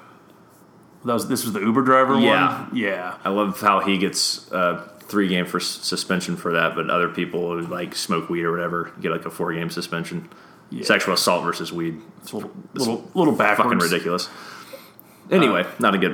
That 1.04 1.14
was 1.14 1.26
this 1.28 1.42
was 1.44 1.52
the 1.52 1.60
Uber 1.60 1.82
driver 1.82 2.18
Yeah. 2.18 2.62
one. 2.68 2.76
Yeah, 2.76 3.16
I 3.24 3.28
love 3.30 3.60
how 3.60 3.80
he 3.80 3.98
gets 3.98 4.50
a 4.52 4.91
three 5.12 5.28
game 5.28 5.46
for 5.46 5.60
suspension 5.60 6.36
for 6.36 6.52
that, 6.54 6.74
but 6.74 6.90
other 6.90 7.08
people 7.08 7.52
who 7.52 7.60
like 7.66 7.94
smoke 7.94 8.28
weed 8.30 8.42
or 8.42 8.50
whatever 8.50 8.90
get 9.00 9.12
like 9.12 9.24
a 9.26 9.30
four 9.30 9.52
game 9.52 9.70
suspension. 9.70 10.28
Sexual 10.80 11.12
assault 11.14 11.44
versus 11.44 11.70
weed. 11.70 12.00
it's 12.22 12.32
a 12.32 12.36
little 12.36 12.50
little, 12.72 13.10
little 13.14 13.34
backwards. 13.34 13.66
Fucking 13.70 13.78
ridiculous. 13.78 14.28
Anyway, 15.30 15.62
uh, 15.64 15.70
not 15.78 15.90
to 15.92 15.98
get 15.98 16.12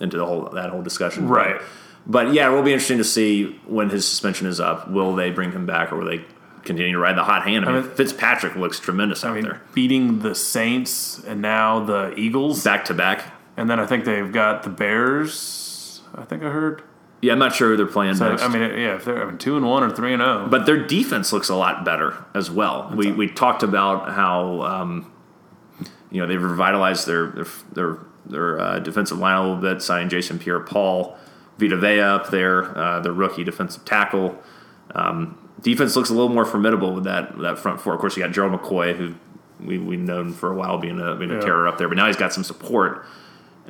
into 0.00 0.16
the 0.16 0.26
whole 0.26 0.48
that 0.50 0.70
whole 0.70 0.82
discussion, 0.82 1.28
Right. 1.28 1.60
But, 2.06 2.32
yeah, 2.32 2.50
it 2.50 2.52
will 2.54 2.62
be 2.62 2.72
interesting 2.72 2.96
to 2.98 3.04
see 3.04 3.60
when 3.66 3.90
his 3.90 4.08
suspension 4.08 4.46
is 4.46 4.58
up. 4.58 4.90
Will 4.90 5.14
they 5.14 5.30
bring 5.30 5.52
him 5.52 5.66
back, 5.66 5.92
or 5.92 5.96
will 5.98 6.06
they 6.06 6.24
continue 6.64 6.92
to 6.92 6.98
ride 6.98 7.16
the 7.16 7.22
hot 7.24 7.46
hand? 7.46 7.66
I 7.66 7.72
mean, 7.72 7.82
mean- 7.82 7.90
Fitzpatrick 7.94 8.56
looks 8.56 8.80
tremendous 8.80 9.22
out 9.22 9.32
I 9.32 9.34
mean, 9.34 9.44
there, 9.44 9.60
beating 9.74 10.20
the 10.20 10.34
Saints 10.34 11.22
and 11.24 11.40
now 11.42 11.78
the 11.84 12.12
Eagles, 12.16 12.64
back 12.64 12.86
to 12.86 12.94
back. 12.94 13.32
and 13.56 13.68
then 13.70 13.78
I 13.78 13.86
think 13.86 14.06
they've 14.06 14.32
got 14.32 14.62
the 14.64 14.70
Bears. 14.70 16.00
I 16.16 16.24
think 16.24 16.42
I 16.42 16.50
heard. 16.50 16.82
Yeah, 17.22 17.34
I'm 17.34 17.38
not 17.38 17.54
sure 17.54 17.68
who 17.68 17.76
they're 17.76 17.86
playing 17.86 18.14
So, 18.14 18.30
next. 18.30 18.42
I 18.42 18.48
mean, 18.48 18.62
yeah, 18.62 18.96
if 18.96 19.04
they're 19.04 19.22
I 19.22 19.26
mean, 19.26 19.38
two 19.38 19.56
and 19.56 19.66
one 19.66 19.82
or 19.82 19.90
three 19.90 20.12
and 20.14 20.22
oh. 20.22 20.38
zero, 20.38 20.48
But 20.48 20.66
their 20.66 20.86
defense 20.86 21.32
looks 21.32 21.48
a 21.48 21.54
lot 21.54 21.84
better 21.84 22.24
as 22.34 22.50
well. 22.50 22.90
We, 22.94 23.12
we 23.12 23.28
talked 23.28 23.62
about 23.62 24.10
how 24.12 24.62
um, 24.62 25.12
you 26.10 26.20
know 26.20 26.26
they've 26.26 26.42
revitalized 26.42 27.06
their 27.06 27.26
their 27.28 27.46
their, 27.72 27.98
their 28.26 28.60
uh, 28.60 28.78
defensive 28.78 29.18
line 29.18 29.36
a 29.36 29.42
little 29.42 29.56
bit, 29.56 29.82
signing 29.82 30.08
Jason 30.08 30.38
Pierre-Paul, 30.38 31.16
Vita 31.58 31.76
Vea 31.76 32.00
up 32.00 32.30
there, 32.30 32.76
uh, 32.76 33.00
the 33.00 33.12
rookie 33.12 33.44
defensive 33.44 33.84
tackle. 33.84 34.38
Um, 34.94 35.36
defense 35.60 35.96
looks 35.96 36.08
a 36.10 36.14
little 36.14 36.30
more 36.30 36.46
formidable 36.46 36.94
with 36.94 37.04
that 37.04 37.36
that 37.38 37.58
front 37.58 37.80
four. 37.80 37.92
Of 37.94 38.00
course, 38.00 38.16
you 38.16 38.22
got 38.22 38.32
Gerald 38.32 38.58
McCoy, 38.58 38.96
who 38.96 39.14
we 39.62 39.76
we've 39.76 40.00
known 40.00 40.32
for 40.32 40.50
a 40.50 40.54
while 40.54 40.78
being 40.78 40.98
a 40.98 41.16
being 41.16 41.30
a 41.30 41.34
Yeah. 41.34 41.40
terror 41.40 41.68
up 41.68 41.76
there, 41.76 41.88
but 41.88 41.96
now 41.98 42.06
he's 42.06 42.16
got 42.16 42.32
some 42.32 42.44
support. 42.44 43.04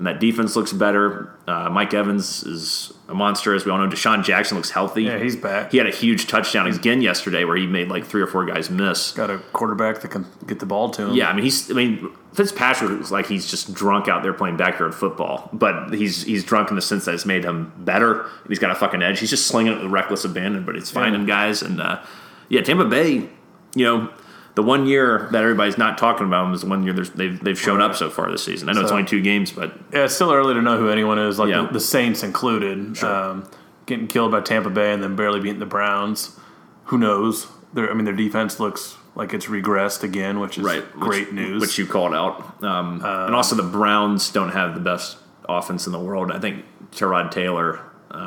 And 0.00 0.06
that 0.06 0.18
defense 0.18 0.56
looks 0.56 0.72
better. 0.72 1.30
Uh, 1.46 1.68
Mike 1.68 1.92
Evans 1.92 2.42
is 2.44 2.90
a 3.06 3.12
monster, 3.12 3.54
as 3.54 3.66
we 3.66 3.70
all 3.70 3.76
know. 3.76 3.86
DeSean 3.86 4.24
Jackson 4.24 4.56
looks 4.56 4.70
healthy. 4.70 5.02
yeah, 5.02 5.18
he's 5.18 5.36
back. 5.36 5.72
He 5.72 5.76
had 5.76 5.86
a 5.86 5.90
huge 5.90 6.26
touchdown 6.26 6.66
again 6.66 7.02
yesterday 7.02 7.44
where 7.44 7.54
he 7.54 7.66
made 7.66 7.88
like 7.88 8.06
three 8.06 8.22
or 8.22 8.26
four 8.26 8.46
guys 8.46 8.70
miss. 8.70 9.12
got 9.12 9.28
a 9.28 9.36
quarterback 9.52 10.00
that 10.00 10.10
can 10.10 10.24
get 10.46 10.58
the 10.58 10.64
ball 10.64 10.88
to 10.92 11.08
him. 11.08 11.12
Yeah, 11.12 11.28
I 11.28 11.34
mean 11.34 11.44
he's 11.44 11.70
I 11.70 11.74
mean 11.74 12.08
Fitzpatrick 12.32 12.90
looks 12.90 13.10
like 13.10 13.26
he's 13.26 13.50
just 13.50 13.74
drunk 13.74 14.08
out 14.08 14.22
there 14.22 14.32
playing 14.32 14.56
backyard 14.56 14.94
football, 14.94 15.50
but 15.52 15.92
he's 15.92 16.22
he's 16.22 16.44
drunk 16.44 16.70
in 16.70 16.76
the 16.76 16.82
sense 16.82 17.04
that 17.04 17.14
it's 17.14 17.26
made 17.26 17.44
him 17.44 17.70
better. 17.76 18.24
He's 18.48 18.58
got 18.58 18.70
a 18.70 18.74
fucking 18.76 19.02
edge. 19.02 19.20
He's 19.20 19.28
just 19.28 19.48
slinging 19.48 19.74
it 19.74 19.82
with 19.82 19.92
reckless 19.92 20.24
abandon, 20.24 20.64
but 20.64 20.76
it's 20.76 20.90
finding 20.90 21.26
guys. 21.26 21.60
And 21.60 21.78
uh, 21.78 22.02
yeah, 22.48 22.62
Tampa 22.62 22.86
Bay, 22.86 23.28
you 23.74 23.84
know, 23.84 24.10
the 24.54 24.62
one 24.62 24.86
year 24.86 25.28
that 25.32 25.42
everybody's 25.42 25.78
not 25.78 25.96
talking 25.98 26.26
about 26.26 26.44
them 26.44 26.54
is 26.54 26.62
the 26.62 26.68
one 26.68 26.82
year 26.82 26.92
they've 26.92 27.42
they've 27.42 27.58
shown 27.60 27.80
up 27.80 27.94
so 27.94 28.10
far 28.10 28.30
this 28.30 28.44
season. 28.44 28.68
I 28.68 28.72
know 28.72 28.80
it's 28.82 28.90
only 28.90 29.04
two 29.04 29.22
games, 29.22 29.52
but 29.52 29.72
Yeah, 29.92 30.04
it's 30.04 30.14
still 30.14 30.32
early 30.32 30.54
to 30.54 30.62
know 30.62 30.76
who 30.78 30.88
anyone 30.88 31.18
is, 31.18 31.38
like 31.38 31.48
Yeah. 31.48 31.62
the, 31.62 31.74
the 31.74 31.80
Saints 31.80 32.22
included. 32.22 33.02
Um, 33.02 33.48
getting 33.86 34.06
killed 34.06 34.30
by 34.30 34.40
Tampa 34.40 34.70
Bay 34.70 34.92
and 34.92 35.02
then 35.02 35.16
barely 35.16 35.40
beating 35.40 35.58
the 35.58 35.66
Browns. 35.66 36.38
Who 36.84 36.98
knows? 36.98 37.48
Their, 37.74 37.90
I 37.90 37.94
mean, 37.94 38.04
their 38.04 38.14
defense 38.14 38.60
looks 38.60 38.96
like 39.16 39.34
it's 39.34 39.46
regressed 39.46 40.02
again, 40.04 40.38
which 40.38 40.58
is 40.58 40.64
right, 40.64 40.88
great 40.92 41.26
which, 41.26 41.34
news. 41.34 41.60
Which 41.60 41.78
you 41.78 41.86
called 41.86 42.14
out, 42.14 42.62
um, 42.62 43.00
and 43.04 43.34
also 43.34 43.56
the 43.56 43.62
Browns 43.64 44.30
don't 44.30 44.50
have 44.50 44.74
the 44.74 44.80
best 44.80 45.18
offense 45.48 45.86
in 45.86 45.92
the 45.92 45.98
world. 45.98 46.30
I 46.30 46.38
think 46.38 46.64
Tyrod 46.92 47.30
Taylor. 47.32 47.80
He's 48.12 48.18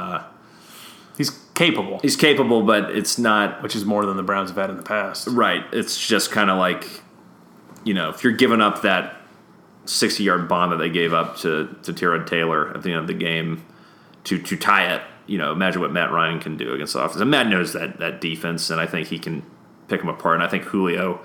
capable, 1.53 1.99
He's 1.99 2.15
capable, 2.15 2.63
but 2.63 2.91
it's 2.91 3.17
not 3.17 3.61
which 3.61 3.75
is 3.75 3.85
more 3.85 4.05
than 4.05 4.17
the 4.17 4.23
Browns 4.23 4.49
have 4.49 4.57
had 4.57 4.69
in 4.69 4.77
the 4.77 4.83
past. 4.83 5.27
right. 5.27 5.63
It's 5.71 6.05
just 6.05 6.31
kind 6.31 6.49
of 6.49 6.57
like, 6.57 7.01
you 7.83 7.93
know, 7.93 8.09
if 8.09 8.23
you're 8.23 8.33
giving 8.33 8.61
up 8.61 8.81
that 8.81 9.17
60 9.85 10.23
yard 10.23 10.47
bomb 10.47 10.69
that 10.71 10.77
they 10.77 10.89
gave 10.89 11.13
up 11.13 11.37
to 11.37 11.75
to 11.83 11.93
Tyrod 11.93 12.27
Taylor 12.27 12.69
at 12.75 12.83
the 12.83 12.91
end 12.91 12.99
of 12.99 13.07
the 13.07 13.13
game 13.13 13.65
to 14.25 14.41
to 14.41 14.55
tie 14.55 14.93
it, 14.95 15.01
you 15.27 15.37
know, 15.37 15.51
imagine 15.51 15.81
what 15.81 15.91
Matt 15.91 16.11
Ryan 16.11 16.39
can 16.39 16.57
do 16.57 16.73
against 16.73 16.93
the 16.93 16.99
offense. 16.99 17.21
And 17.21 17.29
Matt 17.29 17.47
knows 17.47 17.73
that 17.73 17.99
that 17.99 18.21
defense, 18.21 18.69
and 18.69 18.79
I 18.79 18.85
think 18.85 19.07
he 19.07 19.19
can 19.19 19.43
pick 19.87 19.99
them 19.99 20.09
apart. 20.09 20.35
And 20.35 20.43
I 20.43 20.47
think 20.47 20.63
Julio, 20.63 21.21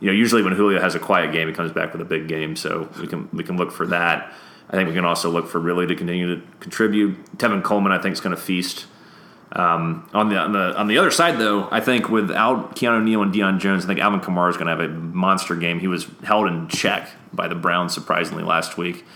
you 0.00 0.06
know, 0.06 0.12
usually 0.12 0.42
when 0.42 0.54
Julio 0.54 0.80
has 0.80 0.94
a 0.94 0.98
quiet 0.98 1.32
game, 1.32 1.48
he 1.48 1.54
comes 1.54 1.72
back 1.72 1.92
with 1.92 2.00
a 2.00 2.06
big 2.06 2.28
game. 2.28 2.56
So 2.56 2.88
we 3.00 3.06
can 3.06 3.28
we 3.32 3.44
can 3.44 3.56
look 3.56 3.72
for 3.72 3.86
that. 3.86 4.32
I 4.70 4.76
think 4.76 4.88
we 4.88 4.94
can 4.94 5.04
also 5.04 5.30
look 5.30 5.48
for 5.48 5.58
Ridley 5.58 5.86
to 5.86 5.94
continue 5.94 6.36
to 6.36 6.42
contribute. 6.60 7.38
Tevin 7.38 7.62
Coleman, 7.62 7.90
I 7.90 7.98
think, 7.98 8.12
is 8.12 8.20
going 8.20 8.36
to 8.36 8.40
feast. 8.40 8.86
Um, 9.52 10.08
on 10.12 10.28
the 10.28 10.36
on 10.36 10.52
the 10.52 10.78
on 10.78 10.88
the 10.88 10.98
other 10.98 11.10
side, 11.10 11.38
though, 11.38 11.68
I 11.70 11.80
think 11.80 12.10
without 12.10 12.76
Keanu 12.76 13.02
Neal 13.02 13.22
and 13.22 13.32
Deion 13.32 13.58
Jones, 13.58 13.84
I 13.84 13.88
think 13.88 14.00
Alvin 14.00 14.20
Kamara 14.20 14.50
is 14.50 14.56
going 14.56 14.66
to 14.66 14.76
have 14.76 14.80
a 14.80 14.88
monster 14.92 15.56
game. 15.56 15.80
He 15.80 15.88
was 15.88 16.06
held 16.22 16.48
in 16.48 16.68
check 16.68 17.08
by 17.32 17.48
the 17.48 17.54
Browns 17.54 17.94
surprisingly 17.94 18.44
last 18.44 18.76
week. 18.76 19.06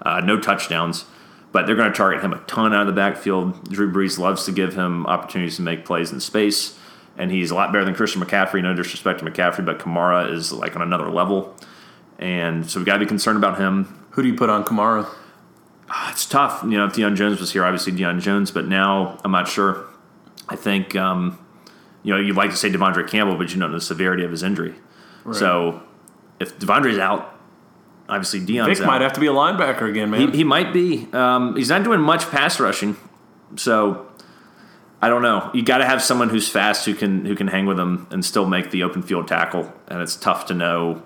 Uh, 0.00 0.20
no 0.20 0.40
touchdowns, 0.40 1.04
but 1.52 1.66
they're 1.66 1.76
going 1.76 1.92
to 1.92 1.96
target 1.96 2.22
him 2.22 2.32
a 2.32 2.38
ton 2.40 2.72
out 2.72 2.82
of 2.82 2.86
the 2.86 2.92
backfield. 2.92 3.68
Drew 3.68 3.92
Brees 3.92 4.18
loves 4.18 4.44
to 4.46 4.52
give 4.52 4.74
him 4.74 5.06
opportunities 5.06 5.56
to 5.56 5.62
make 5.62 5.84
plays 5.84 6.10
in 6.10 6.20
space, 6.20 6.78
and 7.18 7.30
he's 7.30 7.50
a 7.50 7.54
lot 7.54 7.70
better 7.70 7.84
than 7.84 7.94
Christian 7.94 8.22
McCaffrey. 8.22 8.62
No 8.62 8.74
disrespect 8.74 9.18
to 9.18 9.26
McCaffrey, 9.26 9.64
but 9.64 9.78
Kamara 9.78 10.32
is 10.32 10.52
like 10.52 10.74
on 10.74 10.80
another 10.80 11.10
level, 11.10 11.54
and 12.18 12.68
so 12.68 12.80
we 12.80 12.86
got 12.86 12.94
to 12.94 13.00
be 13.00 13.06
concerned 13.06 13.36
about 13.36 13.58
him. 13.58 14.06
Who 14.12 14.22
do 14.22 14.28
you 14.28 14.34
put 14.34 14.48
on 14.48 14.64
Kamara? 14.64 15.06
It's 16.08 16.26
tough. 16.26 16.62
You 16.62 16.70
know, 16.70 16.86
if 16.86 16.92
Deion 16.92 17.16
Jones 17.16 17.40
was 17.40 17.52
here, 17.52 17.64
obviously 17.64 17.92
Deion 17.92 18.20
Jones, 18.20 18.50
but 18.50 18.66
now 18.66 19.18
I'm 19.24 19.32
not 19.32 19.48
sure. 19.48 19.86
I 20.48 20.56
think, 20.56 20.96
um, 20.96 21.38
you 22.02 22.12
know, 22.12 22.20
you'd 22.20 22.36
like 22.36 22.50
to 22.50 22.56
say 22.56 22.70
Devondre 22.70 23.08
Campbell, 23.08 23.36
but 23.36 23.52
you 23.52 23.60
don't 23.60 23.70
know 23.70 23.76
the 23.76 23.80
severity 23.80 24.24
of 24.24 24.30
his 24.30 24.42
injury. 24.42 24.74
So 25.32 25.82
if 26.40 26.58
Devondre's 26.58 26.98
out, 26.98 27.38
obviously 28.08 28.40
Deion's 28.40 28.78
Vic 28.78 28.80
out. 28.80 28.86
might 28.86 29.00
have 29.00 29.12
to 29.12 29.20
be 29.20 29.26
a 29.26 29.32
linebacker 29.32 29.88
again, 29.88 30.10
man. 30.10 30.32
he, 30.32 30.38
he 30.38 30.44
might 30.44 30.72
be. 30.72 31.08
Um, 31.12 31.56
he's 31.56 31.68
not 31.68 31.84
doing 31.84 32.00
much 32.00 32.28
pass 32.28 32.58
rushing, 32.58 32.96
so 33.56 34.08
I 35.00 35.08
don't 35.08 35.22
know. 35.22 35.50
You 35.54 35.62
got 35.62 35.78
to 35.78 35.84
have 35.84 36.02
someone 36.02 36.28
who's 36.28 36.48
fast 36.48 36.84
who 36.86 36.94
can 36.94 37.24
who 37.24 37.34
can 37.34 37.48
hang 37.48 37.66
with 37.66 37.78
him 37.78 38.06
and 38.10 38.24
still 38.24 38.46
make 38.46 38.70
the 38.70 38.82
open 38.82 39.02
field 39.02 39.28
tackle. 39.28 39.72
And 39.88 40.02
it's 40.02 40.16
tough 40.16 40.46
to 40.46 40.54
know, 40.54 41.02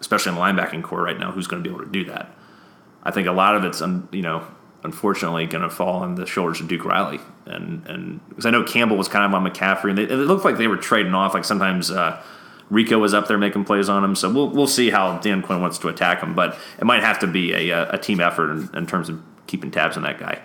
especially 0.00 0.30
in 0.30 0.36
the 0.36 0.40
linebacking 0.40 0.82
core 0.82 1.02
right 1.02 1.18
now, 1.18 1.32
who's 1.32 1.46
going 1.46 1.62
to 1.62 1.68
be 1.68 1.74
able 1.74 1.84
to 1.84 1.90
do 1.90 2.04
that. 2.04 2.36
I 3.02 3.10
think 3.10 3.26
a 3.26 3.32
lot 3.32 3.56
of 3.56 3.64
it's 3.64 3.80
un, 3.80 4.08
you 4.12 4.22
know 4.22 4.46
unfortunately 4.84 5.46
going 5.46 5.62
to 5.62 5.70
fall 5.70 6.02
on 6.02 6.16
the 6.16 6.26
shoulders 6.26 6.60
of 6.60 6.66
Duke 6.66 6.84
Riley 6.84 7.20
and 7.46 7.86
and 7.86 8.28
because 8.28 8.46
I 8.46 8.50
know 8.50 8.62
Campbell 8.64 8.96
was 8.96 9.08
kind 9.08 9.24
of 9.24 9.34
on 9.34 9.48
McCaffrey 9.48 9.90
and 9.90 9.98
they, 9.98 10.04
it 10.04 10.16
looked 10.16 10.44
like 10.44 10.56
they 10.56 10.68
were 10.68 10.76
trading 10.76 11.14
off. 11.14 11.34
Like 11.34 11.44
sometimes 11.44 11.90
uh, 11.90 12.22
Rico 12.70 12.98
was 12.98 13.14
up 13.14 13.28
there 13.28 13.38
making 13.38 13.64
plays 13.64 13.88
on 13.88 14.04
him, 14.04 14.14
so 14.14 14.32
we'll 14.32 14.48
we'll 14.48 14.66
see 14.66 14.90
how 14.90 15.18
Dan 15.18 15.42
Quinn 15.42 15.60
wants 15.60 15.78
to 15.78 15.88
attack 15.88 16.22
him. 16.22 16.34
But 16.34 16.56
it 16.78 16.84
might 16.84 17.02
have 17.02 17.18
to 17.20 17.26
be 17.26 17.52
a 17.52 17.90
a 17.90 17.98
team 17.98 18.20
effort 18.20 18.50
in, 18.50 18.70
in 18.74 18.86
terms 18.86 19.08
of 19.08 19.22
keeping 19.46 19.70
tabs 19.70 19.96
on 19.96 20.02
that 20.04 20.18
guy. 20.18 20.40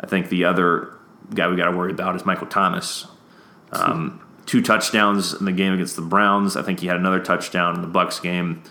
I 0.00 0.06
think 0.06 0.28
the 0.28 0.44
other 0.44 0.92
guy 1.34 1.48
we 1.48 1.56
got 1.56 1.70
to 1.70 1.76
worry 1.76 1.92
about 1.92 2.16
is 2.16 2.24
Michael 2.24 2.46
Thomas. 2.46 3.06
Um, 3.72 4.22
two 4.46 4.62
touchdowns 4.62 5.32
in 5.34 5.44
the 5.44 5.52
game 5.52 5.72
against 5.72 5.96
the 5.96 6.02
Browns. 6.02 6.56
I 6.56 6.62
think 6.62 6.80
he 6.80 6.86
had 6.86 6.96
another 6.96 7.20
touchdown 7.20 7.74
in 7.74 7.82
the 7.82 7.88
Bucs 7.88 8.22
game. 8.22 8.62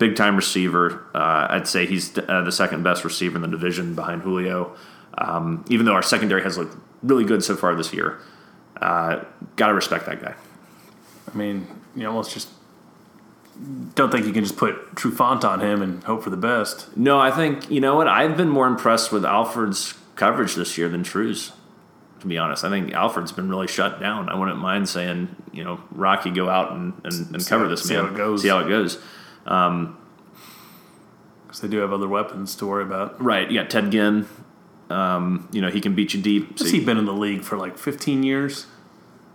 Big 0.00 0.16
time 0.16 0.34
receiver. 0.34 1.04
Uh, 1.14 1.46
I'd 1.50 1.68
say 1.68 1.84
he's 1.84 2.16
uh, 2.16 2.42
the 2.42 2.50
second 2.50 2.82
best 2.82 3.04
receiver 3.04 3.36
in 3.36 3.42
the 3.42 3.48
division 3.48 3.94
behind 3.94 4.22
Julio. 4.22 4.74
Um, 5.18 5.62
even 5.68 5.84
though 5.84 5.92
our 5.92 6.02
secondary 6.02 6.42
has 6.42 6.56
looked 6.56 6.74
really 7.02 7.24
good 7.24 7.44
so 7.44 7.54
far 7.54 7.74
this 7.74 7.92
year, 7.92 8.18
uh, 8.80 9.22
gotta 9.56 9.74
respect 9.74 10.06
that 10.06 10.22
guy. 10.22 10.34
I 11.32 11.36
mean, 11.36 11.66
you 11.94 12.06
almost 12.08 12.32
just 12.32 12.48
don't 13.94 14.10
think 14.10 14.24
you 14.26 14.32
can 14.32 14.42
just 14.42 14.56
put 14.56 14.94
Trufant 14.94 15.44
on 15.44 15.60
him 15.60 15.82
and 15.82 16.02
hope 16.04 16.24
for 16.24 16.30
the 16.30 16.36
best. 16.36 16.96
No, 16.96 17.18
I 17.18 17.30
think 17.30 17.70
you 17.70 17.80
know 17.80 17.94
what. 17.94 18.08
I've 18.08 18.36
been 18.38 18.48
more 18.48 18.66
impressed 18.66 19.12
with 19.12 19.24
Alford's 19.24 19.94
coverage 20.16 20.54
this 20.54 20.78
year 20.78 20.88
than 20.88 21.02
True's. 21.02 21.52
To 22.20 22.26
be 22.26 22.36
honest, 22.38 22.64
I 22.64 22.70
think 22.70 22.92
Alford's 22.92 23.32
been 23.32 23.48
really 23.48 23.66
shut 23.66 24.00
down. 24.00 24.28
I 24.28 24.38
wouldn't 24.38 24.58
mind 24.58 24.88
saying, 24.88 25.34
you 25.52 25.64
know, 25.64 25.80
Rocky, 25.90 26.30
go 26.30 26.50
out 26.50 26.72
and, 26.72 26.92
and, 27.04 27.34
and 27.34 27.46
cover 27.46 27.66
this 27.68 27.84
see 27.84 27.94
man. 27.94 28.06
how 28.06 28.12
it 28.12 28.16
goes. 28.16 28.42
See 28.42 28.48
how 28.48 28.58
it 28.60 28.68
goes. 28.68 28.98
Because 29.44 29.90
they 31.60 31.68
do 31.68 31.78
have 31.78 31.92
other 31.92 32.08
weapons 32.08 32.54
to 32.56 32.66
worry 32.66 32.84
about. 32.84 33.22
Right. 33.22 33.50
You 33.50 33.60
got 33.60 33.70
Ted 33.70 33.90
Ginn. 33.90 34.26
Um, 34.88 35.48
you 35.52 35.60
know, 35.60 35.70
he 35.70 35.80
can 35.80 35.94
beat 35.94 36.14
you 36.14 36.22
deep. 36.22 36.58
So 36.58 36.64
Has 36.64 36.72
he 36.72 36.84
been 36.84 36.98
in 36.98 37.04
the 37.06 37.12
league 37.12 37.42
for 37.42 37.56
like 37.56 37.78
15 37.78 38.22
years? 38.22 38.66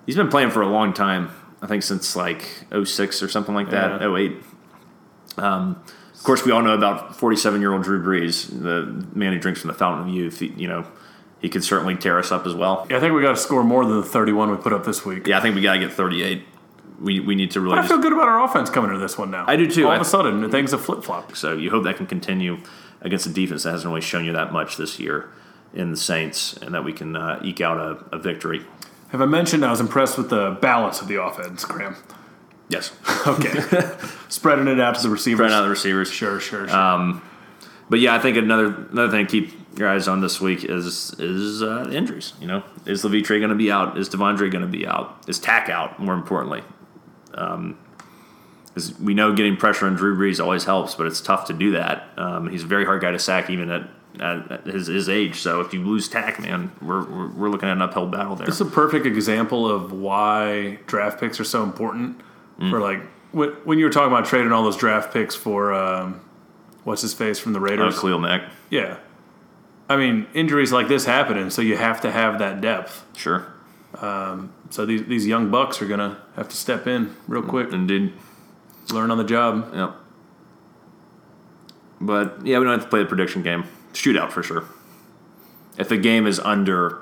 he's 0.06 0.16
been 0.16 0.28
playing 0.30 0.52
for 0.52 0.62
a 0.62 0.68
long 0.68 0.94
time. 0.94 1.32
I 1.62 1.68
think 1.68 1.82
since 1.82 2.16
like 2.16 2.66
06 2.84 3.24
or 3.24 3.30
something 3.30 3.56
like 3.56 3.70
that, 3.72 4.02
Yeah. 4.02 4.16
08. 4.16 4.34
Um, 5.38 5.82
of 6.14 6.24
course, 6.24 6.46
we 6.46 6.52
all 6.52 6.62
know 6.62 6.74
about 6.74 7.16
47 7.18 7.62
year 7.62 7.74
old 7.74 7.84
Drew 7.84 8.04
Brees, 8.04 8.48
the 8.50 9.06
man 9.18 9.34
who 9.34 9.40
drinks 9.40 9.62
from 9.62 9.70
the 9.70 9.74
fountain 9.74 10.10
of 10.10 10.14
youth. 10.14 10.40
He, 10.40 10.48
you 10.58 10.68
know, 10.68 10.86
he 11.40 11.50
could 11.50 11.64
certainly 11.64 11.96
tear 11.96 12.20
us 12.20 12.32
up 12.32 12.46
as 12.46 12.54
well. 12.54 12.86
Yeah, 12.90 12.98
I 12.98 13.00
think 13.00 13.14
we 13.14 13.22
got 13.22 13.32
to 13.32 13.38
score 13.38 13.64
more 13.64 13.86
than 13.86 13.98
the 13.98 14.04
31 14.06 14.52
we 14.52 14.58
put 14.58 14.74
up 14.74 14.86
this 14.86 15.06
week. 15.06 15.28
Yeah, 15.28 15.38
I 15.38 15.42
think 15.42 15.56
we 15.56 15.62
got 15.62 15.74
to 15.74 15.80
get 15.80 15.94
38. 15.94 16.44
We, 17.00 17.20
we 17.20 17.36
need 17.36 17.52
to 17.52 17.62
really 17.62 17.76
But 17.76 17.86
I 17.86 17.88
feel 17.88 17.98
good 17.98 18.14
about 18.14 18.28
our 18.28 18.44
offense 18.44 18.70
coming 18.70 18.90
into 18.90 19.02
this 19.02 19.18
one 19.18 19.32
now. 19.32 19.46
I 19.48 19.56
do 19.56 19.70
too. 19.70 19.86
All 19.86 19.92
I- 19.92 19.96
of 19.96 20.02
a 20.02 20.06
sudden, 20.06 20.50
things 20.50 20.72
have 20.72 20.84
flip 20.84 21.04
flopped. 21.04 21.38
so 21.38 21.54
you 21.58 21.70
hope 21.70 21.84
that 21.84 21.98
can 21.98 22.06
continue 22.08 22.58
against 23.02 23.26
a 23.28 23.30
defense 23.30 23.64
that 23.64 23.72
hasn't 23.72 23.90
really 23.90 24.02
shown 24.02 24.26
you 24.26 24.32
that 24.34 24.52
much 24.54 24.78
this 24.78 25.00
year 25.00 25.30
in 25.74 25.92
the 25.92 25.98
Saints 25.98 26.56
and 26.62 26.74
that 26.74 26.84
we 26.84 26.94
can 26.94 27.16
uh, 27.16 27.40
eke 27.44 27.62
out 27.62 27.78
a, 27.78 28.16
a 28.16 28.20
victory. 28.20 28.66
Have 29.10 29.22
I 29.22 29.26
mentioned 29.26 29.64
I 29.66 29.70
was 29.72 29.80
impressed 29.82 30.18
with 30.18 30.30
the 30.30 30.58
balance 30.62 31.02
of 31.02 31.08
the 31.08 31.22
offense, 31.22 31.64
Graham? 31.66 31.96
Yes. 32.70 32.92
Okay. 33.28 33.60
Spreading 34.30 34.68
it 34.68 34.80
out 34.80 34.96
to 34.96 35.02
the 35.04 35.10
receivers. 35.10 35.40
Spread 35.48 35.52
out 35.52 35.64
the 35.64 35.70
receivers. 35.70 36.12
Sure, 36.12 36.40
sure, 36.40 36.68
sure. 36.68 37.22
But 37.90 38.00
yeah, 38.00 38.16
I 38.16 38.20
think 38.20 38.38
another 38.38 38.66
another 38.92 39.10
thing 39.12 39.26
to 39.28 39.32
keep 39.32 39.52
your 39.80 39.90
eyes 39.90 40.08
on 40.08 40.22
this 40.22 40.40
week 40.42 40.64
is 40.64 41.14
is 41.20 41.62
uh, 41.64 41.90
injuries. 41.92 42.34
You 42.40 42.48
know, 42.48 42.64
is 42.86 43.04
Levitre 43.04 43.38
going 43.40 43.50
to 43.50 43.56
be 43.56 43.72
out? 43.72 43.98
Is 43.98 44.10
De'Vondre 44.10 44.52
going 44.52 44.64
to 44.64 44.68
be 44.68 44.86
out? 44.88 45.24
Is 45.28 45.40
Tak 45.40 45.70
out? 45.70 46.00
More 46.00 46.14
importantly, 46.14 46.64
because 47.36 49.00
we 49.00 49.14
know 49.14 49.34
getting 49.34 49.58
pressure 49.58 49.86
on 49.86 49.96
Drew 49.96 50.18
Brees 50.18 50.42
always 50.44 50.64
helps, 50.66 50.96
but 50.96 51.08
it's 51.08 51.22
tough 51.22 51.46
to 51.48 51.54
do 51.54 51.72
that. 51.72 52.08
Um, 52.18 52.50
he's 52.50 52.64
a 52.64 52.68
very 52.68 52.86
hard 52.86 53.02
guy 53.02 53.12
to 53.12 53.20
sack, 53.20 53.50
even 53.50 53.70
at, 53.70 53.90
at, 54.20 54.66
his, 54.66 54.88
his 54.88 55.10
age. 55.10 55.40
So 55.40 55.62
if 55.62 55.74
you 55.74 55.84
lose 55.84 56.08
Tak, 56.08 56.40
man, 56.40 56.72
we're, 56.82 57.04
we're, 57.04 57.28
we're 57.28 57.50
looking 57.50 57.70
at 57.70 57.74
an 57.74 57.82
uphill 57.82 58.08
battle 58.08 58.36
there. 58.36 58.46
This 58.46 58.56
is 58.56 58.62
a 58.62 58.66
perfect 58.72 59.06
example 59.06 59.70
of 59.70 59.92
why 59.92 60.80
draft 60.88 61.20
picks 61.20 61.40
are 61.40 61.46
so 61.46 61.64
important. 61.64 62.22
Mm. 62.60 62.70
For 62.70 62.80
like, 62.80 63.02
when 63.32 63.50
when 63.66 63.80
you 63.80 63.86
were 63.86 63.92
talking 63.92 64.12
about 64.12 64.26
trading 64.26 64.54
all 64.54 64.64
those 64.64 64.78
draft 64.78 65.12
picks 65.12 65.36
for, 65.36 65.74
um, 65.74 66.22
what's 66.86 67.02
his 67.02 67.14
face 67.14 67.38
from 67.38 67.52
the 67.52 67.60
Uh, 67.60 67.64
Raiders? 67.64 68.00
Khalil 68.00 68.20
Mack, 68.20 68.50
yeah. 68.70 68.98
I 69.90 69.98
mean, 69.98 70.26
injuries 70.34 70.72
like 70.72 70.88
this 70.88 71.06
happen, 71.06 71.38
and 71.38 71.52
so 71.52 71.62
you 71.62 71.76
have 71.78 72.02
to 72.02 72.12
have 72.12 72.40
that 72.40 72.62
depth. 72.62 73.04
sure, 73.16 73.46
So 74.70 74.86
these, 74.86 75.04
these 75.06 75.28
young 75.28 75.52
bucks 75.52 75.82
are 75.82 75.88
going 75.88 76.00
to 76.00 76.18
have 76.36 76.50
to 76.50 76.56
step 76.56 76.88
in 76.88 77.16
real 77.28 77.44
quick, 77.44 77.72
indeed, 77.72 78.14
learn 78.92 79.12
on 79.12 79.18
the 79.18 79.24
job. 79.24 79.72
yep. 79.74 79.96
But 82.02 82.46
yeah, 82.46 82.60
we 82.60 82.66
don't 82.66 82.74
have 82.74 82.84
to 82.84 82.90
play 82.90 83.00
the 83.00 83.06
prediction 83.06 83.42
game. 83.42 83.66
Shootout 83.94 84.32
for 84.32 84.44
sure. 84.44 84.66
If 85.78 85.90
the 85.90 85.98
game 85.98 86.28
is 86.28 86.40
under, 86.40 87.00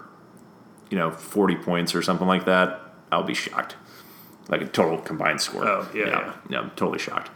you 0.89 0.97
know, 0.97 1.12
forty 1.12 1.56
points 1.56 1.95
or 1.95 2.02
something 2.02 2.28
like 2.28 2.45
that, 2.45 2.80
I'll 3.12 3.23
be 3.23 3.34
shocked. 3.34 3.76
Like 4.49 4.62
a 4.62 4.67
total 4.67 4.99
combined 4.99 5.41
score. 5.41 5.65
Oh, 5.65 5.89
yeah, 5.95 6.06
yeah, 6.06 6.34
yeah 6.49 6.60
I'm 6.60 6.69
totally 6.71 6.99
shocked. 6.99 7.32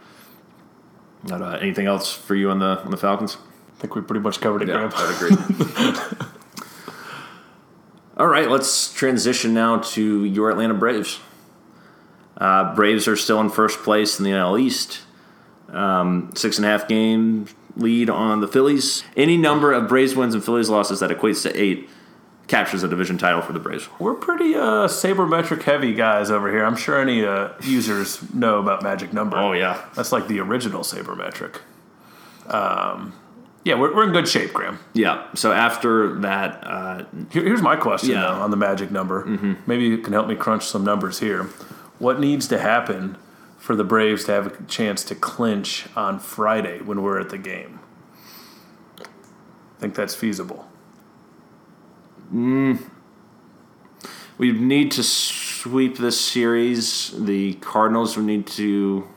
Not, 1.24 1.42
uh, 1.42 1.58
anything 1.60 1.86
else 1.86 2.12
for 2.12 2.34
you 2.34 2.50
on 2.50 2.60
the 2.60 2.80
on 2.84 2.90
the 2.90 2.96
Falcons? 2.96 3.38
I 3.76 3.80
think 3.80 3.94
we 3.94 4.02
pretty 4.02 4.20
much 4.20 4.40
covered 4.40 4.62
it, 4.62 4.66
Graham. 4.66 4.92
I'd 4.94 5.14
agree. 5.16 6.26
All 8.18 8.26
right, 8.26 8.50
let's 8.50 8.92
transition 8.92 9.54
now 9.54 9.78
to 9.78 10.24
your 10.24 10.50
Atlanta 10.50 10.74
Braves. 10.74 11.20
Uh, 12.36 12.74
Braves 12.74 13.06
are 13.06 13.16
still 13.16 13.40
in 13.40 13.48
first 13.48 13.78
place 13.80 14.18
in 14.18 14.24
the 14.24 14.32
NL 14.32 14.60
East. 14.60 15.00
Um, 15.68 16.32
six 16.34 16.56
and 16.56 16.64
a 16.64 16.68
half 16.68 16.88
game 16.88 17.46
lead 17.76 18.10
on 18.10 18.40
the 18.40 18.48
Phillies. 18.48 19.04
Any 19.16 19.36
number 19.36 19.72
of 19.72 19.88
Braves 19.88 20.16
wins 20.16 20.34
and 20.34 20.44
Phillies 20.44 20.68
losses 20.68 20.98
that 20.98 21.10
equates 21.10 21.42
to 21.42 21.56
eight 21.56 21.88
captures 22.48 22.82
a 22.82 22.88
division 22.88 23.18
title 23.18 23.42
for 23.42 23.52
the 23.52 23.60
Braves. 23.60 23.88
We're 24.00 24.14
pretty 24.14 24.54
uh, 24.54 24.88
sabermetric 24.88 25.62
heavy 25.62 25.94
guys 25.94 26.30
over 26.30 26.50
here. 26.50 26.64
I'm 26.64 26.76
sure 26.76 27.00
any 27.00 27.24
uh, 27.24 27.50
users 27.62 28.34
know 28.34 28.58
about 28.58 28.82
magic 28.82 29.12
number. 29.12 29.36
Oh, 29.36 29.52
yeah. 29.52 29.84
That's 29.94 30.10
like 30.10 30.26
the 30.26 30.40
original 30.40 30.80
sabermetric. 30.80 31.60
Um, 32.48 33.12
yeah, 33.68 33.74
we're, 33.74 33.94
we're 33.94 34.04
in 34.04 34.12
good 34.12 34.26
shape, 34.26 34.54
Graham. 34.54 34.78
Yeah. 34.94 35.26
So 35.34 35.52
after 35.52 36.18
that, 36.20 36.66
uh, 36.66 37.04
Here, 37.30 37.44
here's 37.44 37.60
my 37.60 37.76
question 37.76 38.12
Yeah. 38.12 38.22
though, 38.22 38.40
on 38.42 38.50
the 38.50 38.56
magic 38.56 38.90
number. 38.90 39.26
Maybe 39.66 39.84
you 39.84 39.98
can 39.98 40.14
help 40.14 40.26
me 40.26 40.34
crunch 40.34 40.64
some 40.64 40.84
numbers 40.84 41.18
here. 41.18 41.42
What 41.98 42.18
needs 42.18 42.48
to 42.48 42.58
happen 42.58 43.18
for 43.58 43.76
the 43.76 43.84
Braves 43.84 44.24
to 44.24 44.32
have 44.32 44.46
a 44.46 44.62
chance 44.64 45.04
to 45.04 45.14
clinch 45.14 45.84
on 45.94 46.18
Friday 46.18 46.80
when 46.80 47.02
we're 47.02 47.20
at 47.20 47.28
the 47.28 47.36
game? 47.36 47.80
I 49.00 49.80
think 49.80 49.94
that's 49.94 50.14
feasible? 50.14 50.64
we 52.32 52.78
need 54.52 54.90
to 54.92 55.02
sweep 55.02 55.96
this 55.98 56.20
series. 56.20 57.12
The 57.18 57.54
Cardinals 57.54 58.16
would 58.16 58.26
need 58.26 58.46
to 58.48 59.08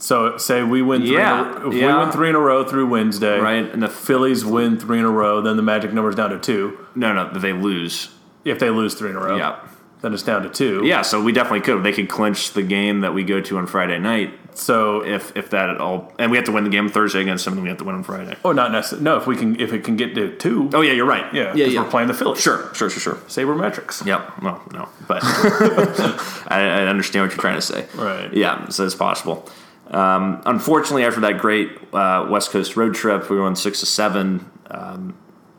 So 0.00 0.36
say 0.38 0.62
we 0.62 0.80
win 0.82 1.02
three 1.02 1.14
Yeah, 1.16 1.56
in 1.56 1.62
a, 1.62 1.68
if 1.68 1.74
yeah. 1.74 1.86
we 1.98 2.02
win 2.04 2.12
three 2.12 2.28
in 2.30 2.34
a 2.34 2.40
row 2.40 2.64
through 2.64 2.86
Wednesday, 2.88 3.38
right, 3.38 3.64
and 3.72 3.82
the 3.82 3.88
Phillies 3.88 4.44
win 4.44 4.78
three 4.78 4.98
in 4.98 5.04
a 5.04 5.10
row, 5.10 5.40
then 5.40 5.56
the 5.56 5.62
magic 5.62 5.92
number 5.92 6.08
is 6.10 6.16
down 6.16 6.30
to 6.30 6.38
two. 6.38 6.78
no, 6.94 7.12
no, 7.12 7.30
they 7.38 7.52
lose. 7.52 8.10
If 8.44 8.58
they 8.58 8.70
lose 8.70 8.94
three 8.94 9.10
in 9.10 9.16
a 9.16 9.20
row, 9.20 9.36
Yeah. 9.36 9.56
then 10.02 10.14
it's 10.14 10.22
down 10.22 10.42
to 10.44 10.48
two. 10.48 10.82
Yeah, 10.84 11.02
so 11.02 11.22
we 11.22 11.32
definitely 11.32 11.60
could. 11.62 11.82
They 11.82 11.92
could 11.92 12.08
clinch 12.08 12.52
the 12.52 12.62
game 12.62 13.00
that 13.00 13.12
we 13.12 13.24
go 13.24 13.40
to 13.40 13.58
on 13.58 13.66
Friday 13.66 13.98
night 13.98 14.34
So 14.54 15.04
if 15.04 15.36
if 15.36 15.50
that 15.50 15.70
at 15.70 15.78
all. 15.78 16.12
And 16.18 16.30
we 16.32 16.36
have 16.36 16.46
to 16.46 16.52
win 16.52 16.64
the 16.64 16.70
game 16.70 16.88
Thursday 16.88 17.20
against 17.20 17.44
them, 17.44 17.54
and 17.54 17.62
we 17.62 17.68
have 17.68 17.78
to 17.78 17.84
win 17.84 17.94
on 17.96 18.02
Friday. 18.04 18.36
oh, 18.44 18.50
not 18.52 18.72
necessarily. 18.72 19.04
No, 19.04 19.16
if 19.16 19.26
we 19.26 19.36
can, 19.36 19.60
if 19.60 19.72
it 19.72 19.84
can 19.84 19.96
get 19.96 20.14
to 20.16 20.34
two. 20.36 20.68
Oh 20.74 20.80
yeah, 20.80 20.92
you're 20.92 21.06
right. 21.06 21.32
yeah, 21.34 21.54
yeah, 21.54 21.64
'cause 21.66 21.74
yeah. 21.74 21.82
we're 21.82 21.90
playing 21.90 22.08
the 22.08 22.14
Phillies. 22.14 22.40
Sure, 22.40 22.72
sure, 22.74 22.90
sure, 22.90 23.00
sure. 23.00 23.14
Sabermetrics. 23.28 24.04
Yep. 24.06 24.42
Well, 24.42 24.60
no, 24.72 24.88
but 25.06 25.20
I, 26.48 26.60
I 26.60 26.86
understand 26.86 27.24
what 27.26 27.32
you're 27.32 27.40
trying 27.40 27.56
to 27.56 27.62
say. 27.62 27.86
Right. 27.94 28.32
Yeah, 28.34 28.68
so 28.70 28.84
it's 28.84 28.94
possible. 28.96 29.48
Um, 29.90 30.42
unfortunately, 30.44 31.04
after 31.04 31.20
that 31.20 31.38
great 31.38 31.70
uh, 31.92 32.26
West 32.30 32.50
Coast 32.50 32.76
road 32.76 32.94
trip, 32.94 33.28
we 33.30 33.40
won 33.40 33.56
six 33.56 33.80
to 33.80 33.86
seven. 33.86 34.50
Um, 34.70 35.16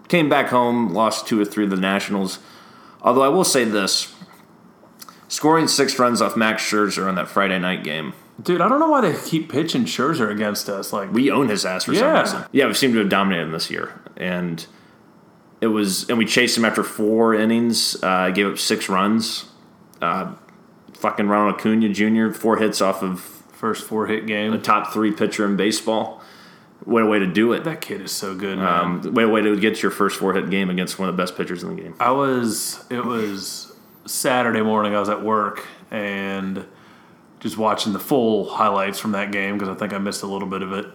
came 0.08 0.30
back 0.30 0.48
home, 0.48 0.94
lost 0.94 1.28
two 1.28 1.40
or 1.40 1.46
three 1.46 1.64
of 1.64 1.70
the 1.70 1.78
Nationals. 1.78 2.40
Although 3.02 3.24
I 3.24 3.30
will 3.30 3.44
say 3.44 3.64
this: 3.64 4.14
scoring 5.28 5.68
six 5.68 5.98
runs 5.98 6.22
off 6.22 6.38
Max 6.38 6.64
Scherzer 6.64 7.08
on 7.08 7.16
that 7.16 7.28
Friday 7.28 7.58
night 7.58 7.84
game, 7.84 8.14
Dude, 8.42 8.62
I 8.62 8.70
don't 8.70 8.80
know 8.80 8.90
why 8.90 9.02
they 9.02 9.18
keep 9.26 9.52
pitching 9.52 9.84
Scherzer 9.84 10.32
against 10.32 10.70
us. 10.70 10.94
Like, 10.94 11.12
we 11.12 11.30
own 11.30 11.50
his 11.50 11.66
ass 11.66 11.86
for 11.86 11.94
some 11.94 12.20
reason. 12.20 12.46
Yeah, 12.52 12.68
we 12.68 12.74
seem 12.74 12.94
to 12.94 13.00
have 13.00 13.10
dominated 13.10 13.44
him 13.44 13.52
this 13.52 13.70
year, 13.70 14.02
and 14.16 14.66
it 15.60 15.68
was, 15.68 16.08
and 16.10 16.18
we 16.18 16.26
chased 16.26 16.58
him 16.58 16.64
after 16.64 16.84
four 16.84 17.34
innings. 17.34 18.02
Uh, 18.02 18.30
gave 18.30 18.48
up 18.48 18.58
six 18.58 18.88
runs. 18.88 19.46
Uh, 20.02 20.34
fucking 20.94 21.28
Ronald 21.28 21.56
Acuna 21.56 21.90
Jr. 21.90 22.32
four 22.32 22.58
hits 22.58 22.82
off 22.82 23.04
of 23.04 23.39
first 23.60 23.84
four 23.86 24.08
hit 24.08 24.26
game. 24.26 24.52
the 24.52 24.58
top 24.58 24.94
three 24.94 25.12
pitcher 25.12 25.46
in 25.46 25.56
baseball. 25.58 26.22
What 26.86 27.04
a 27.04 27.06
way 27.06 27.20
to 27.20 27.28
do 27.28 27.52
it! 27.52 27.66
that 27.66 27.82
kid 27.82 28.02
is 28.02 28.12
so 28.12 28.34
good, 28.34 28.58
man. 28.58 28.68
Um, 29.06 29.14
way 29.14 29.26
way 29.26 29.42
to 29.42 29.60
get 29.60 29.82
your 29.84 29.92
first 29.92 30.18
four 30.18 30.34
hit 30.34 30.50
game 30.50 30.70
against 30.70 30.98
one 30.98 31.10
of 31.10 31.16
the 31.18 31.22
best 31.22 31.36
pitchers 31.36 31.62
in 31.62 31.76
the 31.76 31.82
game. 31.82 31.94
I 32.00 32.12
was 32.12 32.86
it 32.90 33.04
was 33.04 33.74
Saturday 34.06 34.62
morning. 34.62 34.96
I 34.96 35.00
was 35.00 35.10
at 35.10 35.22
work 35.22 35.66
and 35.92 36.66
just 37.42 37.58
watching 37.58 37.92
the 37.94 38.00
full 38.00 38.50
highlights 38.50 38.98
from 38.98 39.12
that 39.12 39.32
game 39.32 39.58
because 39.58 39.70
I 39.70 39.76
think 39.78 39.94
I 39.94 39.98
missed 39.98 40.24
a 40.24 40.28
little 40.28 40.48
bit 40.48 40.62
of 40.62 40.72
it. 40.74 40.86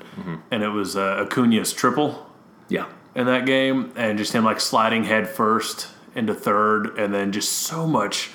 And 0.51 0.63
it 0.63 0.69
was 0.69 0.97
uh, 0.97 1.27
Acuna's 1.27 1.73
triple 1.73 2.31
Yeah, 2.69 2.87
in 3.15 3.27
that 3.27 3.45
game, 3.47 3.93
and 3.95 4.17
just 4.19 4.33
him 4.33 4.45
like 4.45 4.61
sliding 4.61 5.05
head 5.05 5.29
first 5.29 5.89
into 6.15 6.35
third, 6.35 6.99
and 6.99 7.13
then 7.13 7.31
just 7.33 7.53
so 7.53 7.87
much 7.87 8.31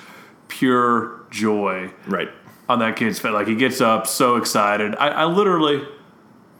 pure 0.48 1.24
joy 1.30 1.90
right. 2.06 2.28
On 2.70 2.78
that 2.78 2.96
kid's 2.96 3.18
face. 3.18 3.32
Like 3.32 3.48
he 3.48 3.54
gets 3.54 3.80
up 3.80 4.06
so 4.06 4.36
excited. 4.36 4.94
I, 4.96 5.08
I 5.08 5.24
literally 5.24 5.86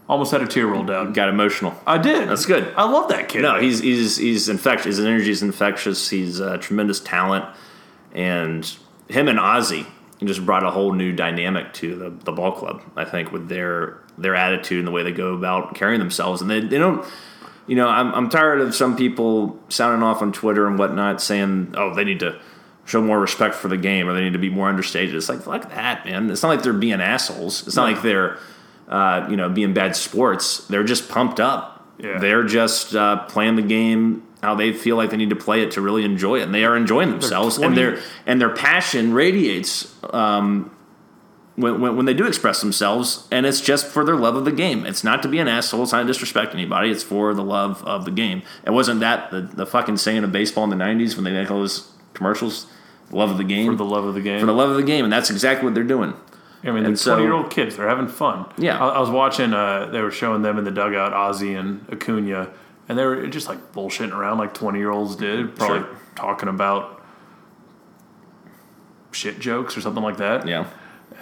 almost 0.09 0.33
had 0.33 0.43
a 0.43 0.47
tear 0.47 0.67
roll 0.67 0.85
down. 0.85 1.13
Got 1.13 1.29
emotional. 1.29 1.75
I 1.87 1.99
did. 1.99 2.29
That's 2.29 2.47
good. 2.47 2.75
I 2.77 2.91
love 2.91 3.09
that 3.11 3.29
kid. 3.29 3.43
No, 3.43 3.61
he's 3.61 3.79
he's 3.79 4.17
he's 4.17 4.49
infectious. 4.49 4.97
His 4.97 5.07
energy 5.07 5.31
is 5.31 5.43
infectious. 5.43 6.11
He's 6.11 6.41
a 6.41 6.59
tremendous 6.59 7.01
talent, 7.01 7.45
and 8.13 8.65
him 9.09 9.29
and 9.29 9.39
Ozzy 9.39 9.87
just 10.23 10.45
brought 10.45 10.65
a 10.65 10.71
whole 10.71 10.93
new 10.93 11.13
dynamic 11.13 11.73
to 11.75 11.97
the, 11.97 12.11
the 12.11 12.33
ball 12.33 12.53
club. 12.53 12.83
I 12.97 13.05
think 13.05 13.33
with 13.33 13.49
their 13.49 13.99
their 14.19 14.35
attitude 14.35 14.81
and 14.81 14.87
the 14.87 14.93
way 14.93 15.03
they 15.03 15.13
go 15.13 15.35
about 15.35 15.75
carrying 15.75 16.01
themselves, 16.01 16.43
and 16.43 16.51
they, 16.51 16.61
they 16.61 16.79
don't. 16.79 17.07
you 17.67 17.77
know, 17.77 17.89
I'm 17.89 18.13
I'm 18.13 18.29
tired 18.29 18.61
of 18.61 18.75
some 18.75 18.97
people 18.97 19.59
sounding 19.69 20.03
off 20.03 20.21
on 20.23 20.33
Twitter 20.33 20.67
and 20.67 20.79
whatnot 20.79 21.23
saying, 21.23 21.75
"Oh, 21.77 21.95
they 21.95 22.05
need 22.05 22.21
to 22.21 22.39
show 22.91 23.01
more 23.01 23.21
respect 23.21 23.55
for 23.55 23.69
the 23.69 23.77
game 23.77 24.09
or 24.09 24.13
they 24.15 24.21
need 24.23 24.33
to 24.35 24.39
be 24.39 24.51
more 24.51 24.69
understated." 24.69 25.15
It's 25.15 25.29
like 25.29 25.43
fuck 25.43 25.71
that, 25.71 26.05
man. 26.05 26.31
It's 26.31 26.43
not 26.43 26.49
like 26.49 26.63
they're 26.63 26.73
being 26.73 27.01
assholes. 27.01 27.67
It's 27.67 27.77
not 27.77 27.87
No. 27.87 27.93
like 27.95 28.03
they're 28.03 28.39
uh, 28.89 29.27
you 29.31 29.37
know 29.37 29.49
being 29.49 29.73
bad 29.73 29.95
sports. 29.97 30.67
They're 30.69 30.85
just 30.85 31.09
pumped 31.09 31.41
up. 31.41 31.77
Yeah. 31.99 32.19
They're 32.19 32.45
just 32.45 32.95
uh, 32.95 33.25
playing 33.27 33.57
the 33.57 33.63
game 33.63 34.23
how 34.43 34.55
they 34.55 34.73
feel 34.73 34.97
like 34.97 35.11
they 35.11 35.19
need 35.19 35.29
to 35.31 35.37
play 35.37 35.63
it 35.63 35.71
to 35.73 35.83
really 35.83 36.03
enjoy 36.03 36.41
it, 36.41 36.45
and 36.45 36.55
they 36.55 36.65
are 36.65 36.75
enjoying 36.75 37.11
themselves, 37.11 37.59
and 37.59 37.77
their 37.77 38.01
and 38.27 38.41
their 38.41 38.49
passion 38.49 39.13
radiates 39.13 39.95
um, 40.15 40.75
when, 41.57 41.79
when 41.79 41.95
when 41.97 42.07
they 42.07 42.15
do 42.15 42.27
express 42.27 42.61
themselves, 42.63 43.29
and 43.31 43.45
it's 43.45 43.61
just 43.61 43.87
for 43.87 44.03
their 44.03 44.17
love 44.17 44.35
of 44.37 44.47
the 44.47 44.51
game. 44.53 44.87
It's 44.87 45.05
not 45.05 45.23
to 45.25 45.29
be 45.29 45.39
an 45.41 45.47
asshole. 45.49 45.83
It's 45.83 45.93
not 45.93 46.01
to 46.01 46.07
disrespect 46.07 46.55
anybody. 46.55 46.91
It's 46.91 47.03
for 47.03 47.35
the 47.35 47.45
love 47.45 47.85
of 47.85 48.07
the 48.07 48.11
game. 48.11 48.41
And 48.65 48.75
wasn't 48.75 49.01
that 49.01 49.31
the, 49.31 49.43
the 49.43 49.67
fucking 49.67 49.99
saying 49.99 50.25
of 50.25 50.33
baseball 50.33 50.65
in 50.65 50.71
the 50.71 50.83
'90s 50.83 51.17
when 51.17 51.25
they 51.25 51.33
make 51.33 51.51
all 51.51 51.59
those 51.61 51.93
commercials? 52.15 52.65
Love 53.13 53.31
of 53.31 53.39
the 53.39 53.45
game 53.45 53.73
For 53.73 53.77
the 53.77 53.85
love 53.85 54.05
of 54.05 54.15
the 54.15 54.21
game. 54.21 54.41
for 54.41 54.47
the 54.47 54.53
love 54.55 54.71
of 54.71 54.77
the 54.77 54.83
game, 54.83 55.05
and 55.05 55.13
that's 55.13 55.31
exactly 55.31 55.65
what 55.67 55.75
they're 55.75 55.83
doing. 55.85 56.15
I 56.63 56.71
mean, 56.71 56.85
they're 56.85 56.95
so- 56.97 57.13
20 57.15 57.23
year 57.25 57.33
old 57.33 57.51
kids. 57.51 57.77
They're 57.77 57.89
having 57.89 58.07
fun. 58.09 58.45
Yeah. 58.59 58.79
I, 58.79 58.89
I 58.91 59.01
was 59.01 59.11
watching, 59.11 59.53
uh, 59.55 59.87
they 59.87 60.01
were 60.03 60.11
showing 60.11 60.43
them 60.43 60.59
in 60.59 60.65
the 60.65 60.71
dugout, 60.71 61.13
Ozzy 61.13 61.59
and 61.59 61.85
Acuna, 61.91 62.51
and 62.89 62.99
they 62.99 63.05
were 63.05 63.27
just 63.29 63.49
like 63.49 63.73
bullshitting 63.73 64.13
around 64.13 64.39
like 64.39 64.53
20 64.55 64.79
year 64.79 64.91
olds 64.91 65.17
did, 65.17 65.57
probably 65.57 65.79
Sure. 65.81 65.89
talking 66.17 66.49
about 66.49 67.03
shit 69.13 69.39
jokes 69.41 69.77
or 69.77 69.81
something 69.81 70.03
like 70.03 70.19
that. 70.19 70.47
Yeah, 70.47 70.67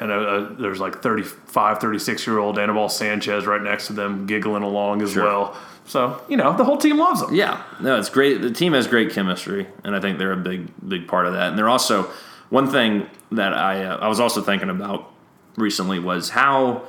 And 0.00 0.12
uh, 0.12 0.14
uh, 0.14 0.52
there's 0.60 0.78
like 0.80 1.02
35, 1.02 1.78
36 1.80 2.26
year 2.26 2.38
old 2.38 2.58
Anibal 2.58 2.88
Sanchez 2.88 3.46
right 3.46 3.60
next 3.62 3.88
to 3.88 3.92
them, 3.92 4.26
giggling 4.26 4.62
along 4.62 5.02
as 5.02 5.12
Sure. 5.12 5.24
well. 5.24 5.56
So, 5.86 6.22
you 6.28 6.36
know, 6.36 6.54
the 6.56 6.64
whole 6.64 6.76
team 6.76 6.98
loves 6.98 7.20
them. 7.22 7.34
yeah. 7.34 7.62
No, 7.80 7.98
it's 7.98 8.10
great. 8.10 8.42
The 8.42 8.50
team 8.50 8.74
has 8.74 8.86
great 8.86 9.10
chemistry, 9.12 9.66
and 9.84 9.96
I 9.96 10.00
think 10.00 10.18
they're 10.18 10.32
a 10.32 10.36
big 10.36 10.68
big 10.86 11.08
part 11.08 11.26
of 11.26 11.32
that. 11.32 11.48
And 11.48 11.58
they're 11.58 11.68
also 11.68 12.10
one 12.50 12.68
thing 12.70 13.08
that 13.32 13.54
I 13.54 13.84
uh, 13.84 13.96
I 13.96 14.08
was 14.08 14.20
also 14.20 14.42
thinking 14.42 14.68
about 14.70 15.10
recently 15.56 15.98
was 15.98 16.30
how 16.30 16.82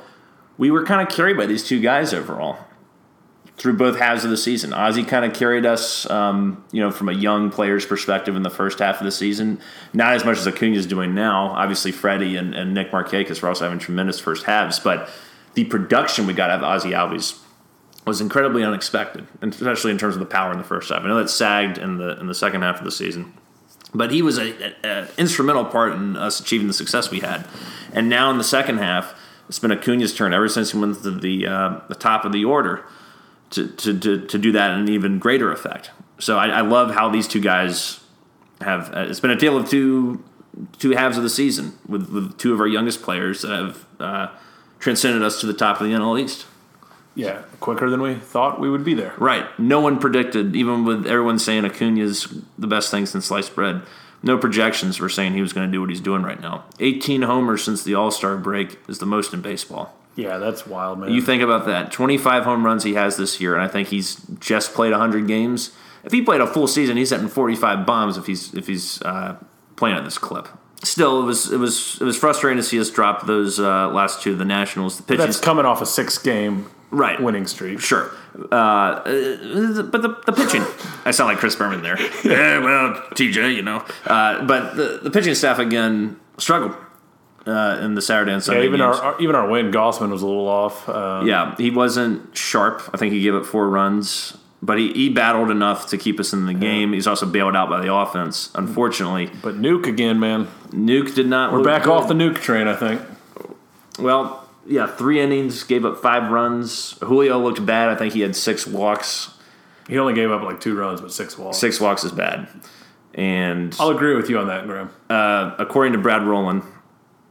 we 0.58 0.70
were 0.70 0.84
kind 0.84 1.00
of 1.00 1.12
carried 1.14 1.36
by 1.38 1.46
these 1.46 1.64
two 1.64 1.80
guys 1.80 2.12
overall 2.12 2.58
through 3.60 3.74
both 3.74 3.98
halves 3.98 4.24
of 4.24 4.30
the 4.30 4.38
season. 4.38 4.70
Ozzy 4.70 5.06
kind 5.06 5.22
of 5.22 5.34
carried 5.34 5.66
us, 5.66 6.08
um, 6.08 6.64
you 6.72 6.80
know, 6.80 6.90
from 6.90 7.10
a 7.10 7.12
young 7.12 7.50
player's 7.50 7.84
perspective 7.84 8.34
in 8.34 8.42
the 8.42 8.48
first 8.48 8.78
half 8.78 9.00
of 9.00 9.04
the 9.04 9.12
season. 9.12 9.60
Not 9.92 10.14
as 10.14 10.24
much 10.24 10.38
as 10.38 10.48
Acuna 10.48 10.76
is 10.76 10.86
doing 10.86 11.14
now. 11.14 11.48
Obviously, 11.48 11.92
Freddie 11.92 12.36
and, 12.36 12.54
and 12.54 12.72
Nick 12.72 12.90
Markakis 12.90 13.42
were 13.42 13.48
also 13.48 13.64
having 13.64 13.78
tremendous 13.78 14.18
first 14.18 14.46
halves, 14.46 14.78
but 14.78 15.10
the 15.52 15.64
production 15.64 16.26
we 16.26 16.32
got 16.32 16.48
out 16.48 16.64
of 16.64 16.82
Ozzy 16.82 16.92
Albies 16.92 17.38
was 18.06 18.22
incredibly 18.22 18.64
unexpected, 18.64 19.26
especially 19.42 19.90
in 19.90 19.98
terms 19.98 20.14
of 20.14 20.20
the 20.20 20.26
power 20.26 20.52
in 20.52 20.56
the 20.56 20.64
first 20.64 20.88
half. 20.88 21.02
I 21.02 21.08
know 21.08 21.18
that 21.18 21.28
sagged 21.28 21.76
in 21.76 21.98
the 21.98 22.18
in 22.18 22.28
the 22.28 22.34
second 22.34 22.62
half 22.62 22.78
of 22.78 22.84
the 22.86 22.90
season, 22.90 23.34
but 23.92 24.10
he 24.10 24.22
was 24.22 24.38
a, 24.38 24.54
a, 24.68 24.74
a 24.84 25.08
instrumental 25.18 25.66
part 25.66 25.92
in 25.92 26.16
us 26.16 26.40
achieving 26.40 26.66
the 26.66 26.72
success 26.72 27.10
we 27.10 27.20
had. 27.20 27.46
And 27.92 28.08
now 28.08 28.30
in 28.30 28.38
the 28.38 28.44
second 28.44 28.78
half, 28.78 29.14
it's 29.50 29.58
been 29.58 29.70
Acuna's 29.70 30.14
turn 30.14 30.32
ever 30.32 30.48
since 30.48 30.72
he 30.72 30.78
went 30.78 31.02
to 31.02 31.10
the 31.10 31.46
uh, 31.46 31.80
the 31.88 31.94
top 31.94 32.24
of 32.24 32.32
the 32.32 32.46
order 32.46 32.86
to, 33.50 33.68
to, 33.68 33.98
to, 33.98 34.26
to 34.26 34.38
do 34.38 34.52
that 34.52 34.72
in 34.72 34.80
an 34.80 34.88
even 34.88 35.18
greater 35.18 35.52
effect. 35.52 35.90
So 36.18 36.38
I, 36.38 36.48
I 36.48 36.60
love 36.60 36.92
how 36.94 37.08
these 37.08 37.26
two 37.26 37.40
guys 37.40 38.00
have. 38.60 38.94
Uh, 38.94 39.06
it's 39.08 39.20
been 39.20 39.30
a 39.30 39.38
tale 39.38 39.56
of 39.56 39.68
two 39.68 40.22
two 40.78 40.90
halves 40.90 41.16
of 41.16 41.22
the 41.22 41.30
season 41.30 41.78
with, 41.86 42.10
with 42.10 42.36
two 42.36 42.52
of 42.52 42.60
our 42.60 42.66
youngest 42.66 43.02
players 43.02 43.42
that 43.42 43.50
have 43.50 43.86
uh, 43.98 44.28
transcended 44.78 45.22
us 45.22 45.40
to 45.40 45.46
the 45.46 45.54
top 45.54 45.80
of 45.80 45.86
the 45.86 45.92
NL 45.92 46.20
East. 46.20 46.46
Yeah, 47.14 47.42
quicker 47.58 47.90
than 47.90 48.00
we 48.00 48.14
thought 48.14 48.60
we 48.60 48.70
would 48.70 48.84
be 48.84 48.94
there. 48.94 49.14
Right. 49.18 49.46
No 49.58 49.80
one 49.80 49.98
predicted, 49.98 50.54
even 50.54 50.84
with 50.84 51.06
everyone 51.06 51.38
saying 51.38 51.64
Acuna's 51.64 52.32
the 52.58 52.66
best 52.66 52.90
thing 52.90 53.06
since 53.06 53.26
sliced 53.26 53.54
bread. 53.54 53.82
No 54.22 54.38
projections 54.38 55.00
were 55.00 55.08
saying 55.08 55.32
he 55.32 55.40
was 55.40 55.52
going 55.52 55.66
to 55.66 55.72
do 55.72 55.80
what 55.80 55.90
he's 55.90 56.00
doing 56.00 56.22
right 56.22 56.40
now. 56.40 56.64
18 56.78 57.22
homers 57.22 57.64
since 57.64 57.82
the 57.82 57.94
All 57.94 58.10
Star 58.10 58.36
break 58.36 58.78
is 58.88 58.98
the 58.98 59.06
most 59.06 59.34
in 59.34 59.40
baseball. 59.40 59.96
Yeah, 60.16 60.38
that's 60.38 60.66
wild, 60.66 60.98
man. 60.98 61.10
You 61.10 61.22
think 61.22 61.42
about 61.42 61.66
that. 61.66 61.92
25 61.92 62.44
home 62.44 62.64
runs 62.64 62.84
he 62.84 62.94
has 62.94 63.16
this 63.16 63.40
year, 63.40 63.54
and 63.54 63.62
I 63.62 63.68
think 63.68 63.88
he's 63.88 64.16
just 64.38 64.74
played 64.74 64.90
100 64.90 65.26
games. 65.26 65.72
If 66.04 66.12
he 66.12 66.22
played 66.22 66.40
a 66.40 66.46
full 66.46 66.66
season, 66.66 66.96
he's 66.96 67.10
hitting 67.10 67.28
45 67.28 67.86
bombs 67.86 68.16
if 68.16 68.26
he's 68.26 68.52
if 68.54 68.66
he's 68.66 69.00
uh, 69.02 69.36
playing 69.76 69.96
at 69.96 70.04
this 70.04 70.18
clip. 70.18 70.48
Still, 70.82 71.22
it 71.22 71.24
was 71.24 71.52
it 71.52 71.58
was 71.58 71.98
it 72.00 72.04
was 72.04 72.16
frustrating 72.16 72.56
to 72.56 72.62
see 72.62 72.80
us 72.80 72.90
drop 72.90 73.26
those 73.26 73.60
uh, 73.60 73.88
last 73.88 74.22
two. 74.22 74.32
of 74.32 74.38
The 74.38 74.44
Nationals, 74.46 74.96
the 74.96 75.02
pitching, 75.02 75.26
that's 75.26 75.38
coming 75.38 75.66
off 75.66 75.82
a 75.82 75.86
six 75.86 76.16
game 76.16 76.70
right 76.90 77.20
winning 77.20 77.46
streak. 77.46 77.80
Sure. 77.80 78.10
Uh, 78.50 78.54
uh, 78.54 79.82
but 79.82 80.02
the, 80.02 80.16
the 80.26 80.32
pitching, 80.32 80.64
I 81.04 81.10
sound 81.10 81.28
like 81.28 81.38
Chris 81.38 81.54
Berman 81.54 81.82
there. 81.82 82.00
yeah, 82.24 82.58
well, 82.58 82.94
TJ, 83.12 83.54
you 83.54 83.62
know. 83.62 83.84
Uh, 84.06 84.44
but 84.44 84.76
the, 84.76 85.00
the 85.02 85.10
pitching 85.10 85.34
staff, 85.34 85.58
again, 85.58 86.18
struggled 86.38 86.74
uh, 87.46 87.78
in 87.82 87.94
the 87.94 88.02
Saturday 88.02 88.32
and 88.32 88.46
Yeah, 88.46 88.58
even 88.62 88.80
games. 88.80 88.96
our, 88.98 89.14
our 89.14 89.20
even 89.20 89.34
our 89.34 89.48
win, 89.48 89.70
Gausman 89.70 90.10
was 90.10 90.22
a 90.22 90.26
little 90.26 90.48
off. 90.48 90.88
Uh, 90.88 91.22
yeah, 91.24 91.54
he 91.56 91.70
wasn't 91.70 92.36
sharp. 92.36 92.82
I 92.92 92.96
think 92.96 93.12
he 93.12 93.20
gave 93.22 93.34
up 93.34 93.46
four 93.46 93.68
runs. 93.68 94.36
But 94.62 94.78
he, 94.78 94.92
he 94.92 95.08
battled 95.08 95.50
enough 95.50 95.86
to 95.88 95.96
keep 95.96 96.20
us 96.20 96.34
in 96.34 96.44
the 96.44 96.52
game. 96.52 96.92
He's 96.92 97.06
also 97.06 97.24
bailed 97.24 97.56
out 97.56 97.70
by 97.70 97.80
the 97.80 97.90
offense, 97.94 98.50
unfortunately. 98.54 99.30
But 99.42 99.54
Nuke 99.54 99.86
again, 99.86 100.20
man. 100.20 100.48
Nuke 100.68 101.14
did 101.14 101.26
not. 101.28 101.50
We're 101.50 101.64
back 101.64 101.86
off 101.86 102.08
the 102.08 102.14
Nuke 102.14 102.36
train, 102.42 102.68
I 102.68 102.76
think. 102.76 103.00
Well, 103.98 104.46
yeah, 104.66 104.86
three 104.86 105.18
innings, 105.18 105.64
gave 105.64 105.86
up 105.86 106.02
five 106.02 106.30
runs. 106.30 106.92
Julio 107.00 107.38
looked 107.38 107.64
bad. 107.64 107.88
I 107.88 107.94
think 107.94 108.12
he 108.12 108.20
had 108.20 108.36
six 108.36 108.66
walks. 108.66 109.32
He 109.88 109.98
only 109.98 110.12
gave 110.12 110.30
up 110.30 110.42
like 110.42 110.60
two 110.60 110.76
runs, 110.76 111.00
but 111.00 111.10
six 111.10 111.38
walks. 111.38 111.56
Six 111.56 111.80
walks 111.80 112.04
is 112.04 112.12
bad. 112.12 112.46
And 113.14 113.74
I'll 113.80 113.90
agree 113.90 114.14
with 114.14 114.28
you 114.28 114.38
on 114.38 114.46
that, 114.48 114.66
Graham. 114.66 114.90
uh, 115.08 115.54
according 115.58 115.94
to 115.94 115.98
Brad 115.98 116.22
Rowland, 116.22 116.62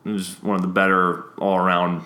who's 0.03 0.41
one 0.41 0.55
of 0.55 0.61
the 0.61 0.67
better 0.67 1.25
all 1.37 1.57
around 1.57 2.03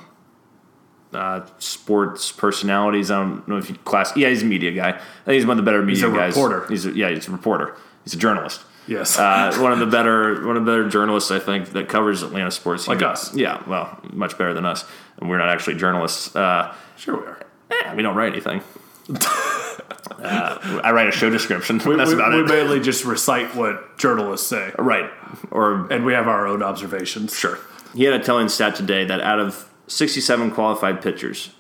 uh, 1.14 1.46
sports 1.60 2.32
personalities. 2.32 3.12
I 3.12 3.20
don't 3.20 3.48
know 3.48 3.58
if 3.58 3.70
you 3.70 3.76
class. 3.76 4.16
Yeah, 4.16 4.30
he's 4.30 4.44
a 4.44 4.46
media 4.46 4.72
guy. 4.72 4.90
I 4.90 5.26
think 5.26 5.36
he's 5.36 5.46
one 5.46 5.58
of 5.58 5.66
the 5.66 5.70
better 5.70 5.84
media 5.84 6.10
a 6.10 6.14
guys. 6.14 6.36
reporter. 6.36 6.66
He's 6.68 6.86
a, 6.86 6.92
yeah, 6.92 7.10
he's 7.10 7.28
a 7.28 7.32
reporter. 7.32 7.76
He's 8.04 8.14
a 8.14 8.18
journalist. 8.18 8.62
Yes. 8.88 9.18
Uh, 9.18 9.56
one 9.60 9.72
of 9.72 9.80
the 9.80 9.86
better 9.86 10.46
one 10.46 10.58
of 10.58 10.66
the 10.66 10.72
better 10.72 10.90
journalists 10.90 11.32
I 11.32 11.40
think 11.40 11.72
that 11.72 11.88
covers 11.88 12.22
Atlanta 12.22 12.52
sports. 12.52 12.88
Like 12.88 13.02
us. 13.02 13.34
Yeah, 13.34 13.64
well, 13.68 13.98
much 14.12 14.38
better 14.38 14.54
than 14.54 14.66
us. 14.66 14.84
And 15.20 15.30
we're 15.30 15.38
not 15.38 15.50
actually 15.50 15.76
journalists. 15.76 16.36
Uh, 16.36 16.76
sure 16.98 17.20
we 17.20 17.28
are. 17.28 17.40
eh, 17.72 17.94
we 17.96 18.02
don't 18.02 18.16
write 18.16 18.34
anything. 18.34 18.62
uh, 19.10 20.82
I 20.84 20.92
write 20.92 21.08
a 21.08 21.12
show 21.12 21.30
description. 21.30 21.78
That's 21.78 21.88
we, 21.88 22.14
about 22.14 22.34
we 22.34 22.40
it. 22.40 22.44
We 22.44 22.48
mainly 22.50 22.80
just 22.82 23.06
recite 23.06 23.56
what 23.56 23.98
journalists 23.98 24.48
say, 24.48 24.72
right. 24.78 25.10
Or 25.52 25.92
and 25.92 26.06
we 26.06 26.14
have 26.14 26.28
our 26.28 26.46
own 26.48 26.62
observations. 26.62 27.38
Sure. 27.38 27.60
He 27.94 28.04
had 28.06 28.14
a 28.14 28.24
telling 28.24 28.50
stat 28.50 28.76
today 28.76 29.06
that 29.06 29.22
out 29.22 29.40
of 29.40 29.70
67 29.88 30.52
qualified 30.52 31.02
pitchers, 31.02 31.52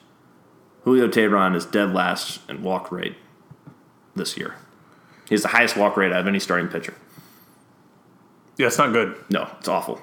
Julio 0.83 1.07
Teheran 1.07 1.55
is 1.55 1.65
dead 1.65 1.93
last 1.93 2.39
in 2.49 2.63
walk 2.63 2.91
rate 2.91 3.15
this 4.15 4.37
year. 4.37 4.55
He 5.29 5.35
has 5.35 5.41
the 5.43 5.49
highest 5.49 5.77
walk 5.77 5.95
rate 5.95 6.11
out 6.11 6.21
of 6.21 6.27
any 6.27 6.39
starting 6.39 6.67
pitcher. 6.67 6.93
Yeah, 8.57 8.67
it's 8.67 8.77
not 8.77 8.91
good. 8.93 9.15
No, 9.29 9.47
it's 9.59 9.67
awful. 9.67 10.01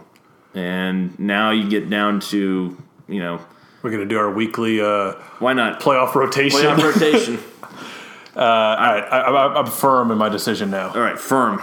And 0.55 1.19
now 1.19 1.51
you 1.51 1.69
get 1.69 1.89
down 1.91 2.21
to, 2.21 2.77
you 3.09 3.21
know, 3.21 3.41
We're 3.83 3.91
gonna 3.91 4.07
do 4.07 4.19
our 4.19 4.31
weekly 4.33 4.81
uh, 4.81 5.13
why 5.39 5.53
not 5.53 5.81
playoff 5.81 6.15
rotation. 6.15 6.59
play 6.59 6.67
on 6.69 6.81
rotation? 6.81 7.39
All 8.37 8.43
right, 8.43 9.03
I, 9.11 9.21
I, 9.21 9.59
I'm 9.59 9.67
firm 9.67 10.11
in 10.11 10.19
my 10.19 10.29
decision 10.29 10.71
now. 10.71 10.89
All 10.93 11.01
right, 11.01 11.19
firm. 11.19 11.63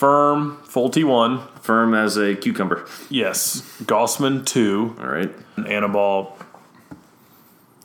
Firm, 0.00 0.56
Folty 0.64 1.04
one. 1.04 1.46
Firm 1.60 1.92
as 1.92 2.16
a 2.16 2.34
cucumber. 2.34 2.86
Yes, 3.10 3.60
Gausman 3.82 4.46
two. 4.46 4.96
All 4.98 5.06
right. 5.06 5.30
Anibal, 5.58 6.38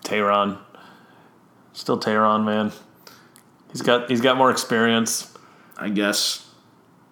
Teheran. 0.06 0.58
Still 1.74 2.00
Teheran, 2.00 2.46
man. 2.46 2.72
He's 3.70 3.82
got 3.82 4.10
he's 4.10 4.22
got 4.22 4.38
more 4.38 4.50
experience. 4.50 5.38
I 5.76 5.90
guess 5.90 6.50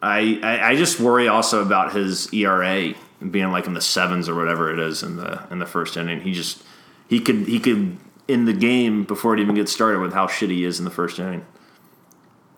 I, 0.02 0.40
I 0.42 0.70
I 0.70 0.76
just 0.78 1.02
worry 1.02 1.28
also 1.28 1.62
about 1.62 1.92
his 1.92 2.34
ERA 2.34 2.94
being 3.30 3.52
like 3.52 3.68
in 3.68 3.74
the 3.74 3.82
sevens 3.82 4.30
or 4.30 4.36
whatever 4.36 4.72
it 4.72 4.80
is 4.80 5.04
in 5.04 5.18
the 5.18 5.46
in 5.52 5.60
the 5.60 5.66
first 5.66 5.98
inning. 5.98 6.22
He 6.22 6.32
just 6.32 6.64
he 7.10 7.20
could 7.20 7.46
he 7.50 7.60
could 7.60 7.98
in 8.30 8.46
the 8.46 8.54
game 8.54 9.04
before 9.04 9.34
it 9.34 9.42
even 9.42 9.56
gets 9.56 9.74
started 9.74 10.00
with 10.00 10.14
how 10.14 10.28
shitty 10.28 10.52
he 10.52 10.64
is 10.64 10.80
in 10.80 10.86
the 10.86 10.92
first 10.92 11.20
inning. 11.20 11.46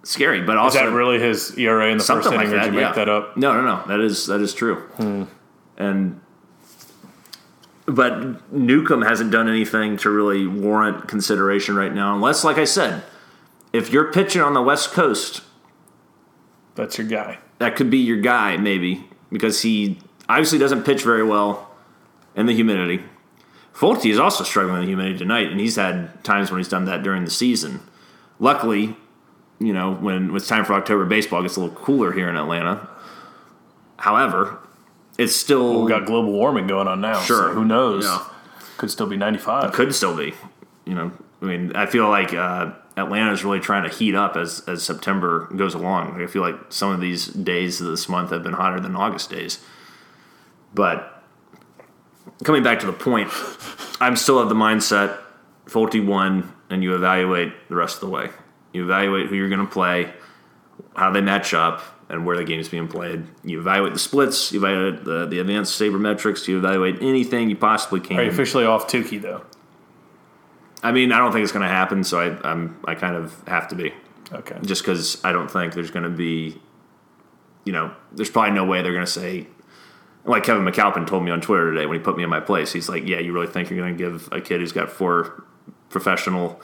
Scary, 0.05 0.41
but 0.41 0.55
also 0.55 0.77
Is 0.77 0.85
that 0.85 0.91
really 0.91 1.19
his 1.19 1.57
ERA 1.57 1.91
in 1.91 1.97
the 1.97 2.03
first 2.03 2.27
inning, 2.27 2.37
like 2.37 2.47
or 2.49 2.51
that. 2.51 2.65
did 2.65 2.73
you 2.75 2.79
yeah. 2.79 2.85
make 2.87 2.95
that 2.95 3.09
up? 3.09 3.35
No, 3.35 3.53
no, 3.53 3.61
no. 3.63 3.83
That 3.87 3.99
is 3.99 4.27
that 4.27 4.39
is 4.39 4.53
true. 4.53 5.27
And 5.77 6.21
but 7.87 8.51
Newcomb 8.53 9.01
hasn't 9.01 9.31
done 9.31 9.49
anything 9.49 9.97
to 9.97 10.09
really 10.09 10.45
warrant 10.47 11.07
consideration 11.07 11.75
right 11.75 11.93
now, 11.93 12.15
unless, 12.15 12.43
like 12.43 12.57
I 12.57 12.65
said, 12.65 13.03
if 13.73 13.91
you're 13.91 14.11
pitching 14.11 14.41
on 14.41 14.53
the 14.53 14.61
West 14.61 14.91
Coast 14.91 15.41
That's 16.75 16.97
your 16.97 17.07
guy. 17.07 17.39
that 17.59 17.75
could 17.75 17.89
be 17.89 17.97
your 17.97 18.21
guy, 18.21 18.57
maybe, 18.57 19.07
because 19.31 19.61
he 19.63 19.99
obviously 20.29 20.57
doesn't 20.59 20.83
pitch 20.83 21.03
very 21.03 21.23
well 21.23 21.71
in 22.35 22.45
the 22.45 22.53
humidity. 22.53 23.03
Folty 23.73 24.09
is 24.11 24.19
also 24.19 24.43
struggling 24.43 24.75
with 24.75 24.83
the 24.83 24.87
humidity 24.87 25.17
tonight, 25.17 25.51
and 25.51 25.59
he's 25.59 25.75
had 25.75 26.23
times 26.23 26.49
when 26.51 26.59
he's 26.59 26.69
done 26.69 26.85
that 26.85 27.03
during 27.03 27.25
the 27.25 27.31
season. 27.31 27.81
luckily, 28.39 28.95
you 29.59 29.73
know, 29.73 29.93
when 29.93 30.35
it's 30.35 30.47
time 30.47 30.65
for 30.65 30.73
October 30.73 31.05
baseball, 31.05 31.39
it 31.39 31.43
gets 31.43 31.55
a 31.55 31.61
little 31.61 31.75
cooler 31.75 32.11
here 32.11 32.29
in 32.29 32.35
Atlanta. 32.35 32.89
However, 33.97 34.59
it's 35.17 35.35
still 35.35 35.83
We 35.83 35.89
got 35.89 36.05
global 36.05 36.33
warming 36.33 36.67
going 36.67 36.87
on 36.87 37.01
now. 37.01 37.21
Sure. 37.21 37.49
So 37.49 37.53
who 37.53 37.65
knows? 37.65 38.05
Yeah. 38.05 38.25
Could 38.77 38.91
still 38.91 39.07
be 39.07 39.17
95. 39.17 39.71
could 39.71 39.95
still 39.95 40.15
be. 40.15 40.33
You 40.85 40.95
know, 40.95 41.11
I 41.41 41.45
mean, 41.45 41.75
I 41.75 41.85
feel 41.85 42.09
like 42.09 42.33
uh, 42.33 42.71
Atlanta 42.97 43.31
is 43.31 43.43
really 43.43 43.59
trying 43.59 43.89
to 43.89 43.95
heat 43.95 44.15
up 44.15 44.35
as 44.35 44.61
as 44.67 44.83
September 44.83 45.47
goes 45.55 45.73
along. 45.73 46.21
I 46.21 46.27
feel 46.27 46.41
like 46.41 46.55
some 46.69 46.91
of 46.91 46.99
these 46.99 47.27
days 47.27 47.79
of 47.81 47.87
this 47.87 48.09
month 48.09 48.31
have 48.31 48.43
been 48.43 48.53
hotter 48.53 48.79
than 48.79 48.95
August 48.95 49.29
days. 49.29 49.59
But 50.73 51.23
coming 52.43 52.63
back 52.63 52.79
to 52.81 52.85
the 52.85 52.93
point, 52.93 53.29
I'm 54.01 54.15
still 54.15 54.39
of 54.39 54.49
the 54.49 54.55
mindset: 54.55 55.17
Folty 55.65 56.05
one, 56.05 56.53
and 56.69 56.83
you 56.83 56.93
evaluate 56.93 57.53
the 57.69 57.75
rest 57.75 57.95
of 57.95 58.01
the 58.01 58.09
way. 58.09 58.29
You 58.75 58.83
evaluate 58.83 59.27
who 59.27 59.35
you're 59.35 59.49
going 59.49 59.65
to 59.65 59.71
play, 59.71 60.13
how 60.95 61.09
they 61.11 61.21
match 61.21 61.53
up, 61.53 61.81
and 62.09 62.25
where 62.25 62.35
the 62.37 62.43
game's 62.43 62.67
being 62.69 62.87
played. 62.87 63.25
You 63.43 63.59
evaluate 63.59 63.93
the 63.93 63.99
splits, 63.99 64.51
you 64.51 64.59
evaluate 64.59 65.05
the, 65.05 65.25
the 65.25 65.39
advanced 65.39 65.79
sabermetrics, 65.79 66.47
you 66.47 66.57
evaluate 66.57 67.01
anything 67.01 67.49
you 67.49 67.55
possibly 67.55 67.99
can. 68.01 68.19
Are 68.19 68.23
you 68.23 68.29
officially 68.29 68.65
off 68.65 68.87
Touki, 68.87 69.19
though? 69.21 69.43
I 70.83 70.91
mean, 70.91 71.11
I 71.11 71.17
don't 71.17 71.31
think 71.31 71.43
it's 71.43 71.51
going 71.53 71.63
to 71.67 71.73
happen, 71.73 72.03
so 72.03 72.19
I, 72.19 72.49
I'm 72.51 72.77
I 72.85 72.93
kind 72.95 73.15
of 73.15 73.33
have 73.47 73.67
to 73.69 73.75
be 73.75 73.93
Okay. 74.33 74.57
just 74.63 74.81
because 74.83 75.23
I 75.23 75.31
don't 75.31 75.49
think 75.49 75.73
there's 75.73 75.89
going 75.89 76.03
to 76.03 76.09
be, 76.09 76.61
you 77.63 77.71
know, 77.73 77.91
there's 78.11 78.29
probably 78.29 78.51
no 78.51 78.65
way 78.65 78.81
they're 78.81 78.93
going 78.93 79.05
to 79.05 79.11
say, 79.11 79.47
like 80.25 80.43
Kevin 80.43 80.63
McAlpin 80.65 81.07
told 81.07 81.23
me 81.23 81.31
on 81.31 81.39
Twitter 81.41 81.71
today 81.73 81.85
when 81.85 81.97
he 81.97 82.03
put 82.03 82.17
me 82.17 82.23
in 82.23 82.29
my 82.29 82.39
place. 82.39 82.73
He's 82.73 82.89
like, 82.89 83.07
"Yeah, 83.07 83.19
you 83.19 83.31
really 83.33 83.47
think 83.47 83.69
you're 83.69 83.79
going 83.79 83.97
to 83.97 84.03
give 84.03 84.29
a 84.31 84.41
kid 84.41 84.59
who's 84.59 84.73
got 84.73 84.91
four 84.91 85.43
professional 85.89 86.59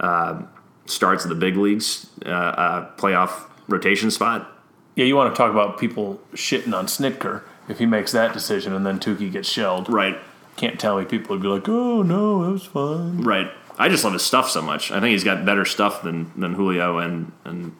uh, 0.00 0.42
starts 0.86 1.24
in 1.24 1.28
the 1.28 1.34
big 1.36 1.56
leagues 1.56 2.06
uh, 2.24 2.30
a 2.30 3.00
playoff 3.00 3.48
rotation 3.68 4.10
spot?" 4.10 4.52
Yeah, 4.94 5.04
you 5.04 5.14
want 5.16 5.34
to 5.34 5.36
talk 5.38 5.50
about 5.50 5.78
people 5.78 6.20
shitting 6.34 6.72
on 6.74 6.86
Snitker 6.86 7.42
if 7.68 7.78
he 7.78 7.84
makes 7.86 8.12
that 8.12 8.32
decision 8.32 8.72
and 8.72 8.86
then 8.86 8.98
Touki 8.98 9.30
gets 9.30 9.48
shelled. 9.48 9.90
Right, 9.90 10.16
Can't 10.56 10.80
tell 10.80 10.98
me 10.98 11.04
people 11.04 11.36
would 11.36 11.42
be 11.42 11.48
like, 11.48 11.68
oh, 11.68 12.00
no, 12.02 12.44
that 12.44 12.50
was 12.52 12.64
fine. 12.64 13.20
right. 13.22 13.50
I 13.78 13.90
just 13.90 14.04
love 14.04 14.14
his 14.14 14.22
stuff 14.24 14.48
so 14.48 14.62
much. 14.62 14.90
I 14.90 15.00
think 15.00 15.10
he's 15.12 15.22
got 15.24 15.44
better 15.44 15.66
stuff 15.66 16.02
than 16.02 16.32
than 16.34 16.54
Julio 16.54 16.96
and 16.98 17.30
and 17.44 17.76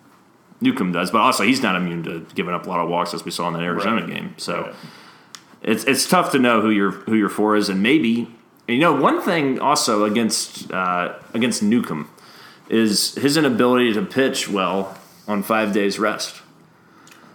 Newcomb 0.60 0.92
does, 0.92 1.10
but 1.10 1.20
also 1.22 1.42
he's 1.44 1.62
not 1.62 1.74
immune 1.74 2.02
to 2.04 2.26
giving 2.34 2.52
up 2.52 2.66
a 2.66 2.68
lot 2.68 2.80
of 2.80 2.90
walks 2.90 3.14
as 3.14 3.24
we 3.24 3.30
saw 3.30 3.48
in 3.48 3.54
that 3.54 3.62
Arizona 3.62 4.02
Right. 4.02 4.10
game. 4.14 4.34
So. 4.36 4.62
Right. 4.62 4.74
it's 5.62 5.84
it's 5.84 6.06
tough 6.06 6.32
to 6.32 6.38
know 6.38 6.60
who 6.60 6.68
your 6.70 6.90
who 6.90 7.14
your 7.14 7.30
four 7.30 7.56
is, 7.56 7.70
and 7.70 7.82
maybe 7.82 8.28
you 8.68 8.78
know 8.78 8.92
one 8.92 9.22
thing 9.22 9.58
also 9.58 10.04
against 10.04 10.70
uh, 10.70 11.14
against 11.32 11.62
Newcomb 11.62 12.10
is 12.68 13.14
his 13.14 13.36
inability 13.36 13.92
to 13.94 14.02
pitch 14.02 14.48
well 14.48 14.96
on 15.28 15.42
five 15.42 15.72
days 15.72 15.98
rest. 15.98 16.42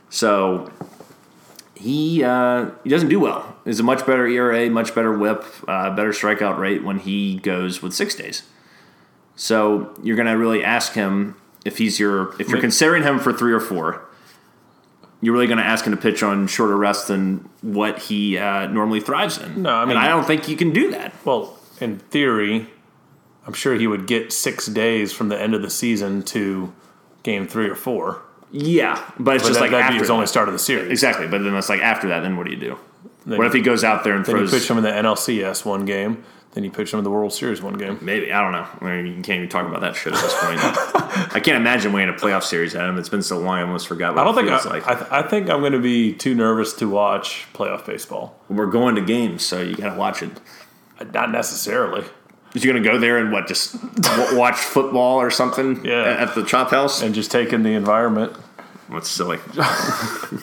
So 0.09 0.71
he 1.75 2.23
uh, 2.23 2.71
he 2.84 2.89
doesn't 2.89 3.09
do 3.09 3.19
well. 3.19 3.55
He's 3.65 3.79
a 3.79 3.84
much 3.84 4.05
better 4.05 4.27
ERA, 4.27 4.69
much 4.69 4.93
better 4.95 5.17
WHIP, 5.17 5.43
uh, 5.67 5.95
better 5.95 6.11
strikeout 6.11 6.57
rate 6.57 6.84
when 6.84 6.99
he 6.99 7.38
goes 7.38 7.82
with 7.82 7.93
six 7.93 8.15
days. 8.15 8.43
So 9.36 9.93
you're 10.03 10.15
going 10.15 10.27
to 10.27 10.34
really 10.38 10.63
ask 10.63 10.93
him 10.93 11.36
if 11.65 11.77
he's 11.77 11.99
your 11.99 12.36
if 12.39 12.49
you're 12.49 12.59
considering 12.61 13.03
him 13.03 13.19
for 13.19 13.32
three 13.34 13.53
or 13.53 13.59
four. 13.59 14.05
You're 15.23 15.34
really 15.34 15.45
going 15.47 15.59
to 15.59 15.63
ask 15.65 15.86
him 15.86 15.91
to 15.95 16.01
pitch 16.01 16.23
on 16.23 16.47
shorter 16.47 16.75
rest 16.75 17.07
than 17.07 17.47
what 17.61 17.99
he 17.99 18.39
uh, 18.39 18.65
normally 18.67 18.99
thrives 19.01 19.38
in. 19.38 19.61
No, 19.61 19.69
I 19.75 19.82
mean- 19.86 19.91
and 19.91 19.99
I 19.99 20.07
don't 20.07 20.25
think 20.25 20.49
you 20.49 20.57
can 20.57 20.71
do 20.71 20.89
that. 20.91 21.13
Well, 21.23 21.57
in 21.79 21.99
theory, 21.99 22.67
I'm 23.47 23.53
sure 23.53 23.75
he 23.75 23.87
would 23.87 24.05
get 24.07 24.31
six 24.31 24.67
days 24.67 25.11
from 25.13 25.29
the 25.29 25.39
end 25.39 25.53
of 25.55 25.61
the 25.61 25.69
season 25.69 26.21
to 26.23 26.71
game 27.23 27.47
three 27.47 27.69
or 27.69 27.75
four. 27.75 28.21
Yeah, 28.51 29.01
but 29.19 29.35
it's 29.35 29.43
But 29.43 29.47
just 29.49 29.53
that, 29.59 29.61
like 29.61 29.71
that'd 29.71 29.83
after 29.85 29.93
be 29.93 29.99
his 29.99 30.07
that. 30.09 30.13
only 30.13 30.27
start 30.27 30.47
of 30.49 30.53
the 30.53 30.59
series. 30.59 30.91
exactly. 30.91 31.27
But 31.27 31.43
then 31.43 31.55
it's 31.55 31.69
like 31.69 31.81
after 31.81 32.09
that, 32.09 32.19
then 32.21 32.35
what 32.37 32.45
do 32.45 32.51
you 32.51 32.59
do? 32.59 32.77
Then 33.25 33.37
what 33.37 33.47
if 33.47 33.53
he 33.53 33.61
goes 33.61 33.83
out 33.83 34.03
there 34.03 34.15
and 34.15 34.25
Then 34.25 34.37
you 34.37 34.47
pitch 34.49 34.69
him 34.69 34.77
in 34.77 34.83
the 34.83 34.89
NLCS 34.91 35.63
one 35.65 35.85
game. 35.85 36.23
Then 36.53 36.65
you 36.65 36.69
pitch 36.71 36.91
him 36.91 36.97
in 36.99 37.05
the 37.05 37.09
World 37.11 37.31
Series 37.31 37.61
one 37.61 37.75
game. 37.75 37.97
Maybe 38.01 38.29
I 38.33 38.41
don't 38.41 38.51
know. 38.51 38.67
I 38.81 39.01
mean, 39.01 39.05
you 39.15 39.21
can't 39.21 39.37
even 39.37 39.47
talk 39.47 39.65
about 39.65 39.79
that 39.81 39.95
shit 39.95 40.11
at 40.13 40.21
this 40.21 40.33
point. 40.43 40.59
I 41.33 41.39
can't 41.39 41.55
imagine 41.55 41.93
winning 41.93 42.09
a 42.13 42.17
playoff 42.17 42.43
series 42.43 42.75
at 42.75 42.89
him. 42.89 42.97
It's 42.97 43.07
been 43.07 43.21
so 43.21 43.39
long, 43.39 43.59
I 43.59 43.61
almost 43.61 43.87
forgot. 43.87 44.15
What 44.15 44.21
I 44.21 44.25
don't 44.25 44.35
think 44.35 44.49
I, 44.49 44.69
like. 44.69 44.85
I, 44.85 44.95
th- 44.95 45.07
I 45.11 45.21
think 45.29 45.49
I'm 45.49 45.61
going 45.61 45.71
to 45.71 45.79
be 45.79 46.11
too 46.13 46.35
nervous 46.35 46.73
to 46.73 46.89
watch 46.89 47.47
playoff 47.53 47.85
baseball. 47.85 48.37
We're 48.49 48.65
going 48.65 48.95
to 48.95 49.01
games, 49.01 49.43
so 49.45 49.61
you 49.61 49.75
got 49.75 49.93
to 49.93 49.97
watch 49.97 50.21
it. 50.23 50.31
Not 51.13 51.31
necessarily. 51.31 52.03
Is 52.54 52.64
you 52.66 52.72
going 52.72 52.84
to 52.84 52.89
go 52.89 52.97
there 52.97 53.18
and 53.18 53.32
what? 53.32 53.47
Just 53.47 53.76
watch 54.34 54.58
football 54.58 55.22
or 55.22 55.32
something? 55.32 55.84
Yeah. 55.86 56.04
at- 56.20 56.36
the 56.36 56.43
chop 56.43 56.72
house. 56.72 57.02
And 57.02 57.16
just 57.16 57.32
take 57.32 57.54
in 57.54 57.64
the 57.64 57.74
environment. 57.74 58.34
That's 58.89 59.10
silly. 59.10 59.38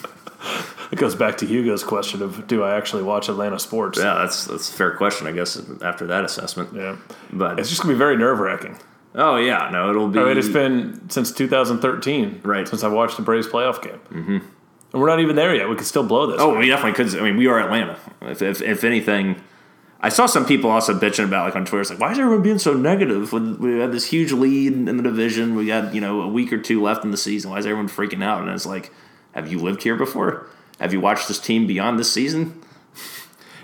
It 0.91 0.97
goes 0.97 1.13
back 1.13 1.37
to 1.37 1.45
Hugo's 1.45 1.83
question 1.83 2.23
of 2.23 2.47
do 2.47 2.63
I 2.63 2.75
actually 2.75 3.03
watch 3.03 3.29
Atlanta 3.29 3.59
sports? 3.59 3.99
Yeah, 3.99 4.15
that's 4.15 4.45
that's 4.45 4.69
a 4.69 4.73
fair 4.73 4.91
question, 4.97 5.27
I 5.27 5.31
guess. 5.31 5.61
After 5.83 6.07
that 6.07 6.23
assessment, 6.23 6.71
Yeah. 6.73 6.95
but 7.31 7.59
It's 7.59 7.69
just 7.69 7.83
going 7.83 7.89
to 7.93 7.95
be 7.95 7.99
very 7.99 8.17
nerve 8.17 8.39
wracking. 8.39 8.75
oh 9.13 9.35
yeah, 9.35 9.69
no, 9.71 9.91
it'll 9.91 10.07
be. 10.07 10.19
I 10.19 10.23
mean, 10.23 10.37
it's 10.37 10.47
been 10.49 11.07
since 11.11 11.31
2013, 11.31 12.41
Right. 12.43 12.67
Since 12.67 12.83
I 12.83 12.87
watched 12.87 13.17
the 13.17 13.21
Braves 13.21 13.45
playoff 13.47 13.83
game, 13.83 13.99
mm-hmm. 14.11 14.37
and 14.37 14.43
we're 14.93 15.07
not 15.09 15.19
even 15.19 15.35
there 15.35 15.53
yet. 15.53 15.69
We 15.69 15.75
could 15.75 15.85
still 15.85 16.03
blow 16.03 16.25
this. 16.25 16.37
Oh, 16.41 16.57
we 16.57 16.67
definitely 16.69 16.93
could. 16.93 17.19
I 17.19 17.23
mean, 17.23 17.37
we 17.37 17.45
are 17.45 17.59
Atlanta. 17.59 17.95
If, 18.23 18.41
if, 18.41 18.59
if 18.63 18.83
anything, 18.83 19.39
I 20.01 20.09
saw 20.09 20.27
some 20.27 20.45
people 20.45 20.69
also 20.69 20.97
bitching 20.97 21.25
about 21.25 21.45
like 21.45 21.55
on 21.55 21.65
Twitter. 21.65 21.81
It's 21.81 21.89
like, 21.89 21.99
why 21.99 22.11
is 22.11 22.19
everyone 22.19 22.41
being 22.41 22.59
so 22.59 22.73
negative? 22.73 23.33
When 23.33 23.59
we 23.59 23.79
had 23.79 23.91
this 23.91 24.05
huge 24.05 24.31
lead 24.31 24.73
in 24.73 24.85
the 24.85 25.03
division, 25.03 25.55
we 25.55 25.67
got 25.67 25.93
you 25.93 25.99
know 25.99 26.21
a 26.21 26.27
week 26.27 26.53
or 26.53 26.57
two 26.57 26.81
left 26.81 27.03
in 27.03 27.11
the 27.11 27.17
season. 27.17 27.51
Why 27.51 27.57
is 27.57 27.65
everyone 27.65 27.89
freaking 27.89 28.23
out? 28.23 28.41
And 28.41 28.49
it's 28.49 28.65
like, 28.65 28.93
have 29.33 29.51
you 29.51 29.59
lived 29.59 29.83
here 29.83 29.95
before? 29.95 30.47
Have 30.79 30.93
you 30.93 31.01
watched 31.01 31.27
this 31.27 31.39
team 31.39 31.67
beyond 31.67 31.99
this 31.99 32.11
season? 32.11 32.61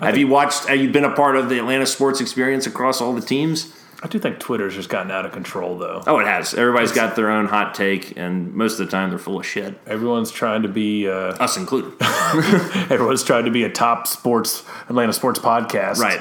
Have 0.00 0.18
you 0.18 0.28
watched? 0.28 0.68
Have 0.68 0.78
you 0.78 0.90
been 0.90 1.04
a 1.04 1.14
part 1.14 1.36
of 1.36 1.48
the 1.48 1.58
Atlanta 1.58 1.86
sports 1.86 2.20
experience 2.20 2.66
across 2.66 3.00
all 3.00 3.14
the 3.14 3.22
teams? 3.22 3.72
I 4.02 4.08
do 4.08 4.18
think 4.18 4.38
Twitter's 4.38 4.74
just 4.74 4.88
gotten 4.90 5.10
out 5.10 5.24
of 5.24 5.32
control, 5.32 5.78
though. 5.78 6.02
Oh, 6.06 6.18
it 6.18 6.26
has. 6.26 6.52
Everybody's 6.54 6.92
got 6.92 7.16
their 7.16 7.30
own 7.30 7.46
hot 7.46 7.74
take, 7.74 8.16
and 8.16 8.52
most 8.54 8.78
of 8.78 8.86
the 8.86 8.90
time 8.90 9.10
they're 9.10 9.18
full 9.18 9.40
of 9.40 9.46
shit. 9.46 9.78
Everyone's 9.86 10.30
trying 10.30 10.62
to 10.62 10.68
be. 10.68 11.08
Uh, 11.08 11.32
Us 11.42 11.56
included. 11.56 11.94
everyone's 12.90 13.24
trying 13.24 13.46
to 13.46 13.50
be 13.50 13.64
a 13.64 13.70
top 13.70 14.06
sports 14.06 14.64
Atlanta 14.88 15.12
sports 15.12 15.38
podcast. 15.38 15.98
Right. 15.98 16.20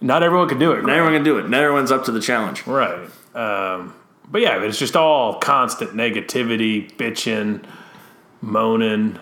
Not 0.00 0.22
everyone 0.22 0.48
can 0.48 0.58
do 0.58 0.72
it. 0.72 0.82
Not 0.82 0.90
everyone 0.90 1.14
can 1.14 1.24
do 1.24 1.38
it. 1.38 1.48
Not 1.48 1.62
everyone's 1.62 1.90
up 1.90 2.04
to 2.04 2.12
the 2.12 2.20
challenge. 2.20 2.66
Right. 2.66 3.08
Um, 3.34 3.94
but 4.28 4.40
yeah, 4.40 4.62
it's 4.62 4.78
just 4.78 4.94
all 4.96 5.38
constant 5.40 5.92
negativity, 5.92 6.92
bitching, 6.96 7.64
moaning. 8.40 9.18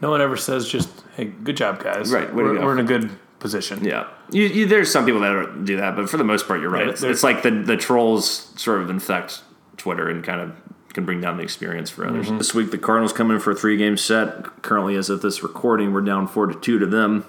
No 0.00 0.10
one 0.10 0.20
ever 0.20 0.36
says 0.36 0.68
just, 0.68 0.90
"Hey, 1.16 1.26
good 1.26 1.56
job, 1.56 1.82
guys." 1.82 2.12
Right, 2.12 2.32
We're, 2.34 2.54
go. 2.54 2.64
we're 2.64 2.72
in 2.72 2.80
a 2.80 2.88
good 2.88 3.10
position. 3.44 3.84
Yeah, 3.84 4.08
you, 4.30 4.44
you, 4.44 4.66
there's 4.66 4.90
some 4.90 5.04
people 5.04 5.20
that 5.20 5.66
do 5.66 5.76
that, 5.76 5.94
but 5.96 6.08
for 6.08 6.16
the 6.16 6.24
most 6.24 6.48
part, 6.48 6.62
you're 6.62 6.70
right. 6.70 6.86
Yeah, 6.86 6.92
It's, 6.92 7.02
it's 7.02 7.22
like 7.22 7.42
the 7.42 7.50
the 7.50 7.76
trolls 7.76 8.50
sort 8.56 8.80
of 8.80 8.88
infect 8.88 9.42
Twitter 9.76 10.08
and 10.08 10.24
kind 10.24 10.40
of 10.40 10.56
can 10.94 11.04
bring 11.04 11.20
down 11.20 11.36
the 11.36 11.42
experience 11.42 11.90
for 11.90 12.06
others. 12.08 12.28
Mm-hmm. 12.28 12.38
This 12.38 12.54
week, 12.54 12.70
the 12.70 12.78
Cardinals 12.78 13.12
come 13.12 13.30
in 13.30 13.38
for 13.40 13.50
a 13.50 13.54
three 13.54 13.76
game 13.76 13.98
set. 13.98 14.62
Currently, 14.62 14.96
as 14.96 15.10
of 15.10 15.20
this 15.20 15.42
recording, 15.42 15.92
we're 15.92 16.00
down 16.00 16.26
four 16.26 16.46
to 16.46 16.58
two 16.58 16.78
to 16.78 16.86
them, 16.86 17.26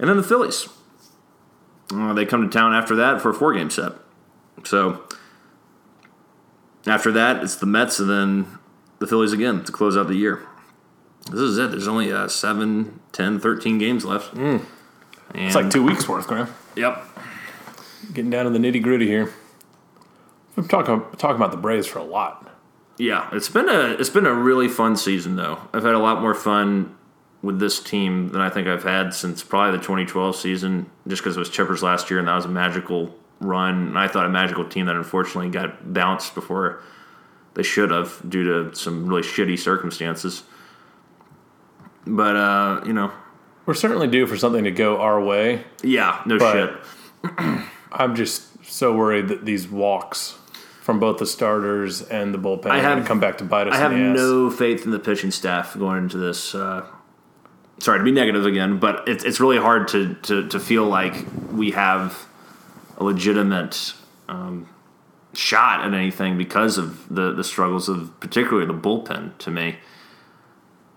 and 0.00 0.10
then 0.10 0.16
the 0.16 0.24
Phillies. 0.24 0.68
Uh, 1.92 2.12
they 2.12 2.26
come 2.26 2.42
to 2.42 2.48
town 2.48 2.74
after 2.74 2.96
that 2.96 3.20
for 3.20 3.30
a 3.30 3.34
four 3.34 3.54
game 3.54 3.70
set. 3.70 3.92
So 4.64 5.04
after 6.88 7.12
that, 7.12 7.44
it's 7.44 7.54
the 7.54 7.66
Mets 7.66 8.00
and 8.00 8.10
then 8.10 8.58
the 8.98 9.06
Phillies 9.06 9.32
again 9.32 9.62
to 9.62 9.70
close 9.70 9.96
out 9.96 10.08
the 10.08 10.16
year. 10.16 10.44
This 11.30 11.38
is 11.38 11.58
it. 11.58 11.70
There's 11.70 11.86
only 11.86 12.12
uh, 12.12 12.26
7, 12.26 12.98
10, 13.12 13.38
13 13.38 13.78
games 13.78 14.04
left. 14.04 14.34
And. 15.34 15.46
It's 15.46 15.54
like 15.54 15.70
two 15.70 15.82
weeks 15.82 16.08
worth, 16.08 16.26
Graham. 16.26 16.48
Yep. 16.76 17.02
Getting 18.12 18.30
down 18.30 18.44
to 18.44 18.50
the 18.50 18.58
nitty 18.58 18.82
gritty 18.82 19.06
here. 19.06 19.32
I'm 20.56 20.68
talking 20.68 21.02
talking 21.18 21.36
about 21.36 21.50
the 21.50 21.58
Braves 21.58 21.86
for 21.86 21.98
a 21.98 22.04
lot. 22.04 22.50
Yeah, 22.98 23.28
it's 23.32 23.48
been 23.48 23.68
a 23.68 23.96
it's 23.98 24.10
been 24.10 24.26
a 24.26 24.32
really 24.32 24.68
fun 24.68 24.96
season 24.96 25.36
though. 25.36 25.58
I've 25.74 25.82
had 25.82 25.94
a 25.94 25.98
lot 25.98 26.22
more 26.22 26.34
fun 26.34 26.96
with 27.42 27.60
this 27.60 27.80
team 27.80 28.30
than 28.30 28.40
I 28.40 28.48
think 28.48 28.66
I've 28.66 28.82
had 28.82 29.12
since 29.12 29.42
probably 29.42 29.78
the 29.78 29.84
2012 29.84 30.34
season, 30.34 30.90
just 31.06 31.22
because 31.22 31.36
it 31.36 31.40
was 31.40 31.50
Chippers 31.50 31.82
last 31.82 32.10
year 32.10 32.18
and 32.18 32.28
that 32.28 32.34
was 32.34 32.46
a 32.46 32.48
magical 32.48 33.14
run. 33.40 33.88
And 33.88 33.98
I 33.98 34.08
thought 34.08 34.24
a 34.24 34.30
magical 34.30 34.66
team 34.66 34.86
that 34.86 34.96
unfortunately 34.96 35.50
got 35.50 35.92
bounced 35.92 36.34
before 36.34 36.82
they 37.54 37.62
should 37.62 37.90
have 37.90 38.20
due 38.28 38.44
to 38.44 38.74
some 38.74 39.06
really 39.06 39.22
shitty 39.22 39.58
circumstances. 39.58 40.42
But 42.06 42.36
uh, 42.36 42.80
you 42.86 42.94
know, 42.94 43.12
We're 43.66 43.74
certainly 43.74 44.06
due 44.06 44.26
for 44.26 44.36
something 44.36 44.64
to 44.64 44.70
go 44.70 44.98
our 44.98 45.20
way. 45.20 45.64
yeah, 45.82 46.22
no 46.24 46.38
shit. 46.38 46.70
I'm 47.92 48.14
just 48.14 48.64
so 48.64 48.94
worried 48.96 49.28
that 49.28 49.44
these 49.44 49.68
walks 49.68 50.36
from 50.80 51.00
both 51.00 51.18
the 51.18 51.26
starters 51.26 52.02
and 52.02 52.32
the 52.32 52.38
bullpen 52.38 52.66
I 52.66 52.78
are 52.78 52.82
going 52.82 52.82
have- 52.82 53.02
to 53.02 53.04
come 53.08 53.18
back 53.20 53.38
to 53.38 53.44
bite 53.44 53.66
us 53.66 53.74
I 53.74 53.78
have 53.78 53.90
the 53.90 53.98
ass. 53.98 54.16
no 54.16 54.50
faith 54.50 54.84
in 54.84 54.92
the 54.92 54.98
pitching 55.00 55.30
staff 55.32 55.76
going 55.76 55.98
into 56.04 56.16
this. 56.18 56.54
Uh, 56.54 56.86
sorry 57.78 57.98
to 57.98 58.04
be 58.04 58.12
negative 58.12 58.46
again, 58.46 58.78
but 58.78 59.06
it's 59.08 59.24
it's 59.24 59.40
really 59.40 59.58
hard 59.58 59.88
to, 59.88 60.14
to, 60.22 60.46
to 60.48 60.60
feel 60.60 60.84
like 60.84 61.14
we 61.50 61.72
have 61.72 62.26
a 62.98 63.04
legitimate 63.04 63.94
um, 64.28 64.68
shot 65.34 65.84
at 65.84 65.92
anything 65.92 66.38
because 66.38 66.78
of 66.78 67.12
the 67.12 67.32
the 67.32 67.42
struggles 67.44 67.88
of 67.88 68.18
particularly 68.20 68.66
the 68.66 68.74
bullpen 68.74 69.36
to 69.38 69.50
me. 69.50 69.78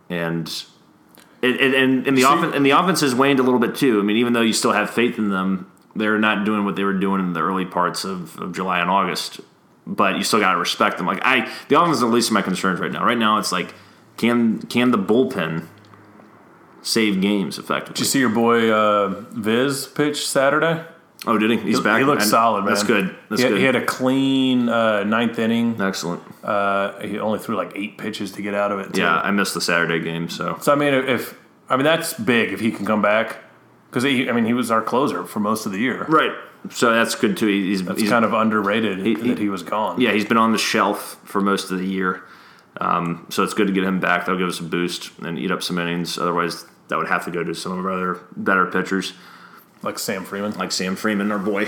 And 0.10 0.52
it, 1.42 1.62
it, 1.62 1.74
and, 1.76 2.08
and 2.08 2.18
the 2.18 2.22
See- 2.22 2.28
offense 2.28 2.56
and 2.56 2.66
the 2.66 2.72
offense 2.72 3.02
has 3.02 3.16
waned 3.16 3.40
a 3.40 3.44
little 3.44 3.60
bit 3.60 3.76
too. 3.76 4.00
I 4.00 4.04
mean, 4.04 4.18
even 4.18 4.34
though 4.34 4.42
you 4.42 4.54
still 4.54 4.74
have 4.74 4.90
faith 4.90 5.18
in 5.18 5.30
them, 5.30 5.72
they're 5.96 6.20
not 6.20 6.46
doing 6.46 6.66
what 6.66 6.76
they 6.76 6.84
were 6.84 6.94
doing 6.94 7.20
in 7.20 7.34
the 7.34 7.42
early 7.42 7.66
parts 7.66 8.04
of, 8.04 8.38
of 8.40 8.54
July 8.54 8.80
and 8.80 8.90
August. 8.90 9.42
But 9.88 10.18
you 10.18 10.24
still 10.24 10.40
got 10.40 10.54
to 10.54 10.60
respect 10.60 10.98
them. 10.98 11.08
Like 11.08 11.20
I, 11.24 11.52
the 11.68 11.80
offense 11.80 11.96
is 11.96 12.02
the 12.02 12.08
least 12.08 12.30
of 12.30 12.34
my 12.34 12.42
concerns 12.42 12.80
right 12.80 12.92
now. 12.92 13.04
Right 13.04 13.18
now, 13.18 13.38
it's 13.40 13.52
like 13.52 13.74
can 14.18 14.60
can 14.64 14.92
the 14.92 14.98
bullpen 14.98 15.66
save 16.82 17.22
games 17.22 17.58
effectively? 17.58 17.94
Did 17.94 18.00
you 18.00 18.06
see 18.06 18.20
your 18.20 18.30
boy 18.30 18.72
uh, 18.72 19.24
Viz 19.32 19.88
pitch 19.88 20.28
Saturday? 20.28 20.86
Oh, 21.28 21.38
did 21.38 21.52
he? 21.52 21.58
He's 21.58 21.80
back. 21.80 22.00
He 22.00 22.06
looked 22.06 22.22
I- 22.22 22.26
solid, 22.26 22.66
man. 22.66 22.74
That's 22.74 22.84
good. 22.84 23.16
That's 23.30 23.42
he, 23.42 23.44
had- 23.46 23.50
good. 23.52 23.60
he 23.60 23.66
had 23.66 23.76
a 23.76 23.86
clean 23.86 24.70
uh, 24.70 25.04
ninth 25.04 25.38
inning. 25.40 25.80
Excellent. 25.82 26.22
Uh, 26.44 27.00
he 27.00 27.20
only 27.20 27.40
threw 27.40 27.56
like 27.56 27.72
eight 27.76 27.98
pitches 27.98 28.32
to 28.34 28.42
get 28.42 28.54
out 28.54 28.72
of 28.72 28.80
it. 28.80 28.94
too. 28.94 29.02
Yeah, 29.02 29.20
I 29.20 29.32
missed 29.32 29.54
the 29.54 29.62
Saturday 29.62 30.04
game, 30.04 30.30
so 30.30 30.58
So 30.62 30.72
I 30.72 30.76
mean, 30.76 30.94
if 30.94 31.38
I 31.70 31.76
mean 31.76 31.84
that's 31.86 32.14
big 32.14 32.52
if 32.54 32.60
he 32.60 32.72
can 32.72 32.86
come 32.86 33.02
back 33.02 33.38
because 33.90 34.06
I 34.06 34.32
mean 34.32 34.46
he 34.46 34.54
was 34.54 34.72
our 34.72 34.82
closer 34.82 35.24
for 35.26 35.40
most 35.40 35.66
of 35.66 35.72
the 35.72 35.80
year. 35.80 36.06
right. 36.10 36.32
So 36.72 36.94
that's 36.94 37.16
good 37.16 37.38
too. 37.38 37.48
He's, 37.48 37.80
he's 37.98 38.10
kind 38.10 38.26
of 38.26 38.34
underrated 38.34 39.00
he- 39.00 39.16
that 39.16 39.38
he 39.40 39.48
was 39.48 39.64
gone. 39.64 40.02
yeah, 40.02 40.12
he's 40.12 40.26
been 40.26 40.36
on 40.38 40.52
the 40.52 40.58
shelf 40.58 41.18
for 41.24 41.40
most 41.40 41.72
of 41.72 41.80
the 41.80 41.86
year. 41.86 42.24
Um, 42.82 43.26
so 43.30 43.44
it's 43.44 43.54
good 43.54 43.68
to 43.68 43.74
get 43.74 43.84
him 43.86 44.00
back. 44.02 44.26
That'll 44.26 44.38
give 44.38 44.50
us 44.50 44.60
a 44.60 44.64
boost 44.64 45.12
and 45.20 45.40
eat 45.40 45.52
up 45.52 45.64
some 45.64 45.78
innings. 45.80 46.18
Otherwise, 46.18 46.66
that 46.90 46.98
would 46.98 47.08
have 47.08 47.24
to 47.26 47.32
go 47.32 47.44
to 47.46 47.54
some 47.56 47.72
of 47.78 47.86
our 47.86 47.92
other 47.92 48.20
better 48.36 48.66
pitchers. 48.66 49.14
Like 49.82 50.00
Sam 50.00 50.26
Freeman. 50.26 50.54
like 50.54 50.72
Sam 50.72 50.96
Freeman, 50.96 51.32
our 51.32 51.40
boy. 51.40 51.68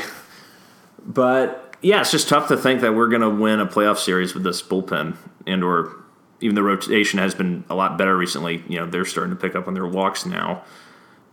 But 1.05 1.76
yeah, 1.82 2.01
it's 2.01 2.12
just 2.12 2.30
tough 2.30 2.47
to 2.49 2.57
think 2.57 2.82
that 2.82 2.93
we're 2.93 3.07
going 3.07 3.22
to 3.22 3.30
win 3.30 3.59
a 3.59 3.66
playoff 3.66 3.97
series 3.97 4.34
with 4.34 4.43
this 4.43 4.62
bullpen, 4.62 5.18
and 5.47 5.64
or 5.64 5.95
even 6.39 6.55
the 6.55 6.64
rotation 6.64 7.20
has 7.20 7.34
been 7.34 7.64
a 7.70 7.76
lot 7.76 7.97
better 7.97 8.16
recently. 8.16 8.64
You 8.68 8.80
know, 8.80 8.86
they're 8.86 9.05
starting 9.05 9.36
to 9.36 9.39
pick 9.39 9.55
up 9.55 9.68
on 9.68 9.74
their 9.74 9.88
walks 9.88 10.26
now, 10.26 10.64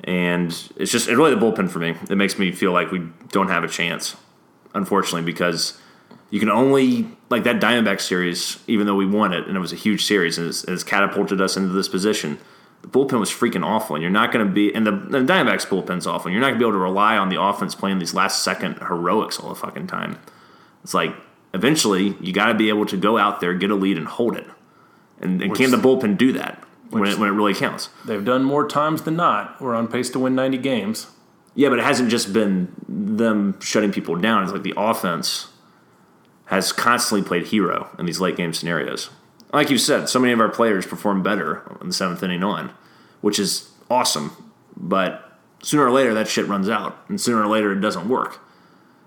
and 0.04 0.50
it's 0.76 0.92
just 0.92 1.08
really 1.08 1.34
the 1.34 1.40
bullpen 1.40 1.70
for 1.70 1.78
me. 1.78 1.94
It 2.10 2.16
makes 2.16 2.38
me 2.38 2.52
feel 2.52 2.72
like 2.72 2.90
we 2.90 3.08
don't 3.30 3.48
have 3.48 3.64
a 3.64 3.68
chance, 3.68 4.16
unfortunately, 4.74 5.22
because 5.22 5.78
you 6.30 6.40
can 6.40 6.50
only 6.50 7.08
like 7.30 7.44
that 7.44 7.60
Diamondback 7.60 8.00
series, 8.00 8.58
even 8.66 8.86
though 8.86 8.94
we 8.94 9.06
won 9.06 9.32
it 9.32 9.46
and 9.46 9.56
it 9.56 9.60
was 9.60 9.72
a 9.72 9.76
huge 9.76 10.04
series 10.04 10.38
and 10.38 10.48
it's, 10.48 10.64
it's 10.64 10.84
catapulted 10.84 11.40
us 11.40 11.56
into 11.56 11.72
this 11.72 11.88
position. 11.88 12.38
The 12.82 12.88
bullpen 12.88 13.18
was 13.18 13.30
freaking 13.30 13.64
awful, 13.64 13.96
and 13.96 14.02
you're 14.02 14.10
not 14.10 14.32
going 14.32 14.46
to 14.46 14.52
be. 14.52 14.72
And 14.74 14.86
the, 14.86 14.92
the 14.92 15.18
Diamondbacks 15.18 15.66
bullpen's 15.66 16.06
awful. 16.06 16.28
And 16.28 16.34
you're 16.34 16.40
not 16.40 16.48
going 16.48 16.58
to 16.60 16.64
be 16.64 16.64
able 16.64 16.78
to 16.78 16.82
rely 16.82 17.16
on 17.16 17.28
the 17.28 17.40
offense 17.40 17.74
playing 17.74 17.98
these 17.98 18.14
last 18.14 18.42
second 18.42 18.78
heroics 18.78 19.38
all 19.38 19.48
the 19.48 19.54
fucking 19.54 19.88
time. 19.88 20.18
It's 20.84 20.94
like 20.94 21.14
eventually 21.52 22.16
you 22.20 22.32
got 22.32 22.46
to 22.46 22.54
be 22.54 22.68
able 22.68 22.86
to 22.86 22.96
go 22.96 23.18
out 23.18 23.40
there, 23.40 23.54
get 23.54 23.70
a 23.70 23.74
lead, 23.74 23.98
and 23.98 24.06
hold 24.06 24.36
it. 24.36 24.46
And, 25.20 25.42
and 25.42 25.54
can 25.54 25.70
the 25.70 25.76
bullpen 25.76 26.16
do 26.16 26.32
that 26.34 26.62
when 26.90 27.08
it, 27.08 27.18
when 27.18 27.28
it 27.28 27.32
really 27.32 27.54
counts? 27.54 27.90
They've 28.04 28.24
done 28.24 28.44
more 28.44 28.68
times 28.68 29.02
than 29.02 29.16
not. 29.16 29.60
We're 29.60 29.74
on 29.74 29.88
pace 29.88 30.10
to 30.10 30.18
win 30.18 30.34
90 30.34 30.58
games. 30.58 31.08
Yeah, 31.54 31.70
but 31.70 31.80
it 31.80 31.84
hasn't 31.84 32.10
just 32.10 32.32
been 32.32 32.72
them 32.86 33.58
shutting 33.60 33.90
people 33.90 34.14
down. 34.14 34.44
It's 34.44 34.52
like 34.52 34.62
the 34.62 34.74
offense 34.76 35.48
has 36.46 36.72
constantly 36.72 37.26
played 37.26 37.48
hero 37.48 37.90
in 37.98 38.06
these 38.06 38.20
late 38.20 38.36
game 38.36 38.52
scenarios. 38.52 39.10
Like 39.52 39.70
you 39.70 39.78
said, 39.78 40.08
so 40.08 40.18
many 40.18 40.32
of 40.32 40.40
our 40.40 40.48
players 40.48 40.86
perform 40.86 41.22
better 41.22 41.62
in 41.80 41.88
the 41.88 41.94
seventh 41.94 42.22
inning 42.22 42.42
on, 42.44 42.70
which 43.22 43.38
is 43.38 43.70
awesome. 43.90 44.30
But 44.76 45.38
sooner 45.62 45.84
or 45.86 45.90
later, 45.90 46.12
that 46.14 46.28
shit 46.28 46.46
runs 46.46 46.68
out, 46.68 46.96
and 47.08 47.20
sooner 47.20 47.42
or 47.42 47.46
later, 47.46 47.72
it 47.72 47.80
doesn't 47.80 48.08
work. 48.08 48.40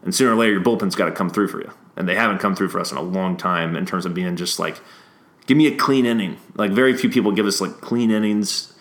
And 0.04 0.14
sooner 0.16 0.32
or 0.32 0.36
later, 0.36 0.54
your 0.54 0.62
bullpen's 0.62 0.96
got 0.96 1.06
to 1.06 1.12
come 1.12 1.30
through 1.30 1.50
for 1.50 1.62
you. 1.62 1.72
And 1.96 2.08
they 2.10 2.16
haven't 2.16 2.40
come 2.40 2.56
through 2.56 2.70
for 2.70 2.80
us 2.80 2.92
in 2.92 2.98
a 2.98 3.02
long 3.02 3.38
time 3.38 3.76
in 3.76 3.86
terms 3.86 4.06
of 4.06 4.14
being 4.16 4.36
just 4.36 4.58
like, 4.58 4.80
give 5.46 5.58
me 5.58 5.68
a 5.68 5.76
clean 5.76 6.06
inning. 6.08 6.38
Like 6.56 6.72
very 6.72 6.98
few 6.98 7.10
people 7.10 7.32
give 7.34 7.46
us 7.46 7.62
like 7.62 7.80
clean 7.82 8.10
innings, 8.10 8.74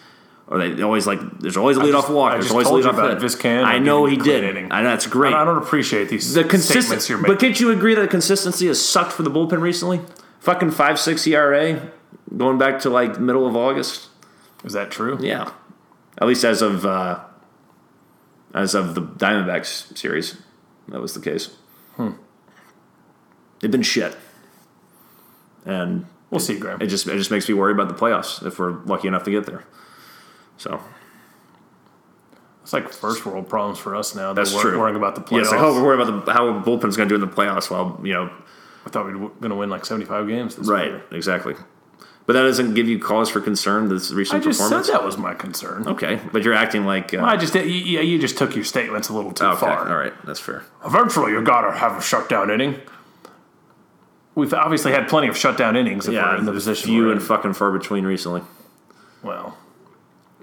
or 0.47 0.59
they 0.59 0.81
always 0.83 1.07
like. 1.07 1.21
There's 1.41 1.59
always 1.59 1.77
a 1.77 1.81
lead 1.81 1.93
just- 1.93 2.09
walk. 2.09 2.33
I 2.33 2.39
There's 2.39 2.51
always 2.51 2.67
a 2.67 2.71
told 2.71 2.85
you 2.85 2.91
about 2.91 3.11
hit. 3.11 3.21
Vizcan. 3.21 3.65
I 3.65 3.79
know 3.79 4.07
he 4.07 4.15
you 4.15 4.21
a 4.21 4.25
clean 4.25 4.41
did. 4.43 4.57
inning. 4.57 4.73
I 4.73 4.81
know 4.83 4.89
that's 4.91 5.07
great. 5.07 5.35
I 5.35 5.45
don't 5.45 5.59
appreciate 5.59 6.09
these 6.09 6.33
the 6.33 6.41
statements 6.41 6.67
consistent, 6.73 7.09
you're 7.11 7.19
making. 7.19 7.35
but 7.35 7.41
can't 7.41 7.61
you 7.61 7.71
agree 7.71 7.95
that 7.97 8.09
consistency 8.09 8.67
has 8.69 8.83
sucked 8.83 9.13
for 9.13 9.23
the 9.23 9.31
bullpen 9.31 9.61
recently? 9.61 10.01
Fucking 10.41 10.71
five 10.71 10.99
six 10.99 11.27
ERA, 11.27 11.91
going 12.37 12.59
back 12.59 12.81
to 12.81 12.91
like 12.91 13.21
middle 13.21 13.47
of 13.47 13.57
August. 13.57 14.09
Is 14.65 14.73
that 14.73 14.91
true? 14.91 15.19
Yeah, 15.21 15.51
at 16.19 16.27
least 16.27 16.45
as 16.45 16.63
of 16.63 16.85
uh, 16.85 17.21
as 18.55 18.75
of 18.75 18.95
the 18.95 19.03
Diamondbacks 19.03 19.97
series, 19.97 20.41
that 20.89 21.01
was 21.01 21.15
the 21.15 21.21
case. 21.21 21.57
Hmm. 21.97 22.13
They've 23.61 23.71
been 23.71 23.83
shit, 23.83 24.17
and 25.65 26.07
We'll 26.31 26.41
see, 26.41 26.59
Graham. 26.59 26.81
it 26.81 26.87
just 26.87 27.07
it 27.09 27.17
just 27.19 27.31
makes 27.31 27.49
me 27.49 27.55
worry 27.55 27.73
about 27.73 27.89
the 27.89 27.95
playoffs 27.95 28.45
if 28.47 28.59
we're 28.59 28.83
lucky 28.85 29.09
enough 29.09 29.25
to 29.25 29.31
get 29.31 29.47
there. 29.47 29.65
So 30.57 30.81
It's 32.63 32.73
like 32.73 32.91
first 32.93 33.27
world 33.27 33.49
problems 33.49 33.79
for 33.79 33.97
us 33.97 34.15
now. 34.15 34.33
That's 34.33 34.53
They're 34.53 34.63
true. 34.63 34.79
Worrying 34.79 34.97
about 34.97 35.15
the 35.17 35.21
playoffs. 35.23 35.33
yeah, 35.33 35.41
it's 35.41 35.51
like 35.51 35.61
oh, 35.61 35.75
we're 35.75 35.85
worried 35.85 36.01
about 36.01 36.25
the, 36.27 36.33
how 36.33 36.53
the 36.53 36.61
bullpen's 36.61 36.97
going 36.97 37.09
to 37.09 37.17
do 37.17 37.23
in 37.23 37.29
the 37.29 37.35
playoffs. 37.35 37.71
While 37.71 38.01
you 38.05 38.13
know, 38.13 38.31
I 38.87 38.91
thought 38.91 39.07
we 39.07 39.15
were 39.15 39.29
going 39.29 39.51
to 39.51 39.57
win 39.57 39.71
like 39.71 39.85
75 39.85 40.27
games 40.29 40.57
this 40.57 40.69
right, 40.69 40.87
year. 40.87 41.03
exactly. 41.13 41.55
But 42.27 42.35
that 42.35 42.43
doesn't 42.43 42.75
give 42.75 42.87
you 42.89 42.99
cause 42.99 43.29
for 43.29 43.41
concern. 43.41 43.89
This 43.89 44.13
recent 44.13 44.41
I 44.41 44.45
just 44.45 44.61
performance. 44.61 44.87
said 44.87 44.95
that 44.95 45.05
was 45.05 45.19
my 45.19 45.35
concern. 45.35 45.87
Okay, 45.89 46.21
but 46.33 46.43
you're 46.45 46.55
acting 46.55 46.85
like. 46.85 47.13
Uh, 47.13 47.23
I 47.25 47.37
just 47.37 47.55
you, 47.55 47.63
you 47.63 48.19
just 48.21 48.39
took 48.39 48.55
your 48.55 48.65
statements 48.65 49.09
a 49.09 49.13
little 49.15 49.33
too 49.33 49.45
okay, 49.47 49.61
far. 49.61 49.89
all 49.89 49.97
right, 49.97 50.13
that's 50.25 50.39
fair. 50.39 50.63
Eventually, 50.85 51.33
you 51.33 51.43
got 51.43 51.63
to 51.63 51.73
have 51.77 51.97
a 51.99 52.01
shutdown 52.03 52.51
inning. 52.51 52.81
We've 54.37 54.55
obviously 54.55 54.93
had 54.93 55.09
plenty 55.09 55.27
of 55.29 55.37
shutdown 55.37 55.77
innings 55.77 56.07
if 56.07 56.15
Yeah, 56.15 56.33
we're 56.33 56.39
in 56.39 56.45
the 56.45 56.53
position 56.53 56.89
few 56.89 57.11
and 57.11 57.21
in. 57.21 57.27
fucking 57.27 57.55
far 57.55 57.73
between 57.73 58.05
recently. 58.07 58.43
well, 59.23 59.59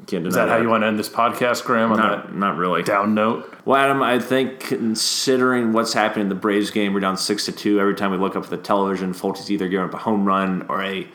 Can't 0.08 0.24
deny 0.24 0.28
is 0.30 0.36
that 0.36 0.47
how 0.47 0.58
you 0.58 0.70
want 0.70 0.84
to 0.84 0.88
end 0.88 0.97
this 0.97 1.10
podcast, 1.10 1.66
Graham? 1.66 1.91
On 1.91 1.97
Not, 1.97 2.28
that 2.28 2.36
not 2.36 2.55
really. 2.55 2.82
down 2.82 3.14
note. 3.14 3.53
Well, 3.66 3.78
Adam, 3.78 4.01
I 4.01 4.20
think 4.20 4.62
considering 4.62 5.74
what's 5.74 5.91
happening 5.91 6.24
in 6.24 6.30
the 6.30 6.36
Braves 6.36 6.72
game, 6.72 6.93
we're 6.93 7.01
down 7.01 7.18
six 7.18 7.43
to 7.45 7.51
two. 7.51 7.80
Every 7.82 7.93
time 7.93 8.12
we 8.12 8.18
look 8.18 8.36
up 8.38 8.45
at 8.45 8.49
the 8.49 8.58
television, 8.58 9.14
Fulton's 9.14 9.51
either 9.51 9.68
giving 9.68 9.86
up 9.86 9.93
a 9.93 9.97
home 9.97 10.24
run 10.26 10.66
or 10.70 10.82
a 10.82 11.08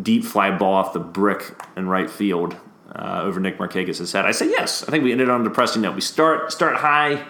deep 0.00 0.24
fly 0.24 0.56
ball 0.56 0.74
off 0.74 0.92
the 0.92 1.00
brick 1.00 1.52
in 1.76 1.88
right 1.88 2.08
field 2.08 2.56
uh, 2.94 3.22
over 3.24 3.40
Nick 3.40 3.58
Markakis' 3.58 4.12
head. 4.12 4.24
I 4.24 4.30
say 4.30 4.48
yes. 4.48 4.84
I 4.84 4.92
think 4.92 5.02
we 5.02 5.10
ended 5.10 5.28
on 5.28 5.40
a 5.40 5.44
depressing 5.44 5.82
note. 5.82 5.96
We 5.96 6.00
start 6.00 6.52
start 6.52 6.76
high 6.76 7.26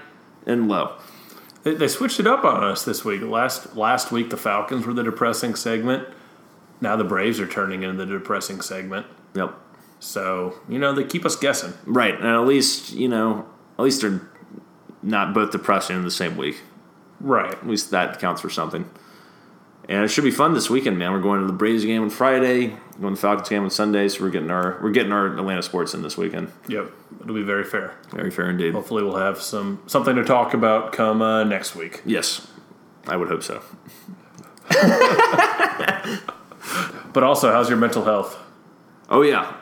and 0.47 0.69
low. 0.69 0.99
They, 1.63 1.75
they 1.75 1.89
switched 1.89 2.21
it 2.21 2.27
up 2.27 2.45
on 2.45 2.63
us 2.63 2.85
this 2.85 3.03
week. 3.05 3.23
Last 3.23 3.75
last 3.75 4.13
week, 4.13 4.29
the 4.29 4.37
Falcons 4.37 4.87
were 4.87 4.93
the 4.93 5.05
depressing 5.05 5.55
segment. 5.55 6.07
Now 6.83 6.97
the 6.97 7.05
Braves 7.05 7.41
are 7.41 7.47
turning 7.47 7.83
into 7.83 8.05
the 8.05 8.19
depressing 8.19 8.61
segment. 8.61 9.07
Yep. 9.35 9.55
So 10.01 10.55
you 10.69 10.79
know 10.79 10.93
they 10.93 11.05
keep 11.05 11.25
us 11.25 11.37
guessing. 11.37 11.73
Right, 11.85 12.15
and 12.15 12.27
at 12.27 12.47
least 12.47 12.93
you 12.93 13.09
know, 13.09 13.47
at 13.79 13.83
least 13.83 14.03
they're 14.03 14.21
not 15.03 15.35
both 15.35 15.51
depressing 15.53 15.97
in 15.97 16.05
the 16.05 16.11
same 16.11 16.37
week. 16.37 16.61
Right. 17.21 17.53
At 17.53 17.67
least 17.67 17.91
that 17.91 18.19
counts 18.21 18.41
for 18.41 18.51
something. 18.51 18.89
And 19.89 20.05
it 20.05 20.09
should 20.09 20.25
be 20.25 20.31
fun 20.31 20.53
this 20.53 20.69
weekend, 20.69 20.99
man. 20.99 21.13
We're 21.13 21.21
going 21.21 21.41
to 21.41 21.47
the 21.47 21.53
Braves 21.53 21.85
game 21.85 22.03
on 22.03 22.11
Friday, 22.11 22.77
going 23.01 23.03
to 23.03 23.11
the 23.11 23.17
Falcons 23.17 23.49
game 23.49 23.63
on 23.65 23.71
Sunday. 23.71 24.09
So 24.09 24.23
we're 24.23 24.31
getting 24.31 24.51
our 24.51 24.79
we're 24.83 24.91
getting 24.91 25.13
our 25.13 25.27
Atlanta 25.27 25.63
sports 25.63 25.95
in 25.95 26.03
this 26.03 26.17
weekend. 26.17 26.53
Yep. 26.69 26.93
It'll 27.23 27.35
be 27.35 27.43
very 27.43 27.65
fair. 27.65 27.95
Very 28.11 28.31
fair 28.31 28.51
indeed. 28.51 28.75
Hopefully, 28.75 29.03
we'll 29.03 29.17
have 29.17 29.41
some 29.41 29.83
something 29.87 30.15
to 30.17 30.25
talk 30.25 30.53
about 30.53 30.93
come 30.93 31.23
uh, 31.23 31.43
next 31.45 31.75
week. 31.75 32.03
Yes, 32.05 32.47
I 33.07 33.17
would 33.17 33.29
hope 33.29 33.43
so. 33.43 33.63
But 37.13 37.25
also, 37.25 37.51
how's 37.51 37.69
your 37.69 37.79
mental 37.79 38.05
health? 38.05 38.39
Oh 39.11 39.23
yeah, 39.23 39.55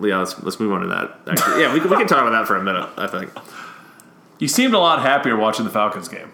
yeah. 0.00 0.18
Let's 0.18 0.42
let's 0.42 0.60
move 0.60 0.72
on 0.72 0.82
to 0.82 0.88
that. 0.88 1.20
Actually, 1.28 1.62
yeah, 1.62 1.72
we 1.72 1.80
can, 1.80 1.90
we 1.90 1.96
can 1.96 2.06
talk 2.06 2.22
about 2.22 2.30
that 2.30 2.46
for 2.46 2.56
a 2.56 2.62
minute. 2.62 2.88
I 2.96 3.06
think. 3.06 3.30
You 4.38 4.48
seemed 4.48 4.74
a 4.74 4.78
lot 4.78 5.00
happier 5.00 5.36
watching 5.36 5.64
the 5.64 5.70
Falcons 5.70 6.08
game. 6.08 6.30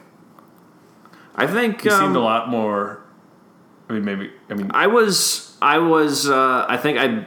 I 1.36 1.46
think 1.46 1.84
You 1.84 1.92
um, 1.92 2.00
seemed 2.00 2.16
a 2.16 2.20
lot 2.20 2.48
more. 2.48 3.00
I 3.88 3.94
mean, 3.94 4.04
maybe. 4.04 4.30
I 4.50 4.54
mean, 4.54 4.70
I 4.74 4.86
was 4.86 5.56
I 5.62 5.78
was 5.78 6.28
uh, 6.28 6.66
I 6.68 6.76
think 6.76 6.98
I 6.98 7.26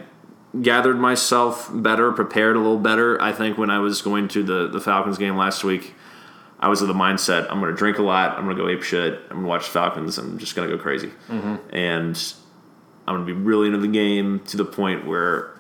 gathered 0.62 0.98
myself 1.00 1.70
better, 1.72 2.12
prepared 2.12 2.56
a 2.56 2.60
little 2.60 2.80
better. 2.80 3.22
I 3.22 3.32
think 3.32 3.58
when 3.58 3.70
I 3.70 3.80
was 3.80 4.02
going 4.02 4.28
to 4.30 4.44
the 4.44 4.68
the 4.68 4.82
Falcons 4.82 5.18
game 5.18 5.38
last 5.38 5.64
week, 5.64 5.94
I 6.60 6.68
was 6.68 6.82
of 6.82 6.88
the 6.88 6.94
mindset 6.94 7.48
I'm 7.50 7.60
going 7.60 7.72
to 7.72 7.78
drink 7.78 7.98
a 7.98 8.04
lot, 8.04 8.38
I'm 8.38 8.46
going 8.46 8.56
to 8.56 8.64
go 8.64 8.70
ape 8.70 8.82
shit, 8.84 9.14
I'm 9.30 9.38
going 9.38 9.44
to 9.44 9.48
watch 9.48 9.68
Falcons, 9.68 10.18
I'm 10.18 10.38
just 10.38 10.56
going 10.56 10.70
to 10.70 10.76
go 10.76 10.82
crazy, 10.82 11.12
and 11.72 12.34
I'm 13.08 13.16
going 13.16 13.28
to 13.28 13.34
be 13.34 13.40
really 13.40 13.68
into 13.68 13.80
the 13.80 13.88
game 13.88 14.40
to 14.48 14.58
the 14.58 14.66
point 14.66 15.06
where 15.06 15.55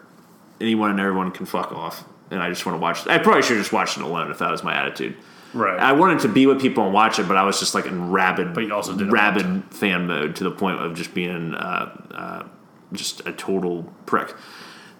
anyone 0.61 0.91
and 0.91 0.99
everyone 0.99 1.31
can 1.31 1.45
fuck 1.45 1.71
off, 1.71 2.03
and 2.31 2.41
I 2.41 2.49
just 2.49 2.65
want 2.65 2.75
to 2.77 2.81
watch. 2.81 3.05
I 3.07 3.17
probably 3.17 3.41
should 3.41 3.57
have 3.57 3.65
just 3.65 3.73
watched 3.73 3.97
it 3.97 4.03
alone 4.03 4.31
if 4.31 4.39
that 4.39 4.51
was 4.51 4.63
my 4.63 4.75
attitude. 4.75 5.15
right. 5.53 5.79
I 5.79 5.93
wanted 5.93 6.19
to 6.19 6.27
be 6.27 6.45
with 6.47 6.59
people 6.61 6.83
and 6.85 6.93
watch 6.93 7.19
it, 7.19 7.27
but 7.27 7.37
I 7.37 7.43
was 7.43 7.59
just 7.59 7.73
like 7.75 7.85
in 7.85 8.11
rabid, 8.11 8.53
But 8.53 8.65
you 8.65 8.73
also 8.73 8.93
didn't 8.93 9.11
rabid 9.11 9.63
fan 9.71 10.07
mode 10.07 10.35
to 10.37 10.43
the 10.43 10.51
point 10.51 10.81
of 10.81 10.95
just 10.95 11.13
being 11.13 11.53
uh, 11.53 12.03
uh, 12.11 12.43
just 12.93 13.25
a 13.27 13.31
total 13.31 13.83
prick. 14.05 14.33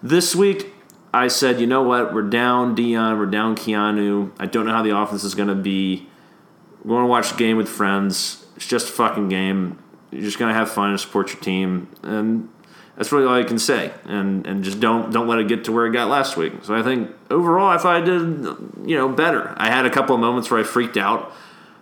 This 0.02 0.34
week, 0.36 0.72
I 1.14 1.28
said, 1.28 1.60
you 1.60 1.66
know 1.66 1.82
what? 1.82 2.12
We're 2.12 2.22
down 2.22 2.76
Deion, 2.76 3.18
we're 3.18 3.26
down 3.26 3.56
Keanu. 3.56 4.32
I 4.38 4.46
don't 4.46 4.66
know 4.66 4.72
how 4.72 4.82
the 4.82 4.96
offense 4.96 5.24
is 5.24 5.34
going 5.34 5.48
to 5.48 5.54
be. 5.54 6.08
We're 6.84 6.96
going 6.96 7.04
to 7.04 7.08
watch 7.08 7.30
the 7.32 7.38
game 7.38 7.56
with 7.56 7.68
friends, 7.68 8.44
It's 8.56 8.66
just 8.66 8.90
a 8.90 8.92
fucking 8.92 9.28
game. 9.28 9.78
You're 10.12 10.22
just 10.22 10.38
gonna 10.38 10.54
have 10.54 10.70
fun 10.70 10.90
and 10.90 11.00
support 11.00 11.32
your 11.32 11.42
team, 11.42 11.88
and 12.02 12.48
that's 12.96 13.12
really 13.12 13.26
all 13.26 13.34
I 13.34 13.44
can 13.44 13.58
say. 13.58 13.92
And 14.04 14.46
and 14.46 14.64
just 14.64 14.80
don't 14.80 15.12
don't 15.12 15.28
let 15.28 15.38
it 15.38 15.48
get 15.48 15.64
to 15.64 15.72
where 15.72 15.86
it 15.86 15.92
got 15.92 16.08
last 16.08 16.36
week. 16.36 16.52
So 16.62 16.74
I 16.74 16.82
think 16.82 17.10
overall, 17.30 17.68
I 17.68 17.78
thought 17.78 17.96
I 17.96 18.00
did 18.00 18.20
you 18.84 18.96
know 18.96 19.08
better. 19.08 19.54
I 19.56 19.70
had 19.70 19.86
a 19.86 19.90
couple 19.90 20.14
of 20.14 20.20
moments 20.20 20.50
where 20.50 20.60
I 20.60 20.62
freaked 20.62 20.96
out, 20.96 21.32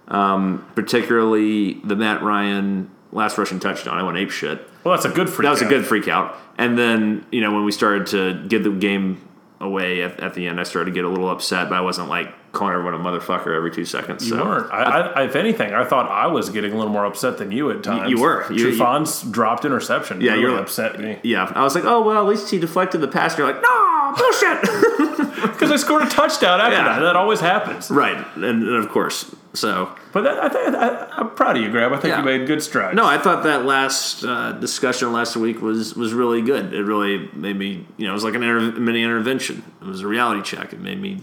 um, 0.09 0.67
particularly 0.75 1.75
the 1.85 1.97
Matt 1.97 2.23
Ryan 2.23 2.91
last 3.13 3.39
rushing 3.39 3.61
touchdown. 3.61 3.97
I 3.97 4.03
went 4.03 4.19
ape 4.19 4.31
shit. 4.31 4.69
Well, 4.83 4.95
that's 4.95 5.07
a 5.07 5.15
good 5.15 5.31
freak. 5.31 5.45
That 5.45 5.51
was 5.51 5.63
out. 5.63 5.67
a 5.67 5.71
good 5.71 5.87
freak 5.87 6.09
out. 6.09 6.37
And 6.59 6.77
then, 6.79 7.25
you 7.33 7.41
know, 7.41 7.53
when 7.53 7.65
we 7.65 7.73
started 7.73 8.07
to 8.09 8.47
give 8.49 8.65
the 8.65 8.71
game 8.71 9.27
away 9.61 10.03
at, 10.03 10.21
at 10.21 10.35
the 10.35 10.47
end, 10.47 10.61
I 10.61 10.65
started 10.65 10.91
to 10.91 10.95
get 10.95 11.05
a 11.05 11.09
little 11.09 11.31
upset, 11.31 11.69
but 11.69 11.77
I 11.77 11.81
wasn't 11.81 12.09
like 12.09 12.35
calling 12.55 12.75
everyone 12.75 12.95
a 12.95 12.99
motherfucker 12.99 13.55
every 13.55 13.71
two 13.71 13.85
seconds. 13.85 14.25
You 14.29 14.37
so. 14.37 14.45
weren't. 14.45 14.73
I, 14.73 14.83
I, 15.01 15.25
if 15.25 15.37
anything, 15.37 15.75
I 15.75 15.85
thought 15.85 16.11
I 16.11 16.27
was 16.29 16.49
getting 16.51 16.73
a 16.73 16.77
little 16.77 16.93
more 16.93 17.05
upset 17.05 17.39
than 17.39 17.51
you 17.51 17.71
at 17.71 17.83
times. 17.83 18.09
you 18.11 18.21
were. 18.21 18.51
You- 18.53 18.69
you- 18.69 18.73
Trufant's 18.79 19.23
dropped 19.23 19.65
interception. 19.65 20.21
Yeah, 20.21 20.33
really 20.33 20.43
you're- 20.43 20.59
upset 20.61 20.99
me 20.99 21.19
Yeah, 21.23 21.53
I 21.55 21.63
was 21.63 21.75
like, 21.75 21.85
oh 21.85 22.03
well, 22.03 22.23
at 22.23 22.29
least 22.29 22.51
he 22.51 22.59
deflected 22.59 23.01
the 23.01 23.09
pass. 23.09 23.37
You're 23.37 23.47
like, 23.53 23.61
no, 23.63 24.15
bullshit. 24.17 24.61
because 25.53 25.71
I 25.71 25.77
scored 25.77 26.03
a 26.03 26.09
touchdown 26.09 26.61
after 26.61 26.77
Yeah. 26.77 26.85
that. 26.85 27.01
That 27.01 27.17
always 27.17 27.41
happens. 27.41 27.91
right, 27.91 28.17
and, 28.37 28.45
and 28.45 28.77
of 28.77 28.89
course, 28.89 29.35
so 29.53 29.95
But 30.13 30.23
that, 30.23 30.39
I 30.43 30.49
think 30.49 30.75
I, 30.77 31.09
I'm 31.19 31.31
proud 31.31 31.57
of 31.57 31.63
you, 31.63 31.71
Graham. 31.71 31.93
I 31.93 31.97
think 31.97 32.13
Yeah. 32.13 32.19
you 32.21 32.25
made 32.25 32.47
good 32.47 32.63
strides. 32.63 32.97
no, 32.97 33.05
I 33.07 33.19
thought 33.19 33.45
that 33.45 33.65
last 33.65 34.25
uh, 34.25 34.53
discussion 34.53 35.13
last 35.13 35.37
week 35.37 35.61
was 35.61 35.95
was 35.95 36.13
really 36.13 36.43
good. 36.43 36.73
It 36.73 36.83
really 36.85 37.29
made 37.35 37.57
me, 37.57 37.87
you 37.97 38.07
know, 38.07 38.13
it 38.13 38.15
was 38.15 38.25
like 38.25 38.35
an 38.35 38.43
inter- 38.43 38.79
mini 38.81 39.03
intervention. 39.03 39.63
It 39.81 39.87
was 39.87 40.01
a 40.01 40.07
reality 40.09 40.43
check. 40.43 40.73
It 40.73 40.81
made 40.81 41.01
me 41.01 41.21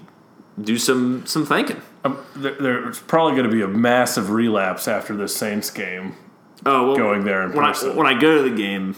do 0.59 0.77
some 0.77 1.25
some 1.25 1.45
thinking. 1.45 1.81
Um, 2.03 2.17
there, 2.35 2.55
there's 2.59 2.99
probably 2.99 3.33
going 3.33 3.49
to 3.49 3.55
be 3.55 3.61
a 3.61 3.67
massive 3.67 4.31
relapse 4.31 4.87
after 4.87 5.15
this 5.15 5.35
Saints 5.35 5.69
game. 5.69 6.15
Oh, 6.65 6.87
well, 6.87 6.97
Going 6.97 7.23
there 7.25 7.43
in 7.43 7.53
when 7.53 7.63
I, 7.65 7.69
person. 7.69 7.95
when 7.95 8.07
I 8.07 8.19
go 8.19 8.43
to 8.43 8.49
the 8.49 8.55
game, 8.55 8.95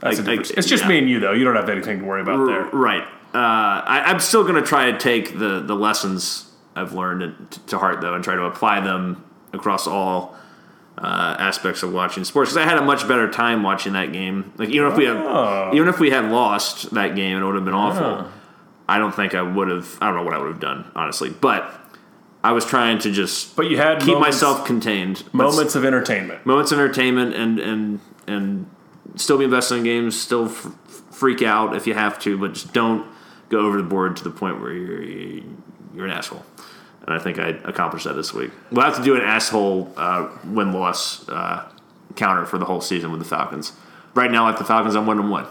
That's 0.00 0.18
a 0.18 0.22
I- 0.22 0.24
different- 0.36 0.50
it's 0.52 0.66
just 0.68 0.82
yeah. 0.84 0.88
me 0.88 0.98
and 0.98 1.08
you, 1.10 1.20
though. 1.20 1.32
You 1.32 1.44
don't 1.44 1.56
have 1.56 1.68
anything 1.68 2.00
to 2.00 2.04
worry 2.04 2.20
about 2.22 2.46
there. 2.46 2.64
Right. 2.66 3.02
Uh, 3.34 3.38
I, 3.86 4.02
I'm 4.06 4.20
still 4.20 4.42
going 4.42 4.56
to 4.56 4.62
try 4.62 4.90
to 4.90 4.98
take 4.98 5.38
the, 5.38 5.60
the 5.60 5.74
lessons 5.74 6.50
I've 6.76 6.92
learned 6.92 7.22
and- 7.22 7.50
t- 7.50 7.60
to 7.68 7.78
heart, 7.78 8.00
though, 8.02 8.14
and 8.14 8.22
try 8.24 8.34
to 8.34 8.42
apply 8.44 8.80
them 8.80 9.24
across 9.54 9.86
all 9.86 10.36
uh, 10.98 11.36
aspects 11.38 11.82
of 11.82 11.92
watching 11.94 12.24
sports. 12.24 12.50
Because 12.52 12.66
I 12.66 12.68
had 12.68 12.78
a 12.78 12.82
much 12.84 13.06
better 13.08 13.30
time 13.30 13.62
watching 13.62 13.94
that 13.94 14.12
game. 14.12 14.52
Like 14.58 14.68
even 14.70 14.90
if 14.92 14.96
we 14.98 15.04
had, 15.06 15.16
Oh. 15.16 15.70
even 15.74 15.88
if 15.88 15.98
we 15.98 16.10
had 16.10 16.30
lost 16.30 16.90
that 16.94 17.14
game, 17.16 17.38
it 17.38 17.44
would 17.44 17.54
have 17.54 17.64
been 17.64 17.72
awful. 17.74 18.30
I 18.88 18.98
don't 18.98 19.14
think 19.14 19.34
I 19.34 19.42
would 19.42 19.68
have. 19.68 19.98
I 20.00 20.06
don't 20.06 20.16
know 20.16 20.22
what 20.24 20.34
I 20.34 20.38
would 20.38 20.48
have 20.48 20.60
done, 20.60 20.90
honestly. 20.94 21.30
But 21.30 21.72
I 22.44 22.52
was 22.52 22.64
trying 22.66 22.98
to 23.00 23.12
just 23.12 23.54
But 23.56 23.70
you 23.70 23.76
had 23.76 24.00
keep 24.00 24.14
moments, 24.14 24.36
myself 24.42 24.66
contained. 24.66 25.22
moments 25.32 25.74
of 25.74 25.84
entertainment. 25.84 26.44
moments 26.44 26.72
of 26.72 26.78
entertainment 26.78 27.34
and 27.34 27.58
and 27.58 28.00
and 28.26 28.66
still 29.16 29.38
be 29.38 29.44
invested 29.44 29.76
in 29.76 29.84
games 29.84 30.18
still 30.20 30.46
f- 30.46 30.72
freak 31.10 31.42
out 31.42 31.76
if 31.76 31.86
you 31.86 31.92
have 31.94 32.18
to 32.20 32.38
but 32.38 32.54
just 32.54 32.72
don't 32.72 33.06
go 33.50 33.58
over 33.60 33.76
the 33.76 33.82
board 33.82 34.16
to 34.16 34.24
the 34.24 34.30
point 34.30 34.58
where 34.60 34.72
you're 34.72 35.02
you're 35.94 36.06
an 36.06 36.10
asshole 36.10 36.42
and 37.04 37.14
i 37.14 37.18
think 37.18 37.38
i 37.38 37.48
accomplished 37.64 38.04
that 38.06 38.14
this 38.14 38.32
week 38.32 38.50
we'll 38.70 38.84
have 38.84 38.96
to 38.96 39.02
do 39.02 39.14
an 39.14 39.20
asshole 39.20 39.92
uh, 39.98 40.28
win-loss 40.46 41.28
uh, 41.28 41.68
counter 42.16 42.46
for 42.46 42.56
the 42.58 42.64
whole 42.64 42.80
season 42.80 43.10
with 43.10 43.20
the 43.20 43.26
falcons 43.26 43.72
right 44.14 44.30
now 44.30 44.48
at 44.48 44.56
the 44.56 44.64
falcons 44.64 44.94
i'm 44.94 45.04
one 45.06 45.18
and 45.18 45.30
one 45.30 45.46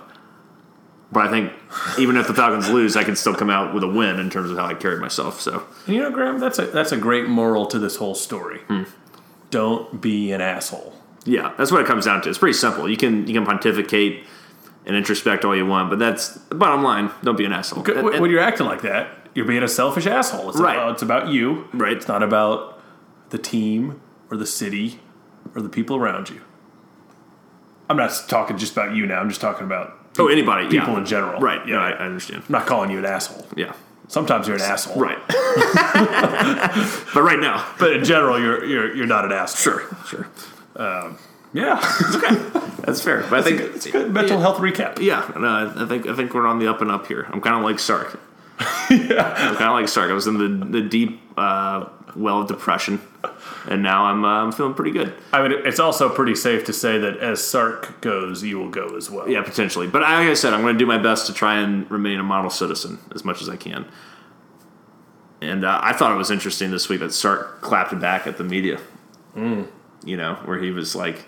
but 1.12 1.26
i 1.26 1.30
think 1.30 1.52
even 2.00 2.16
if 2.18 2.28
the 2.28 2.34
falcons 2.34 2.70
lose 2.70 2.96
i 2.96 3.04
can 3.04 3.16
still 3.16 3.34
come 3.36 3.50
out 3.50 3.74
with 3.74 3.84
a 3.84 3.88
win 3.88 4.20
in 4.20 4.30
terms 4.30 4.50
of 4.52 4.58
how 4.58 4.66
i 4.66 4.74
carried 4.74 5.00
myself 5.02 5.40
so 5.42 5.64
And 5.88 5.96
you 5.96 6.02
know, 6.02 6.12
Graham, 6.12 6.40
that's 6.40 6.60
a 6.60 6.66
that's 6.68 6.92
a 6.92 6.98
great 6.98 7.28
moral 7.28 7.66
to 7.68 7.80
this 7.80 7.96
whole 7.98 8.16
story. 8.16 8.60
Hmm. 8.68 8.84
Don't 9.50 10.00
be 10.00 10.32
an 10.32 10.40
asshole. 10.42 10.94
Yeah, 11.26 11.54
that's 11.58 11.72
what 11.72 11.82
it 11.82 11.88
comes 11.88 12.06
down 12.06 12.22
to. 12.22 12.30
It's 12.30 12.38
pretty 12.38 12.54
simple. 12.58 12.90
You 12.90 12.98
can 12.98 13.28
you 13.28 13.34
can 13.34 13.46
pontificate 13.46 14.24
and 14.86 14.96
introspect 14.96 15.44
all 15.46 15.56
you 15.56 15.66
want, 15.66 15.90
but 15.90 16.00
that's 16.00 16.30
the 16.50 16.56
bottom 16.56 16.82
line. 16.84 17.12
Don't 17.24 17.38
be 17.38 17.46
an 17.46 17.52
asshole. 17.54 17.84
When 17.84 17.98
And- 17.98 18.10
and- 18.10 18.22
when 18.22 18.32
you're 18.32 18.40
acting 18.42 18.66
like 18.66 18.82
that, 18.82 19.10
you're 19.36 19.46
being 19.46 19.62
a 19.64 19.68
selfish 19.68 20.08
asshole. 20.08 20.50
It's 20.50 20.60
Right. 20.60 20.78
About, 20.78 20.92
it's 20.94 21.02
about 21.04 21.28
you. 21.28 21.68
Right. 21.74 21.94
It's 21.98 22.08
not 22.08 22.24
about 22.24 22.80
the 23.30 23.38
team 23.38 24.00
or 24.32 24.38
the 24.38 24.46
city 24.48 25.00
or 25.54 25.62
the 25.62 25.70
people 25.70 25.96
around 25.98 26.30
you. 26.30 26.42
I'm 27.90 27.98
not 27.98 28.12
talking 28.28 28.58
just 28.58 28.72
about 28.74 28.96
you 28.96 29.06
now. 29.06 29.20
I'm 29.20 29.30
just 29.30 29.42
talking 29.42 29.66
about 29.66 30.00
oh, 30.20 30.28
anybody, 30.28 30.68
people 30.70 30.94
yeah. 30.94 30.98
in 31.00 31.06
general. 31.06 31.40
Right. 31.42 31.66
Yeah, 31.68 31.76
Yeah. 31.76 31.82
I, 31.82 31.90
I 31.92 32.06
understand. 32.06 32.44
I'm 32.48 32.52
not 32.52 32.66
calling 32.66 32.92
you 32.92 32.98
an 33.00 33.06
asshole. 33.06 33.46
Yeah. 33.56 33.74
Sometimes 34.08 34.46
you're 34.48 34.58
an 34.58 34.62
asshole. 34.64 34.98
Right. 35.02 35.18
but 37.14 37.22
right 37.24 37.40
now, 37.40 37.66
But 37.80 37.94
in 37.94 38.04
general, 38.04 38.40
you're 38.40 38.64
you're 38.66 38.96
you're 38.96 39.08
not 39.08 39.26
an 39.26 39.32
asshole. 39.32 39.80
sure, 39.86 39.98
sure, 40.08 40.28
Yeah. 41.54 41.80
okay. 42.16 42.36
that's 42.86 43.02
fair. 43.02 43.22
But 43.30 43.40
I 43.40 43.42
think 43.42 43.62
it's 43.62 43.86
a 43.86 43.92
good 43.92 44.12
mental 44.14 44.40
health 44.40 44.58
recap. 44.58 45.00
Yeah, 45.00 45.30
no, 45.38 45.48
I- 45.48 45.84
I 45.84 45.86
think 45.88 46.08
I 46.08 46.14
think 46.16 46.34
we're 46.34 46.48
on 46.48 46.60
the 46.60 46.70
up 46.70 46.82
and 46.82 46.92
up 46.92 47.08
here. 47.08 47.28
I'm 47.32 47.42
kind 47.42 47.56
of 47.56 47.64
like 47.64 47.80
Sark. 47.80 48.20
yeah, 48.90 49.34
I'm 49.50 49.56
kind 49.56 49.70
of 49.70 49.74
like 49.80 49.88
Sark. 49.88 50.10
I 50.10 50.14
was 50.14 50.28
in 50.28 50.38
the 50.38 50.66
the 50.66 50.82
deep 50.82 51.22
uh, 51.38 51.86
well 52.16 52.42
of 52.42 52.48
depression, 52.48 53.00
and 53.68 53.84
now 53.84 54.06
I'm 54.06 54.26
uh, 54.26 54.44
I'm 54.44 54.52
feeling 54.52 54.74
pretty 54.74 54.92
good. 54.92 55.14
I 55.34 55.48
mean, 55.48 55.52
it's 55.66 55.80
also 55.80 56.10
pretty 56.10 56.36
safe 56.36 56.66
to 56.66 56.74
say 56.74 56.98
that 56.98 57.18
as 57.18 57.44
Sark 57.44 58.02
goes, 58.02 58.44
you 58.44 58.58
will 58.60 58.70
go 58.70 58.96
as 58.96 59.10
well. 59.10 59.30
Yeah, 59.30 59.44
potentially. 59.44 59.88
But 59.88 60.02
like 60.02 60.28
I 60.28 60.34
said, 60.34 60.54
I'm 60.54 60.62
going 60.62 60.76
to 60.76 60.80
do 60.80 60.86
my 60.86 60.98
best 60.98 61.28
to 61.28 61.34
try 61.34 61.60
and 61.60 61.90
remain 61.92 62.20
a 62.20 62.24
model 62.24 62.50
citizen 62.50 63.00
as 63.14 63.24
much 63.24 63.42
as 63.42 63.50
I 63.50 63.56
can. 63.56 63.86
And 65.42 65.66
uh, 65.66 65.80
I 65.82 65.94
thought 65.94 66.12
it 66.12 66.18
was 66.18 66.30
interesting 66.32 66.72
this 66.72 66.88
week 66.88 67.00
that 67.00 67.14
Sark 67.14 67.62
clapped 67.62 68.00
back 68.00 68.28
at 68.28 68.38
the 68.38 68.44
media. 68.44 68.80
You 70.06 70.18
know, 70.18 70.36
where 70.46 70.60
he 70.60 70.72
was 70.72 70.96
like, 70.96 71.26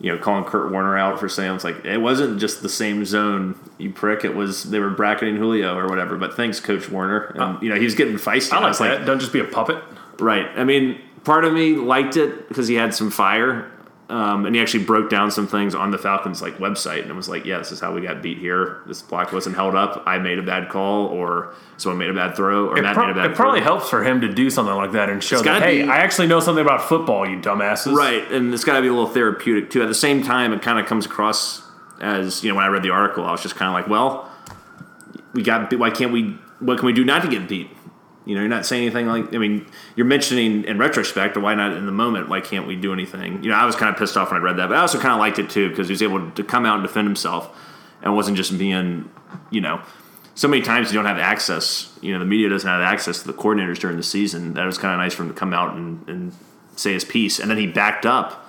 you 0.00 0.10
know, 0.10 0.18
calling 0.18 0.44
Kurt 0.44 0.72
Warner 0.72 0.96
out 0.96 1.20
for 1.20 1.28
saying 1.28 1.54
it's 1.54 1.64
like 1.64 1.84
it 1.84 1.98
wasn't 1.98 2.40
just 2.40 2.62
the 2.62 2.68
same 2.68 3.04
zone, 3.04 3.58
you 3.76 3.90
prick. 3.90 4.24
It 4.24 4.34
was 4.34 4.64
they 4.70 4.78
were 4.78 4.90
bracketing 4.90 5.36
Julio 5.36 5.76
or 5.76 5.88
whatever. 5.88 6.16
But 6.16 6.34
thanks, 6.34 6.60
Coach 6.60 6.88
Warner. 6.88 7.32
And 7.34 7.62
you 7.62 7.68
know, 7.68 7.76
he 7.76 7.84
was 7.84 7.94
getting 7.94 8.14
feisty. 8.14 8.52
I 8.52 8.60
like 8.60 8.68
was 8.68 8.78
that. 8.78 9.04
Don't 9.04 9.18
just 9.18 9.32
be 9.32 9.40
a 9.40 9.44
puppet. 9.44 9.82
Right. 10.18 10.46
I 10.56 10.64
mean, 10.64 11.00
part 11.24 11.44
of 11.44 11.52
me 11.52 11.74
liked 11.74 12.16
it 12.16 12.48
because 12.48 12.68
he 12.68 12.74
had 12.74 12.94
some 12.94 13.10
fire, 13.10 13.70
um, 14.08 14.46
and 14.46 14.54
he 14.54 14.60
actually 14.60 14.84
broke 14.84 15.08
down 15.08 15.30
some 15.30 15.46
things 15.46 15.74
on 15.74 15.90
the 15.90 15.98
Falcons 15.98 16.42
like 16.42 16.58
website, 16.58 17.02
and 17.02 17.10
it 17.10 17.14
was 17.14 17.28
like, 17.28 17.44
yeah, 17.44 17.58
this 17.58 17.70
is 17.72 17.80
how 17.80 17.94
we 17.94 18.00
got 18.00 18.22
beat 18.22 18.38
here. 18.38 18.82
This 18.86 19.02
block 19.02 19.32
wasn't 19.32 19.56
held 19.56 19.74
up. 19.74 20.02
I 20.06 20.18
made 20.18 20.38
a 20.38 20.42
bad 20.42 20.68
call, 20.68 21.06
or 21.06 21.54
someone 21.76 21.98
made 21.98 22.10
a 22.10 22.14
bad 22.14 22.34
throw, 22.34 22.68
or 22.68 22.78
It, 22.78 22.82
Matt 22.82 22.94
pro- 22.94 23.06
made 23.06 23.12
a 23.12 23.14
bad 23.14 23.30
it 23.30 23.36
probably 23.36 23.60
helps 23.60 23.88
for 23.88 24.02
him 24.02 24.20
to 24.22 24.28
do 24.32 24.50
something 24.50 24.74
like 24.74 24.92
that 24.92 25.08
and 25.08 25.22
show 25.22 25.40
that, 25.42 25.62
hey, 25.62 25.82
be- 25.82 25.88
I 25.88 25.98
actually 25.98 26.26
know 26.26 26.40
something 26.40 26.64
about 26.64 26.82
football, 26.82 27.28
you 27.28 27.38
dumbasses. 27.38 27.94
Right, 27.94 28.30
and 28.32 28.52
it's 28.52 28.64
got 28.64 28.74
to 28.74 28.82
be 28.82 28.88
a 28.88 28.92
little 28.92 29.08
therapeutic 29.08 29.70
too. 29.70 29.82
At 29.82 29.88
the 29.88 29.94
same 29.94 30.22
time, 30.22 30.52
it 30.52 30.62
kind 30.62 30.78
of 30.78 30.86
comes 30.86 31.06
across 31.06 31.62
as 32.00 32.42
you 32.42 32.48
know 32.48 32.56
when 32.56 32.64
I 32.64 32.68
read 32.68 32.82
the 32.82 32.90
article, 32.90 33.24
I 33.24 33.30
was 33.30 33.42
just 33.42 33.56
kind 33.56 33.68
of 33.68 33.74
like, 33.74 33.88
well, 33.88 34.30
we 35.32 35.42
got. 35.42 35.70
Beat 35.70 35.78
why 35.78 35.90
can't 35.90 36.12
we? 36.12 36.38
What 36.58 36.78
can 36.78 36.86
we 36.86 36.92
do 36.92 37.04
not 37.04 37.22
to 37.22 37.28
get 37.28 37.48
beat? 37.48 37.70
You 38.26 38.34
know, 38.34 38.42
you're 38.42 38.50
not 38.50 38.66
saying 38.66 38.82
anything 38.82 39.06
like. 39.06 39.34
I 39.34 39.38
mean, 39.38 39.66
you're 39.96 40.06
mentioning 40.06 40.64
in 40.64 40.78
retrospect, 40.78 41.36
or 41.36 41.40
why 41.40 41.54
not 41.54 41.72
in 41.72 41.86
the 41.86 41.92
moment? 41.92 42.28
Why 42.28 42.40
can't 42.40 42.66
we 42.66 42.76
do 42.76 42.92
anything? 42.92 43.42
You 43.42 43.50
know, 43.50 43.56
I 43.56 43.64
was 43.64 43.76
kind 43.76 43.90
of 43.90 43.98
pissed 43.98 44.16
off 44.16 44.30
when 44.30 44.40
I 44.40 44.44
read 44.44 44.58
that, 44.58 44.68
but 44.68 44.76
I 44.76 44.80
also 44.80 44.98
kind 44.98 45.12
of 45.12 45.18
liked 45.18 45.38
it 45.38 45.48
too 45.48 45.70
because 45.70 45.88
he 45.88 45.92
was 45.92 46.02
able 46.02 46.30
to 46.30 46.44
come 46.44 46.66
out 46.66 46.78
and 46.78 46.86
defend 46.86 47.06
himself, 47.06 47.56
and 48.02 48.14
wasn't 48.14 48.36
just 48.36 48.58
being, 48.58 49.10
you 49.50 49.60
know. 49.60 49.80
So 50.34 50.48
many 50.48 50.62
times 50.62 50.92
you 50.92 50.98
don't 50.98 51.06
have 51.06 51.18
access. 51.18 51.98
You 52.02 52.12
know, 52.12 52.18
the 52.18 52.26
media 52.26 52.50
doesn't 52.50 52.68
have 52.68 52.82
access 52.82 53.20
to 53.22 53.26
the 53.26 53.32
coordinators 53.32 53.78
during 53.78 53.96
the 53.96 54.02
season. 54.02 54.54
That 54.54 54.66
was 54.66 54.76
kind 54.76 54.92
of 54.92 54.98
nice 54.98 55.14
for 55.14 55.22
him 55.22 55.28
to 55.30 55.34
come 55.34 55.54
out 55.54 55.76
and, 55.76 56.06
and 56.08 56.32
say 56.76 56.92
his 56.92 57.04
piece, 57.04 57.38
and 57.38 57.50
then 57.50 57.56
he 57.56 57.66
backed 57.66 58.04
up. 58.04 58.46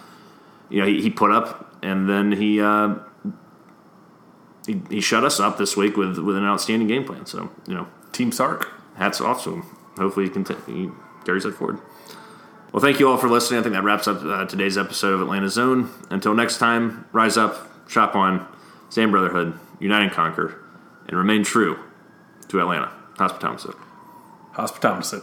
You 0.69 0.81
know, 0.81 0.87
he, 0.87 1.01
he 1.01 1.09
put 1.09 1.31
up, 1.31 1.77
and 1.81 2.09
then 2.09 2.33
he, 2.33 2.61
uh, 2.61 2.95
he 4.67 4.81
he 4.89 5.01
shut 5.01 5.23
us 5.23 5.39
up 5.39 5.57
this 5.57 5.77
week 5.77 5.95
with 5.95 6.17
with 6.17 6.35
an 6.35 6.43
outstanding 6.43 6.89
game 6.89 7.05
plan. 7.05 7.25
So 7.25 7.51
you 7.67 7.73
know, 7.73 7.87
Team 8.11 8.33
Sark. 8.33 8.80
Hats 9.01 9.19
off 9.19 9.43
to 9.43 9.55
him. 9.55 9.65
Hopefully, 9.97 10.27
he, 10.27 10.31
conti- 10.31 10.55
he 10.67 10.89
carries 11.25 11.43
that 11.43 11.55
forward. 11.55 11.79
Well, 12.71 12.81
thank 12.81 12.99
you 12.99 13.09
all 13.09 13.17
for 13.17 13.27
listening. 13.27 13.59
I 13.59 13.63
think 13.63 13.73
that 13.73 13.83
wraps 13.83 14.07
up 14.07 14.23
uh, 14.23 14.45
today's 14.45 14.77
episode 14.77 15.15
of 15.15 15.21
Atlanta 15.21 15.49
Zone. 15.49 15.89
Until 16.09 16.33
next 16.33 16.57
time, 16.57 17.05
rise 17.11 17.35
up, 17.35 17.67
shop 17.89 18.15
on, 18.15 18.47
stand 18.89 19.11
brotherhood, 19.11 19.59
unite 19.79 20.03
and 20.03 20.11
conquer, 20.11 20.63
and 21.07 21.17
remain 21.17 21.43
true 21.43 21.77
to 22.47 22.61
Atlanta. 22.61 22.91
Hospitality. 23.17 23.77
Hospitality. 24.53 25.17